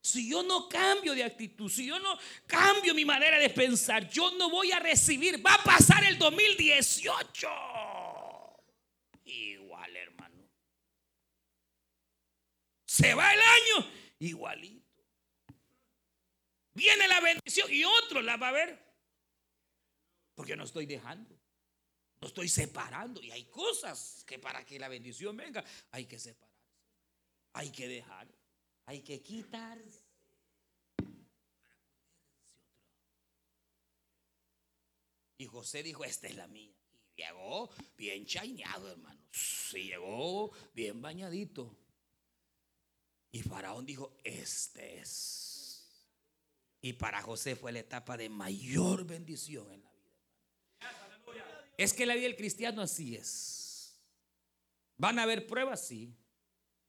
Si 0.04 0.30
yo 0.30 0.44
no 0.44 0.68
cambio 0.68 1.16
de 1.16 1.24
actitud, 1.24 1.72
si 1.72 1.86
yo 1.86 1.98
no 1.98 2.20
cambio 2.46 2.94
mi 2.94 3.06
manera 3.06 3.40
de 3.40 3.50
pensar, 3.50 4.10
yo 4.10 4.32
no 4.32 4.50
voy 4.50 4.70
a 4.74 4.80
recibir. 4.80 5.44
Va 5.44 5.54
a 5.54 5.64
pasar 5.64 6.04
el 6.04 6.18
2018. 6.18 7.48
Igual, 9.24 9.96
hermano. 9.96 10.50
Se 12.86 13.14
va 13.14 13.34
el 13.34 13.40
año 13.40 13.92
igualito. 14.20 14.84
Viene 16.74 17.08
la 17.08 17.22
bendición 17.22 17.72
y 17.72 17.86
otro 17.86 18.22
la 18.22 18.36
va 18.36 18.50
a 18.50 18.52
ver. 18.52 18.78
Porque 20.36 20.58
no 20.58 20.66
estoy 20.66 20.86
dejando. 20.86 21.40
No 22.20 22.28
estoy 22.28 22.50
separando. 22.50 23.24
Y 23.24 23.32
hay 23.32 23.46
cosas 23.46 24.26
que 24.28 24.38
para 24.38 24.66
que 24.66 24.78
la 24.78 24.90
bendición 24.90 25.38
venga 25.38 25.64
hay 25.92 26.08
que 26.08 26.20
separarse. 26.20 26.52
Hay 27.54 27.72
que 27.72 27.88
dejar. 27.88 28.28
Hay 28.86 29.02
que 29.02 29.22
quitarse. 29.22 30.04
Y 35.38 35.46
José 35.46 35.84
dijo, 35.84 36.04
esta 36.06 36.28
es 36.28 36.36
la 36.36 36.48
mía. 36.48 36.74
Y 37.16 37.22
llegó 37.24 37.70
bien 37.98 38.26
chaineado, 38.26 38.90
hermano. 38.92 39.22
Sí, 39.32 39.84
llegó 39.84 40.52
bien 40.74 41.02
bañadito. 41.02 41.78
Y 43.32 43.42
Faraón 43.42 43.86
dijo, 43.86 44.16
este 44.24 45.00
es. 45.00 45.98
Y 46.82 46.94
para 46.94 47.22
José 47.22 47.56
fue 47.56 47.72
la 47.72 47.80
etapa 47.80 48.16
de 48.18 48.30
mayor 48.30 49.06
bendición 49.06 49.72
en 49.72 49.82
la 49.82 49.92
vida. 49.92 50.04
Es 51.78 51.94
que 51.94 52.06
la 52.06 52.14
vida 52.14 52.28
del 52.28 52.36
cristiano 52.36 52.82
así 52.82 53.16
es. 53.16 54.00
Van 54.98 55.18
a 55.18 55.24
haber 55.24 55.48
pruebas, 55.48 55.88
sí. 55.88 56.16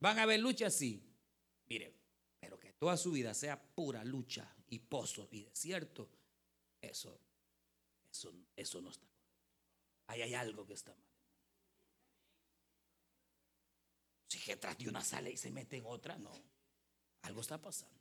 Van 0.01 0.19
a 0.19 0.25
haber 0.25 0.41
luchas, 0.41 0.75
sí. 0.75 1.14
Mire, 1.67 1.95
pero 2.39 2.59
que 2.59 2.73
toda 2.73 2.97
su 2.97 3.13
vida 3.13 3.35
sea 3.35 3.61
pura 3.61 4.05
lucha 4.05 4.55
y 4.69 4.79
pozo 4.79 5.29
y 5.31 5.43
desierto, 5.43 6.09
eso, 6.81 7.19
eso, 8.11 8.33
eso 8.57 8.81
no 8.81 8.91
está. 8.91 9.07
Ahí 10.07 10.23
hay 10.23 10.35
algo 10.35 10.67
que 10.67 10.75
está 10.75 10.95
mal. 10.95 11.05
Si 14.29 14.39
que 14.41 14.57
tras 14.57 14.77
de 14.77 14.89
una 14.89 15.03
sale 15.03 15.31
y 15.31 15.37
se 15.37 15.51
mete 15.51 15.77
en 15.77 15.87
otra, 15.87 16.19
no. 16.19 16.33
Algo 17.23 17.41
está 17.41 17.61
pasando. 17.61 18.01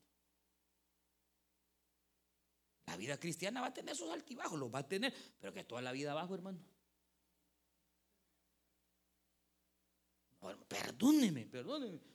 La 2.88 2.98
vida 2.98 3.20
cristiana 3.20 3.62
va 3.62 3.68
a 3.68 3.74
tener 3.74 3.96
sus 3.96 4.12
altibajos, 4.12 4.60
los 4.60 4.74
va 4.74 4.80
a 4.80 4.88
tener, 4.88 5.14
pero 5.40 5.54
que 5.54 5.64
toda 5.64 5.82
la 5.82 5.92
vida 5.92 6.12
abajo, 6.12 6.36
hermano. 6.36 6.60
perdóneme, 10.68 11.46
perdóneme. 11.46 12.13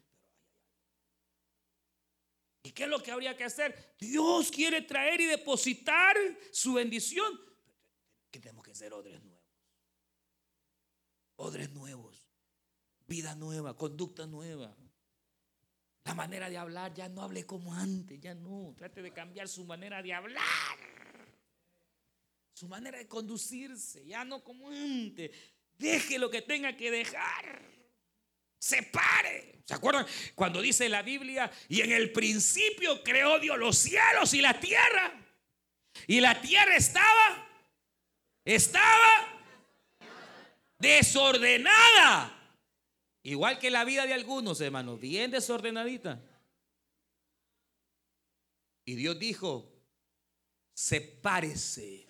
¿Y 2.69 2.73
qué 2.73 2.83
es 2.83 2.91
lo 2.91 3.03
que 3.03 3.11
habría 3.11 3.35
que 3.35 3.45
hacer? 3.45 3.97
Dios 3.99 4.51
quiere 4.51 4.83
traer 4.83 5.23
y 5.23 5.25
depositar 5.25 6.15
su 6.53 6.75
bendición. 6.75 7.41
Que 8.31 8.41
tenemos 8.41 8.63
que 8.63 8.75
ser 8.75 8.93
odres 8.93 9.23
nuevos. 9.23 9.43
Odres 11.37 11.71
nuevos. 11.71 12.29
Vida 13.07 13.35
nueva, 13.35 13.75
conducta 13.75 14.27
nueva. 14.27 14.77
La 16.05 16.13
manera 16.13 16.51
de 16.51 16.59
hablar, 16.59 16.93
ya 16.93 17.09
no 17.09 17.23
hable 17.23 17.47
como 17.47 17.73
antes, 17.73 18.21
ya 18.21 18.35
no. 18.35 18.75
Trate 18.77 19.01
de 19.01 19.15
cambiar 19.15 19.49
su 19.49 19.65
manera 19.65 20.03
de 20.03 20.13
hablar. 20.13 20.79
Su 22.53 22.69
manera 22.69 22.99
de 22.99 23.09
conducirse, 23.09 24.05
ya 24.05 24.27
no 24.27 24.45
como 24.45 24.69
antes. 24.69 25.31
Deje 25.79 26.19
lo 26.19 26.29
que 26.29 26.43
tenga 26.43 26.77
que 26.77 26.91
dejar. 26.91 27.63
Separe. 28.59 29.63
¿Se 29.65 29.75
acuerdan 29.75 30.07
cuando 30.35 30.61
dice 30.61 30.89
la 30.89 31.03
Biblia? 31.03 31.51
Y 31.69 31.83
en 31.83 31.93
el 31.93 32.13
principio 32.13 33.03
creó 33.03 33.39
Dios 33.39 33.59
los 33.59 33.77
cielos 33.77 34.33
y 34.35 34.41
la 34.41 34.59
tierra. 34.59 35.13
Y 36.07 36.21
la 36.21 36.41
tierra 36.41 36.77
estaba, 36.77 37.49
estaba 38.45 39.43
desordenada. 40.79 42.35
Igual 43.23 43.59
que 43.59 43.71
la 43.71 43.85
vida 43.85 44.07
de 44.07 44.15
algunos, 44.15 44.61
hermanos, 44.61 44.99
bien 45.01 45.31
desordenadita. 45.31 46.23
Y 48.87 48.95
Dios 48.95 49.19
dijo, 49.19 49.71
sepárese 50.73 52.07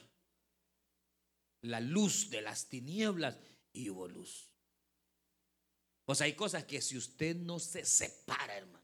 la 1.62 1.80
luz 1.80 2.30
de 2.30 2.40
las 2.40 2.68
tinieblas 2.68 3.36
y 3.72 3.90
hubo 3.90 4.06
luz. 4.06 4.47
O 6.10 6.14
sea, 6.14 6.24
hay 6.24 6.32
cosas 6.32 6.64
que 6.64 6.80
si 6.80 6.96
usted 6.96 7.36
no 7.36 7.58
se 7.58 7.84
separa, 7.84 8.56
hermano. 8.56 8.82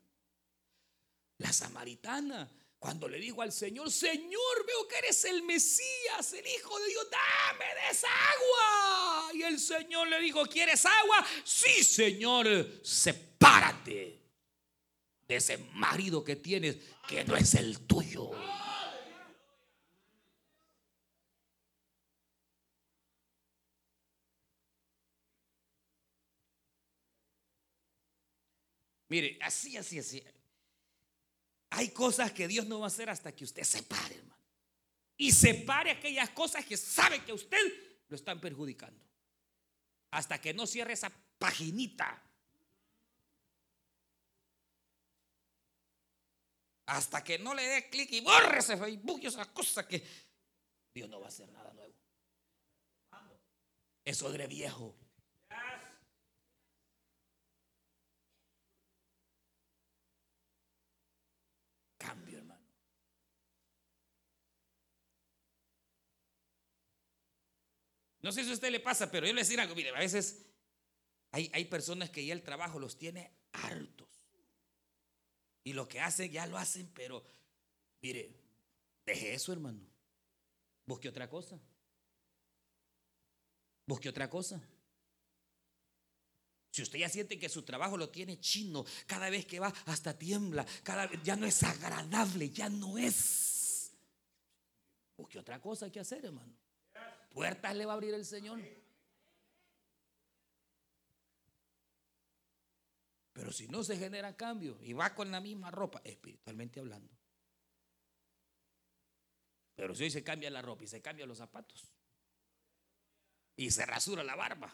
La 1.39 1.51
samaritana, 1.55 2.51
cuando 2.79 3.09
le 3.09 3.19
dijo 3.19 3.41
al 3.41 3.51
Señor, 3.51 3.91
Señor, 3.91 4.67
veo 4.67 4.87
que 4.87 4.99
eres 4.99 5.25
el 5.25 5.43
Mesías, 5.43 6.35
el 6.35 6.47
Hijo 6.47 6.79
de 6.81 6.89
Dios, 6.89 7.07
dame 7.11 7.65
de 7.65 7.91
esa 7.91 8.09
agua. 8.09 9.31
Y 9.33 9.43
el 9.43 9.59
Señor 9.59 10.07
le 10.09 10.21
dijo, 10.21 10.45
¿quieres 10.45 10.85
agua? 10.85 11.27
Sí, 11.45 11.83
Señor, 11.83 12.47
sepárate 12.83 14.21
de 15.27 15.37
ese 15.37 15.57
marido 15.73 16.23
que 16.23 16.37
tienes 16.37 16.77
que 17.09 17.25
no 17.25 17.37
es 17.37 17.55
el 17.55 17.87
tuyo. 17.87 18.33
Mire, 29.15 29.39
así, 29.43 29.77
así, 29.77 30.01
así. 30.01 30.25
Hay 31.71 31.91
cosas 31.91 32.33
que 32.33 32.49
Dios 32.49 32.67
no 32.67 32.81
va 32.81 32.87
a 32.87 32.89
hacer 32.89 33.09
hasta 33.09 33.31
que 33.31 33.45
usted 33.45 33.63
se 33.63 33.85
pare, 33.85 34.17
hermano. 34.17 34.43
Y 35.17 35.31
separe 35.31 35.93
aquellas 35.93 36.31
cosas 36.31 36.65
que 36.65 36.77
sabe 36.77 37.25
que 37.25 37.33
usted 37.33 37.57
lo 38.09 38.17
están 38.17 38.41
perjudicando. 38.41 39.01
Hasta 40.11 40.41
que 40.41 40.53
no 40.53 40.67
cierre 40.67 40.95
esa 40.95 41.13
paginita. 41.39 42.21
Hasta 46.87 47.23
que 47.23 47.39
no 47.39 47.55
le 47.55 47.63
dé 47.63 47.89
clic 47.91 48.11
y 48.11 48.21
borre 48.21 48.59
ese 48.59 48.77
Facebook 48.77 49.21
y 49.23 49.27
esa 49.27 49.45
cosa 49.53 49.87
que 49.87 50.05
Dios 50.93 51.09
no 51.09 51.21
va 51.21 51.27
a 51.27 51.29
hacer 51.29 51.49
nada 51.53 51.73
nuevo. 51.73 51.95
Eso 54.05 54.33
de 54.33 54.49
viejo. 54.49 55.04
No 68.25 68.33
sé 68.33 68.43
si 68.43 68.49
a 68.49 68.55
usted 68.55 68.71
le 68.71 68.81
pasa, 68.81 69.11
pero 69.11 69.27
yo 69.27 69.35
le 69.35 69.43
decir 69.43 69.61
algo, 69.61 69.75
mire, 69.75 69.91
a 69.91 69.99
veces 69.99 70.47
hay, 71.31 71.51
hay 71.53 71.67
personas 71.67 72.09
que 72.09 72.25
ya 72.25 72.33
el 72.33 72.43
trabajo 72.43 72.79
los 72.79 72.97
tiene 72.97 73.31
hartos. 73.53 74.09
Y 75.63 75.75
lo 75.75 75.87
que 75.87 76.01
hacen, 76.01 76.33
ya 76.33 76.47
lo 76.47 76.57
hacen, 76.57 76.91
pero 76.95 77.23
mire, 78.01 78.35
deje 79.05 79.35
eso, 79.35 79.53
hermano. 79.53 79.87
Busque 80.87 81.11
otra 81.11 81.29
cosa. 81.29 81.61
Busque 83.85 84.09
otra 84.09 84.31
cosa. 84.31 84.59
Si 86.71 86.81
usted 86.81 87.01
ya 87.01 87.11
siente 87.11 87.39
que 87.39 87.51
su 87.51 87.63
trabajo 87.63 87.99
lo 87.99 88.09
tiene 88.09 88.41
chino, 88.41 88.87
cada 89.07 89.29
vez 89.29 89.45
que 89.45 89.61
va 89.61 89.69
hasta 89.85 90.19
tiembla, 90.19 90.65
cada 90.83 91.09
vez 91.09 91.23
ya 91.23 91.37
no 91.37 91.45
es 91.45 91.63
agradable, 91.63 92.49
ya 92.49 92.71
no 92.71 92.97
es. 92.97 93.93
Busque 95.15 95.39
otra 95.39 95.61
cosa 95.61 95.93
que 95.93 96.01
hacer, 96.01 96.25
hermano 96.25 96.64
puertas 97.35 97.75
le 97.75 97.85
va 97.85 97.93
a 97.93 97.97
abrir 97.97 98.15
el 98.15 98.25
Señor. 98.25 98.61
Pero 103.33 103.53
si 103.53 103.67
no 103.67 103.83
se 103.83 103.99
genera 103.99 104.37
cambio 104.37 104.79
y 104.81 104.93
va 104.93 105.15
con 105.15 105.31
la 105.33 105.41
misma 105.41 105.73
ropa, 105.73 106.01
espiritualmente 106.05 106.79
hablando. 106.79 107.13
Pero 109.75 109.93
si 109.95 110.05
hoy 110.05 110.11
se 110.11 110.23
cambia 110.23 110.49
la 110.51 110.63
ropa 110.63 110.85
y 110.85 110.87
se 110.87 111.03
cambian 111.03 111.29
los 111.29 111.39
zapatos 111.39 111.93
y 113.57 113.73
se 113.73 113.85
rasura 113.85 114.23
la 114.23 114.37
barba, 114.37 114.73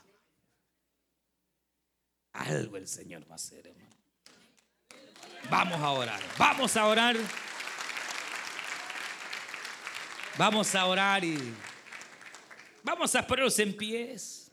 algo 2.33 2.77
el 2.77 2.87
Señor 2.87 3.27
va 3.27 3.33
a 3.33 3.37
hacer, 3.37 3.67
hermano. 3.67 3.97
Vamos 5.49 5.81
a 5.81 5.91
orar, 5.91 6.23
vamos 6.39 6.77
a 6.77 6.87
orar. 6.87 7.17
Vamos 10.37 10.75
a 10.75 10.87
orar 10.87 11.25
y 11.25 11.55
vamos 12.83 13.15
a 13.15 13.27
ponernos 13.27 13.59
en 13.59 13.77
pies. 13.77 14.51